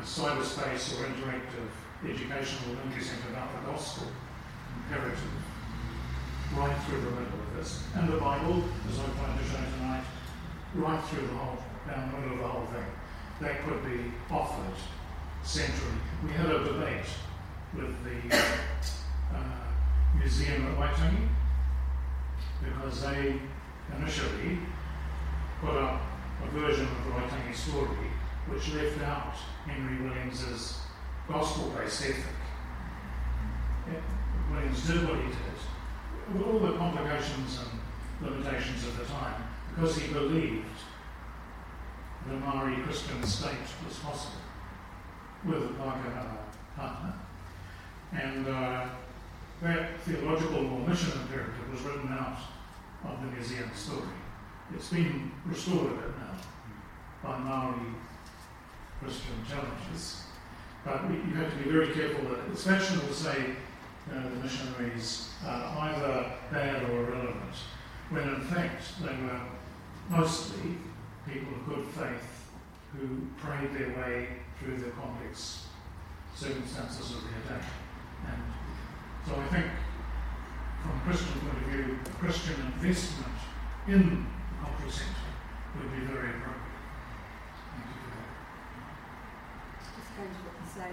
cyberspace 0.04 1.00
or 1.00 1.06
interactive 1.06 1.70
educational 2.04 2.76
centre 3.02 3.30
about 3.32 3.50
the 3.56 3.72
gospel, 3.72 4.08
imperative, 4.78 5.20
right 6.56 6.78
through 6.84 7.02
the 7.02 7.12
middle 7.12 7.40
of 7.40 7.56
this. 7.58 7.84
And 7.96 8.10
the 8.10 8.18
Bible, 8.18 8.64
as 8.90 9.00
I'm 9.00 9.14
trying 9.16 9.38
to 9.38 9.44
show 9.46 9.58
tonight, 9.78 10.04
right 10.76 11.04
through 11.06 11.28
the 11.28 11.34
whole, 11.34 11.58
down 11.88 12.12
the 12.12 12.18
middle 12.18 12.34
of 12.34 12.40
the 12.40 12.48
whole 12.48 12.66
thing. 12.68 12.86
That 13.42 13.64
could 13.64 13.84
be 13.84 14.12
offered 14.32 14.76
centrally. 15.44 15.98
We 16.24 16.32
had 16.32 16.48
a 16.48 16.64
debate 16.64 17.06
with 17.76 17.94
the 18.04 18.38
uh, 18.38 19.38
museum 20.18 20.68
at 20.68 20.78
Waitangi 20.78 21.28
because 22.64 23.02
they 23.02 23.40
initially 23.98 24.60
put 25.62 25.76
up 25.76 26.02
a 26.44 26.48
version 26.52 26.86
of 26.86 27.06
the 27.06 27.12
Waitangi 27.12 27.54
story 27.54 28.08
which 28.50 28.74
left 28.74 29.02
out 29.02 29.34
Henry 29.66 30.08
Williams's 30.08 30.80
gospel-based 31.28 32.04
ethic 32.04 32.26
Williams 34.52 34.88
did 34.88 35.08
what 35.08 35.18
he 35.18 35.28
did, 35.28 36.34
with 36.34 36.44
all 36.48 36.60
the 36.60 36.78
complications 36.78 37.60
and 37.60 38.30
limitations 38.30 38.86
of 38.88 38.98
the 38.98 39.06
time, 39.06 39.44
because 39.74 39.98
he 39.98 40.14
believed 40.14 40.66
the 42.28 42.36
Maori 42.36 42.76
Christian 42.84 43.24
state 43.24 43.68
was 43.86 43.98
possible 44.00 44.42
with 45.46 45.64
a 45.64 45.74
partner. 45.74 47.14
And 48.14 48.48
uh, 48.48 48.86
that 49.62 50.00
theological 50.02 50.66
or 50.66 50.88
mission 50.88 51.12
imperative 51.22 51.72
was 51.72 51.82
written 51.82 52.10
out 52.12 52.38
of 53.04 53.22
the 53.22 53.32
museum 53.32 53.70
story. 53.76 54.02
It's 54.74 54.90
been 54.90 55.32
restored 55.46 55.92
a 55.92 55.96
bit 55.96 56.18
now 56.18 56.38
by 57.24 57.38
Maori 57.40 57.94
Christian 59.06 59.46
challenges. 59.48 60.24
But 60.84 61.08
we, 61.10 61.16
you 61.18 61.36
have 61.36 61.52
to 61.52 61.64
be 61.64 61.70
very 61.70 61.94
careful 61.94 62.30
that 62.30 62.40
it's 62.52 62.64
fashionable 62.64 63.08
to 63.08 63.14
say 63.14 63.56
know, 64.12 64.30
the 64.30 64.36
missionaries 64.38 65.30
are 65.46 65.78
either 65.90 66.32
bad 66.52 66.84
or 66.90 67.06
irrelevant, 67.06 67.56
when 68.10 68.24
in 68.24 68.42
fact 68.42 68.84
they 69.02 69.16
were 69.24 69.42
mostly 70.10 70.78
people 71.28 71.54
of 71.54 71.66
good 71.68 71.86
faith 71.88 72.52
who 72.94 73.08
prayed 73.38 73.74
their 73.74 73.90
way 74.00 74.28
through 74.60 74.78
the 74.78 74.92
complex 74.92 75.68
circumstances 76.36 77.12
of 77.12 77.24
their 77.24 77.58
day. 77.58 77.66
And 78.28 78.42
so 79.28 79.36
I 79.36 79.48
think, 79.48 79.66
from 80.82 80.92
a 80.98 81.02
Christian 81.02 81.40
point 81.40 81.58
of 81.64 81.70
view, 81.70 82.00
Christian 82.20 82.56
investment 82.74 83.38
in 83.88 84.00
the 84.00 84.66
cultural 84.66 84.92
centre 84.92 85.14
would 85.78 85.92
be 85.92 86.06
very 86.06 86.30
appropriate. 86.30 86.62
Thank 87.74 87.86
you 87.90 87.98
for 88.02 88.10
that. 88.16 88.30
Going 90.16 90.32
to 90.32 90.64
say, 90.72 90.92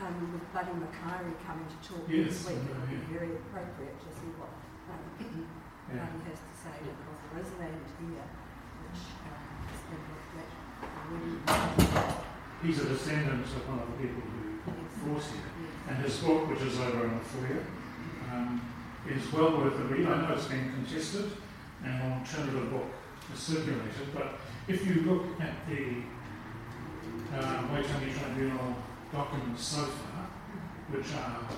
um, 0.00 0.32
with 0.32 0.48
Buddy 0.56 0.72
Mackay 0.72 1.36
coming 1.44 1.68
to 1.68 1.78
talk 1.84 2.08
Yes, 2.08 2.32
this 2.32 2.48
week, 2.48 2.64
it 2.64 2.72
would 2.72 2.88
be 2.88 2.96
very 3.12 3.36
appropriate 3.36 3.92
to 4.00 4.08
see 4.08 4.32
what 4.40 4.48
um, 4.88 5.04
Yeah. 5.92 6.00
Buddy 6.00 6.32
has 6.32 6.40
to 6.40 6.54
say 6.56 6.72
because 6.80 7.18
there 7.28 7.44
is 7.44 7.50
land 7.60 7.84
here 8.00 8.24
which 8.24 9.04
um, 9.28 9.44
has 9.68 9.82
been 9.84 10.00
looked 10.08 10.32
at 10.40 10.48
already. 10.96 11.36
He's 12.64 12.80
a 12.80 12.88
descendant 12.88 13.44
of 13.44 13.68
one 13.68 13.84
of 13.84 13.88
the 13.92 13.96
people 14.00 14.24
who 14.24 14.64
brought 15.04 15.28
here. 15.28 15.52
And 15.88 16.00
his 16.00 16.16
book, 16.24 16.48
which 16.48 16.64
is 16.64 16.80
over 16.80 17.04
on 17.04 17.20
the 17.20 17.24
foyer, 17.28 17.64
um, 18.32 18.64
is 19.04 19.30
well 19.30 19.60
worth 19.60 19.76
a 19.76 19.84
read. 19.92 20.08
I 20.08 20.24
know 20.24 20.32
it's 20.32 20.48
been 20.48 20.72
contested 20.72 21.30
and 21.84 22.00
an 22.00 22.12
alternative 22.16 22.70
book 22.72 22.88
is 23.28 23.40
circulated, 23.40 24.08
but 24.14 24.40
if 24.68 24.86
you 24.86 25.04
look 25.04 25.38
at 25.40 25.52
the 25.68 26.00
uh, 27.38 27.62
Waitangi 27.72 28.16
Tribunal 28.18 28.74
documents 29.12 29.64
so 29.64 29.82
far, 29.84 30.28
which 30.90 31.12
are 31.14 31.48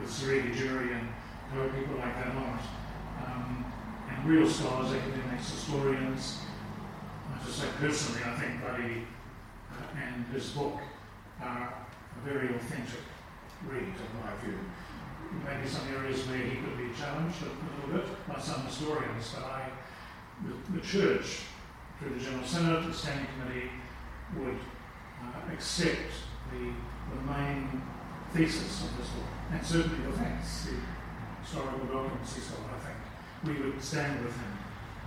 with 0.00 0.10
Sir 0.10 0.40
Eddie 0.40 0.54
Durie 0.54 0.92
and 0.92 1.08
are 1.56 1.68
people 1.68 1.96
like 1.96 2.14
that 2.14 2.34
on 2.34 2.58
it, 2.58 3.26
um, 3.26 3.72
and 4.08 4.28
real 4.28 4.48
scholars, 4.48 4.92
academics, 4.92 5.50
historians, 5.50 6.42
I 7.34 7.44
just 7.44 7.58
say 7.58 7.66
personally, 7.78 8.22
I 8.24 8.38
think 8.38 8.62
Buddy 8.62 9.06
uh, 9.72 10.00
and 10.00 10.26
his 10.26 10.50
book 10.50 10.78
are 11.40 11.74
a 11.74 12.28
very 12.28 12.54
authentic 12.54 13.00
read, 13.68 13.82
in 13.82 14.20
my 14.22 14.34
view. 14.44 14.58
Maybe 15.44 15.68
some 15.68 15.86
areas 15.94 16.26
where 16.26 16.38
he 16.38 16.56
could 16.56 16.76
be 16.76 16.96
challenged 16.98 17.38
a 17.42 17.46
little 17.46 18.00
bit 18.00 18.28
by 18.28 18.40
some 18.40 18.64
historians, 18.66 19.34
but 19.34 19.44
I, 19.44 19.70
the, 20.46 20.78
the 20.78 20.86
church, 20.86 21.42
through 21.98 22.14
the 22.14 22.24
General 22.24 22.44
Synod, 22.44 22.88
the 22.88 22.94
Standing 22.94 23.26
Committee, 23.38 23.70
would 24.38 24.58
uh, 25.22 25.52
accept 25.52 26.12
the, 26.50 26.72
the 27.14 27.20
main 27.32 27.82
thesis 28.32 28.84
of 28.84 28.96
this 28.96 29.08
book, 29.08 29.24
and 29.52 29.64
certainly 29.64 30.06
the 30.10 30.16
facts, 30.16 30.66
the 30.66 30.76
historical 31.42 31.86
documents 31.86 32.34
he's 32.34 32.48
got, 32.48 32.60
I 32.74 32.78
think. 32.78 32.98
We 33.44 33.70
would 33.70 33.82
stand 33.82 34.22
with 34.24 34.34
him 34.34 34.58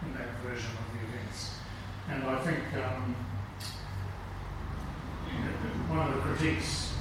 in 0.05 0.13
that 0.15 0.41
version 0.41 0.71
of 0.71 0.93
the 0.93 1.07
events. 1.07 1.55
And 2.09 2.23
I 2.23 2.39
think 2.41 2.59
um, 2.83 3.15
one 5.87 6.07
of 6.07 6.15
the 6.15 6.21
critiques 6.21 6.93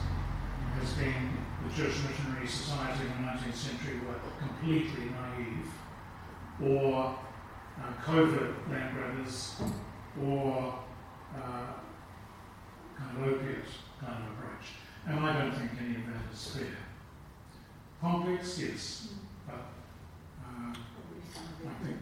has 0.78 0.92
been 0.94 1.36
the 1.66 1.74
Church 1.74 1.94
Missionary 2.08 2.46
Society 2.46 3.04
in 3.04 3.24
the 3.24 3.30
19th 3.30 3.54
century 3.54 4.00
were 4.06 4.18
completely 4.38 5.10
naive, 5.10 5.68
or 6.62 7.16
uh, 7.80 7.92
covert 8.04 8.70
land 8.70 8.94
grabbers, 8.94 9.60
or 10.22 10.78
uh, 11.36 11.72
kind 12.96 13.16
of 13.16 13.28
opiate 13.28 13.64
kind 14.00 14.24
of 14.24 14.32
approach. 14.32 14.66
And 15.06 15.18
I 15.20 15.38
don't 15.38 15.52
think 15.52 15.72
any 16.32 16.38
of 16.38 16.38
that 16.38 16.38
is 16.38 16.46
fair. 16.48 16.76
Complex, 18.00 18.58
yes, 18.58 19.08
but 19.46 19.54
uh, 20.44 20.72
I 20.72 21.84
think 21.84 21.96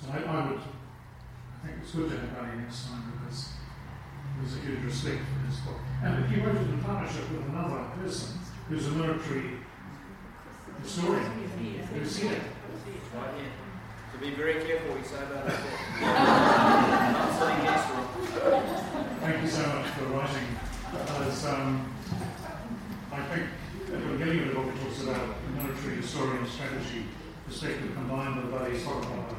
so. 0.00 0.10
I, 0.10 0.16
I 0.16 0.50
would. 0.50 0.60
I 0.60 1.66
think 1.66 1.78
it's 1.82 1.92
good 1.92 2.10
to 2.10 2.16
have 2.18 2.36
Buddy 2.36 2.58
next 2.58 2.86
time 2.86 3.12
because 3.12 3.48
there's 4.38 4.56
a 4.56 4.66
huge 4.66 4.84
respect 4.84 5.18
for 5.18 5.46
his 5.46 5.58
book. 5.60 5.80
And 6.02 6.26
he 6.26 6.40
it 6.40 6.46
in 6.46 6.80
partnership 6.80 7.30
with 7.30 7.48
another 7.48 7.84
person 8.00 8.38
who's 8.68 8.86
a 8.86 8.90
military 8.90 9.58
historian 10.82 11.22
who's 11.94 12.16
here. 12.18 12.40
Right 13.14 13.34
here. 13.36 13.52
So 14.12 14.18
be 14.20 14.30
very 14.30 14.54
careful 14.64 14.90
what 14.90 14.98
you 14.98 15.04
say 15.04 15.22
about 15.22 15.46
that 15.46 15.56
book. 15.62 16.00
Not 16.00 17.30
sitting 17.38 17.64
next 17.64 17.86
to 17.88 18.56
it. 18.56 18.62
Thank 19.20 19.42
you 19.42 19.48
so 19.48 19.66
much 19.68 19.86
for 19.90 20.04
writing. 20.06 20.73
As, 20.92 21.46
um, 21.46 21.92
I 23.12 23.22
think 23.26 23.46
at 23.86 24.00
the 24.00 24.08
beginning 24.12 24.42
of 24.42 24.48
the 24.48 24.54
book 24.54 24.66
it 24.74 24.80
talks 24.80 25.02
about 25.02 25.36
military 25.56 25.96
historian 25.96 26.46
strategy 26.46 27.06
perspective 27.46 27.94
combined 27.94 28.36
with 28.36 28.52
Buddy's 28.52 28.86
oral, 28.86 29.36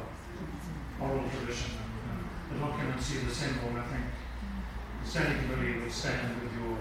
oral 1.00 1.24
tradition. 1.38 1.72
And, 2.10 2.20
uh, 2.20 2.52
the 2.52 2.58
documents 2.58 3.12
you've 3.12 3.28
assembled, 3.28 3.76
I 3.76 3.86
think, 3.86 4.04
the 5.02 5.08
standing 5.10 5.38
committee 5.48 5.80
would 5.80 5.92
stand 5.92 6.42
with 6.42 6.52
your 6.52 6.78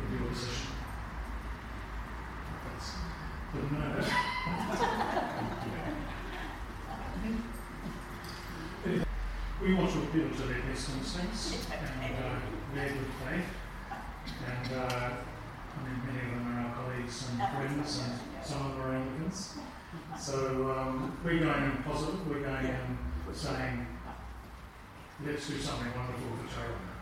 with 0.00 0.20
your 0.20 0.28
position. 0.30 0.68
That's 2.64 2.90
know. 3.72 4.04
We 9.60 9.74
want 9.74 9.90
to 9.90 9.98
appeal 9.98 10.30
to 10.30 10.42
their 10.42 10.62
best 10.62 10.88
instincts 10.96 11.66
and 11.72 12.14
uh, 12.14 12.57
their 12.74 12.88
good 12.88 13.12
faith. 13.24 13.50
And 14.46 14.76
uh, 14.76 15.10
I 15.10 15.88
mean, 15.88 15.98
many 16.06 16.20
of 16.26 16.30
them 16.34 16.44
are 16.52 16.60
our 16.68 16.74
colleagues 16.74 17.28
and 17.30 17.38
friends, 17.38 18.02
and 18.04 18.44
some 18.44 18.66
of 18.66 18.72
them 18.76 18.82
are 18.82 18.94
Anglicans. 18.96 19.58
So 20.18 20.74
um, 20.76 21.16
we're 21.24 21.38
going 21.38 21.64
in 21.64 21.82
positive, 21.84 22.26
we're 22.28 22.40
going 22.40 22.66
in 22.66 22.98
saying, 23.32 23.86
let's 25.24 25.46
do 25.48 25.58
something 25.58 25.92
wonderful 25.94 26.30
for 26.36 26.48
Tauranga. 26.48 26.96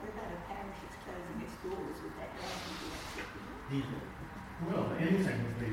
What 0.00 0.10
about 0.10 0.32
a 0.32 0.40
parish 0.48 0.78
that's 0.82 0.98
closing 1.04 1.38
its 1.44 1.56
doors? 1.62 1.96
Would 2.02 2.14
that 2.18 2.30
be 2.36 2.42
acceptable? 3.10 4.10
Well, 4.68 4.92
anything 4.98 5.38
would 5.44 5.58
be 5.60 5.72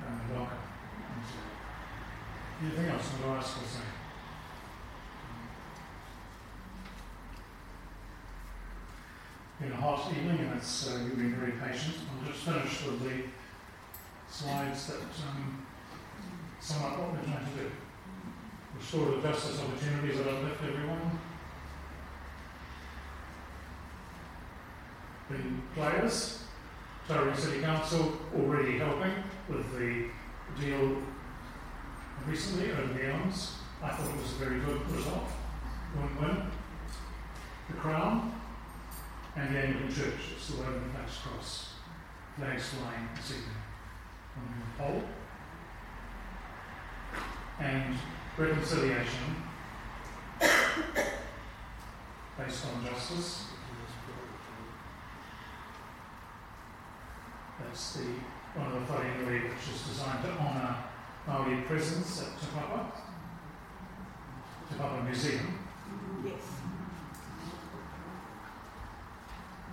uh, 0.00 0.34
welcome. 0.34 0.58
Anything 2.62 2.86
else 2.86 3.08
that 3.10 3.28
I 3.28 3.36
ask 3.36 3.56
or 3.56 3.66
Been 9.62 9.70
a 9.70 9.76
hot 9.76 10.10
evening 10.10 10.40
and 10.40 10.56
it's, 10.58 10.88
uh, 10.88 10.98
you've 11.04 11.16
been 11.16 11.36
very 11.36 11.52
patient. 11.52 11.94
I'll 12.10 12.32
just 12.32 12.44
finish 12.44 12.84
with 12.84 13.00
the 13.04 13.22
slides 14.28 14.88
that 14.88 14.96
um, 14.98 15.64
sum 16.58 16.82
up 16.82 16.98
what 16.98 17.12
we're 17.12 17.22
trying 17.22 17.46
to 17.46 17.62
do. 17.62 17.70
Restore 18.76 19.06
the 19.12 19.22
justice 19.22 19.60
opportunities 19.60 20.18
that 20.18 20.26
uplift 20.26 20.64
everyone. 20.64 21.18
The 25.30 25.36
players, 25.80 26.42
Tauranga 27.08 27.36
City 27.36 27.60
Council 27.60 28.18
already 28.36 28.78
helping 28.78 29.14
with 29.48 29.78
the 29.78 30.06
deal 30.60 30.96
recently 32.26 32.72
over 32.72 32.94
the 32.94 33.12
elms. 33.12 33.58
I 33.80 33.90
thought 33.90 34.10
it 34.12 34.22
was 34.22 34.32
a 34.32 34.44
very 34.44 34.58
good 34.58 34.90
result. 34.90 35.28
Win-win. 35.94 36.50
The 37.68 37.76
Crown 37.76 38.41
and 39.36 39.54
the 39.54 39.58
Anglican 39.58 39.88
Church. 39.94 40.20
It's 40.36 40.48
the 40.48 40.56
Woven 40.58 40.90
Flags 40.92 41.18
Cross. 41.22 41.74
Flags 42.36 42.68
flying 42.68 43.08
evening 43.18 43.56
on 44.36 44.44
the 44.60 44.82
pole. 44.82 45.02
And 47.60 47.96
reconciliation 48.36 49.36
based 52.38 52.66
on 52.66 52.84
justice. 52.84 53.44
That's 57.58 57.92
the 57.94 58.04
one 58.54 58.72
of 58.72 58.86
the 58.86 58.92
wharenui 58.92 59.50
which 59.50 59.74
is 59.74 59.82
designed 59.88 60.24
to 60.24 60.30
honour 60.32 60.76
Maori 61.26 61.62
presence 61.62 62.22
at 62.22 62.40
Te 62.40 62.46
Papa, 62.54 62.92
Te 64.68 64.74
Papa 64.76 65.04
Museum. 65.04 65.58
Yes. 66.24 66.51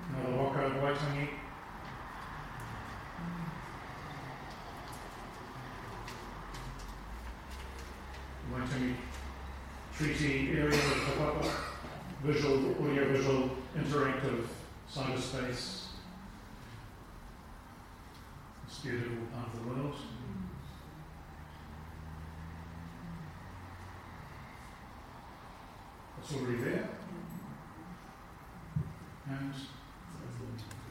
Another 0.10 0.36
walk 0.36 0.56
out 0.58 0.66
of 0.66 0.74
the 0.74 0.80
treaty 10.00 10.52
area 10.52 10.68
of 10.68 10.72
Te 10.72 11.12
Papa, 11.18 11.50
visual, 12.24 12.72
audio 12.82 13.12
visual, 13.12 13.50
interactive 13.78 14.46
cyberspace. 14.90 15.88
It's 18.66 18.80
beautiful 18.82 19.26
part 19.34 19.48
of 19.48 19.60
the 19.60 19.68
world. 19.70 19.96
It's 26.22 26.34
already 26.34 26.58
there. 26.64 26.90
And 29.28 29.54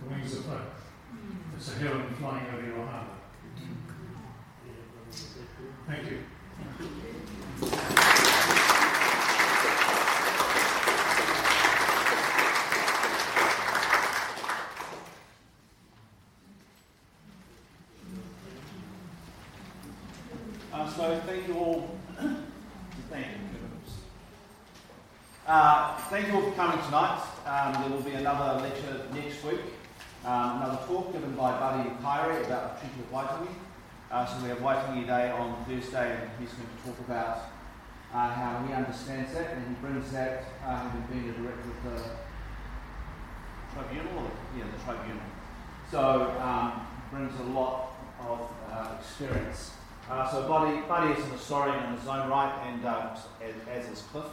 the 0.08 0.14
wings 0.14 0.34
of 0.38 0.46
hope. 0.46 0.60
It's 1.56 1.68
a 1.72 1.78
heron 1.78 2.14
flying 2.14 2.46
over 2.54 2.66
your 2.66 2.86
harbour. 2.86 3.10
Mm. 3.56 3.76
Thank 5.86 6.10
you. 6.10 6.18
Um, 20.72 20.90
so 20.90 21.20
thank 21.26 21.48
you 21.48 21.54
all. 21.54 21.90
thank 23.10 23.26
you. 23.26 23.48
Uh, 25.48 25.96
thank 26.10 26.28
you 26.28 26.34
all 26.34 26.42
for 26.42 26.50
coming 26.52 26.78
tonight. 26.84 27.22
Um, 27.46 27.72
there 27.80 27.90
will 27.90 28.02
be 28.02 28.12
another 28.12 28.60
lecture 28.60 29.00
next 29.14 29.42
week, 29.42 29.60
um, 30.26 30.60
another 30.60 30.78
talk 30.86 31.10
given 31.10 31.34
by 31.34 31.58
Buddy 31.58 31.88
Mikaere 31.88 32.44
about 32.44 32.74
the 32.74 32.86
Treaty 32.86 33.00
of 33.00 33.10
Waitangi. 33.10 33.48
Uh, 34.10 34.26
so 34.26 34.42
we 34.42 34.50
have 34.50 34.58
Waitangi 34.58 35.06
Day 35.78 35.84
on 35.86 35.90
Thursday, 35.90 36.18
and 36.22 36.30
he's 36.40 36.50
going 36.54 36.68
to 36.68 36.84
talk 36.84 36.98
about 37.06 37.38
uh, 38.12 38.30
how 38.34 38.64
he 38.66 38.72
understands 38.72 39.32
that, 39.34 39.52
and 39.52 39.68
he 39.68 39.74
brings 39.74 40.10
that, 40.12 40.44
uh, 40.64 40.76
having 40.76 41.02
been 41.02 41.26
the 41.28 41.38
director 41.38 41.70
of 41.70 41.84
the 41.84 42.02
tribunal, 43.74 44.24
or 44.24 44.30
yeah, 44.56 44.64
the 44.76 44.82
tribunal. 44.84 45.22
So 45.90 46.36
um, 46.40 46.86
brings 47.10 47.38
a 47.40 47.44
lot 47.44 47.94
of 48.28 48.48
uh, 48.70 48.96
experience. 48.98 49.72
Uh, 50.10 50.30
so 50.30 50.48
Buddy, 50.48 50.80
Buddy 50.88 51.12
is 51.12 51.24
an 51.24 51.32
historian 51.32 51.84
in 51.84 51.98
his 51.98 52.08
own 52.08 52.28
right, 52.28 52.52
and 52.66 52.84
uh, 52.84 53.16
as, 53.42 53.84
as 53.84 53.90
is 53.92 54.02
Cliff. 54.10 54.26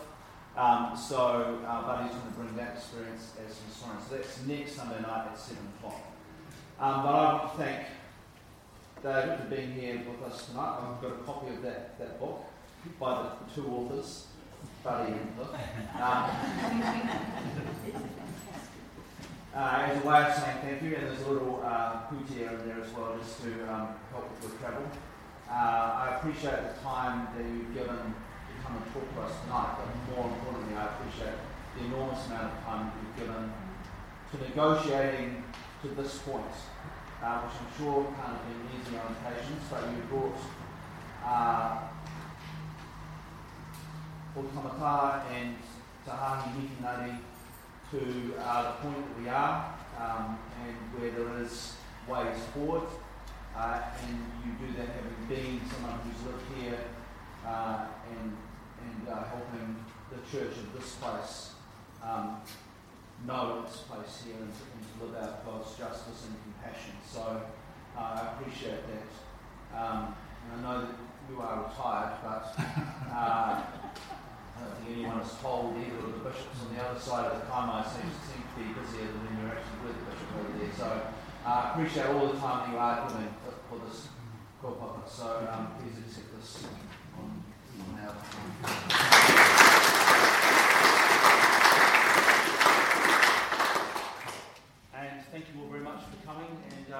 Um, 0.58 0.98
so 0.98 1.62
uh, 1.68 1.82
Buddy's 1.86 2.16
going 2.16 2.28
to 2.28 2.40
bring 2.40 2.56
that 2.56 2.78
experience 2.78 3.34
as 3.46 3.52
an 3.52 3.66
historian. 3.68 4.02
So 4.10 4.16
that's 4.16 4.46
next 4.48 4.76
Sunday 4.76 5.02
night 5.02 5.28
at 5.32 5.38
7 5.38 5.58
o'clock. 5.78 6.02
Um, 6.80 7.04
but 7.04 7.10
I 7.10 7.34
want 7.34 7.52
to 7.52 7.64
thank 7.64 7.88
David 9.06 9.38
for 9.38 9.46
being 9.56 9.72
here 9.74 10.02
with 10.10 10.34
us 10.34 10.48
tonight. 10.48 10.80
I've 10.82 11.00
got 11.00 11.12
a 11.12 11.18
copy 11.26 11.54
of 11.54 11.62
that, 11.62 12.00
that 12.00 12.20
book 12.20 12.44
by 13.00 13.22
the 13.22 13.54
two 13.54 13.68
authors, 13.68 14.26
Buddy 14.84 15.12
and 15.12 15.36
Cliff. 15.38 15.52
Um, 15.94 16.02
uh, 19.56 19.86
as 19.86 20.04
a 20.04 20.08
way 20.08 20.24
of 20.24 20.34
saying 20.34 20.58
thank 20.64 20.82
you, 20.82 20.96
and 20.96 21.06
there's 21.06 21.22
a 21.22 21.30
little 21.30 21.62
uh, 21.64 22.02
in 22.10 22.36
there 22.36 22.82
as 22.82 22.92
well, 22.94 23.16
just 23.20 23.44
to 23.44 23.52
um, 23.72 23.90
help 24.10 24.28
with 24.42 24.60
travel. 24.60 24.82
Uh, 25.52 25.54
I 25.54 26.16
appreciate 26.18 26.74
the 26.74 26.82
time 26.82 27.28
that 27.38 27.46
you've 27.46 27.76
given 27.76 27.96
to 27.98 28.54
come 28.64 28.76
and 28.76 28.86
talk 28.92 29.06
to 29.14 29.22
us 29.22 29.34
tonight, 29.44 29.78
but 29.78 30.16
more 30.16 30.26
importantly, 30.34 30.76
I 30.76 30.86
appreciate 30.86 31.38
the 31.78 31.86
enormous 31.86 32.26
amount 32.26 32.54
of 32.58 32.64
time 32.64 32.92
you've 32.98 33.28
given 33.28 33.54
to 34.32 34.38
negotiating 34.50 35.44
to 35.84 35.90
this 35.90 36.18
point, 36.18 36.58
uh, 37.26 37.42
which 37.42 37.58
I'm 37.58 37.72
sure 37.78 38.04
can't 38.04 38.38
have 38.38 38.46
been 38.46 38.62
easy 38.78 38.98
on 39.02 39.16
occasions, 39.18 39.64
but 39.72 39.82
you 39.90 39.98
brought 40.10 40.38
uh, 41.26 41.78
Otamataha 44.38 45.24
and 45.34 45.56
Te 46.06 46.12
Hāhi 46.12 46.54
Mihinare 46.54 47.18
to 47.92 48.34
uh, 48.40 48.64
the 48.64 48.72
point 48.84 48.98
that 49.08 49.22
we 49.22 49.30
are 49.30 49.74
um, 50.00 50.38
and 50.62 50.76
where 50.94 51.12
there 51.12 51.42
is 51.42 51.74
ways 52.08 52.38
forward. 52.54 52.88
Uh, 53.58 53.82
and 54.04 54.20
you 54.46 54.68
do 54.68 54.78
that 54.78 54.88
having 54.88 55.26
been 55.30 55.62
someone 55.72 55.98
who's 56.04 56.28
lived 56.28 56.44
here 56.60 56.78
uh, 57.48 57.88
and, 58.12 58.38
and 58.84 59.08
uh, 59.10 59.24
helping 59.24 59.84
the 60.12 60.18
church 60.30 60.58
of 60.58 60.74
this 60.78 60.96
place 60.96 61.52
um, 62.04 62.38
know 63.26 63.64
its 63.66 63.78
place 63.78 64.24
here 64.26 64.36
and, 64.36 64.52
and 64.96 65.12
to 65.12 65.18
live 65.18 65.24
out 65.24 65.46
God's 65.46 65.78
justice 65.78 66.28
and 66.28 66.36
compassion. 66.44 66.94
So 67.06 67.42
uh, 67.98 68.00
I 68.00 68.34
appreciate 68.34 68.84
that. 68.88 69.12
Um, 69.76 70.16
and 70.52 70.66
I 70.66 70.70
know 70.74 70.82
that 70.86 70.96
you 71.30 71.42
are 71.42 71.68
retired, 71.68 72.18
but 72.24 72.54
uh, 73.12 73.62
I 73.62 74.62
don't 74.62 74.78
think 74.78 74.98
anyone 74.98 75.20
has 75.20 75.34
told 75.42 75.76
either 75.76 75.98
of 75.98 76.14
the 76.14 76.30
bishops 76.30 76.60
on 76.68 76.76
the 76.76 76.82
other 76.82 77.00
side 77.00 77.32
of 77.32 77.40
the 77.40 77.46
Kaimai 77.48 77.84
seem, 77.84 78.10
seem 78.24 78.44
to 78.44 78.54
be 78.56 78.66
busier 78.80 79.12
than 79.12 79.20
when 79.26 79.34
you're 79.42 79.52
actually 79.52 79.80
with 79.84 79.98
the 80.00 80.06
bishop 80.12 80.30
over 80.40 80.54
there. 80.60 80.74
So 80.78 81.02
I 81.46 81.52
uh, 81.52 81.72
appreciate 81.74 82.08
all 82.08 82.28
the 82.28 82.40
time 82.40 82.72
you 82.72 82.78
are 82.78 83.08
giving 83.08 83.34
for, 83.44 83.54
for 83.70 83.86
this 83.86 84.08
kaupapa. 84.62 85.08
So 85.10 85.48
um, 85.52 85.76
please 85.80 85.98
accept 86.00 86.30
this 86.40 86.64
on, 87.20 87.44
on 87.82 88.00
our 88.08 89.55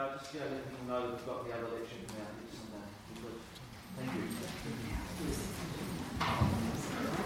uh, 0.06 0.18
just 0.18 0.34
yeah, 0.34 0.42
let 0.42 0.70
people 0.70 0.86
know 0.88 1.02
that 1.02 1.12
we've 1.18 1.26
got 1.26 1.48
the 1.48 1.54
other 1.54 1.68
election 1.68 1.98
coming 2.08 2.22
out 2.22 2.34
next 2.38 2.62
Sunday. 2.62 2.86
Thank 3.98 4.12
you. 7.18 7.25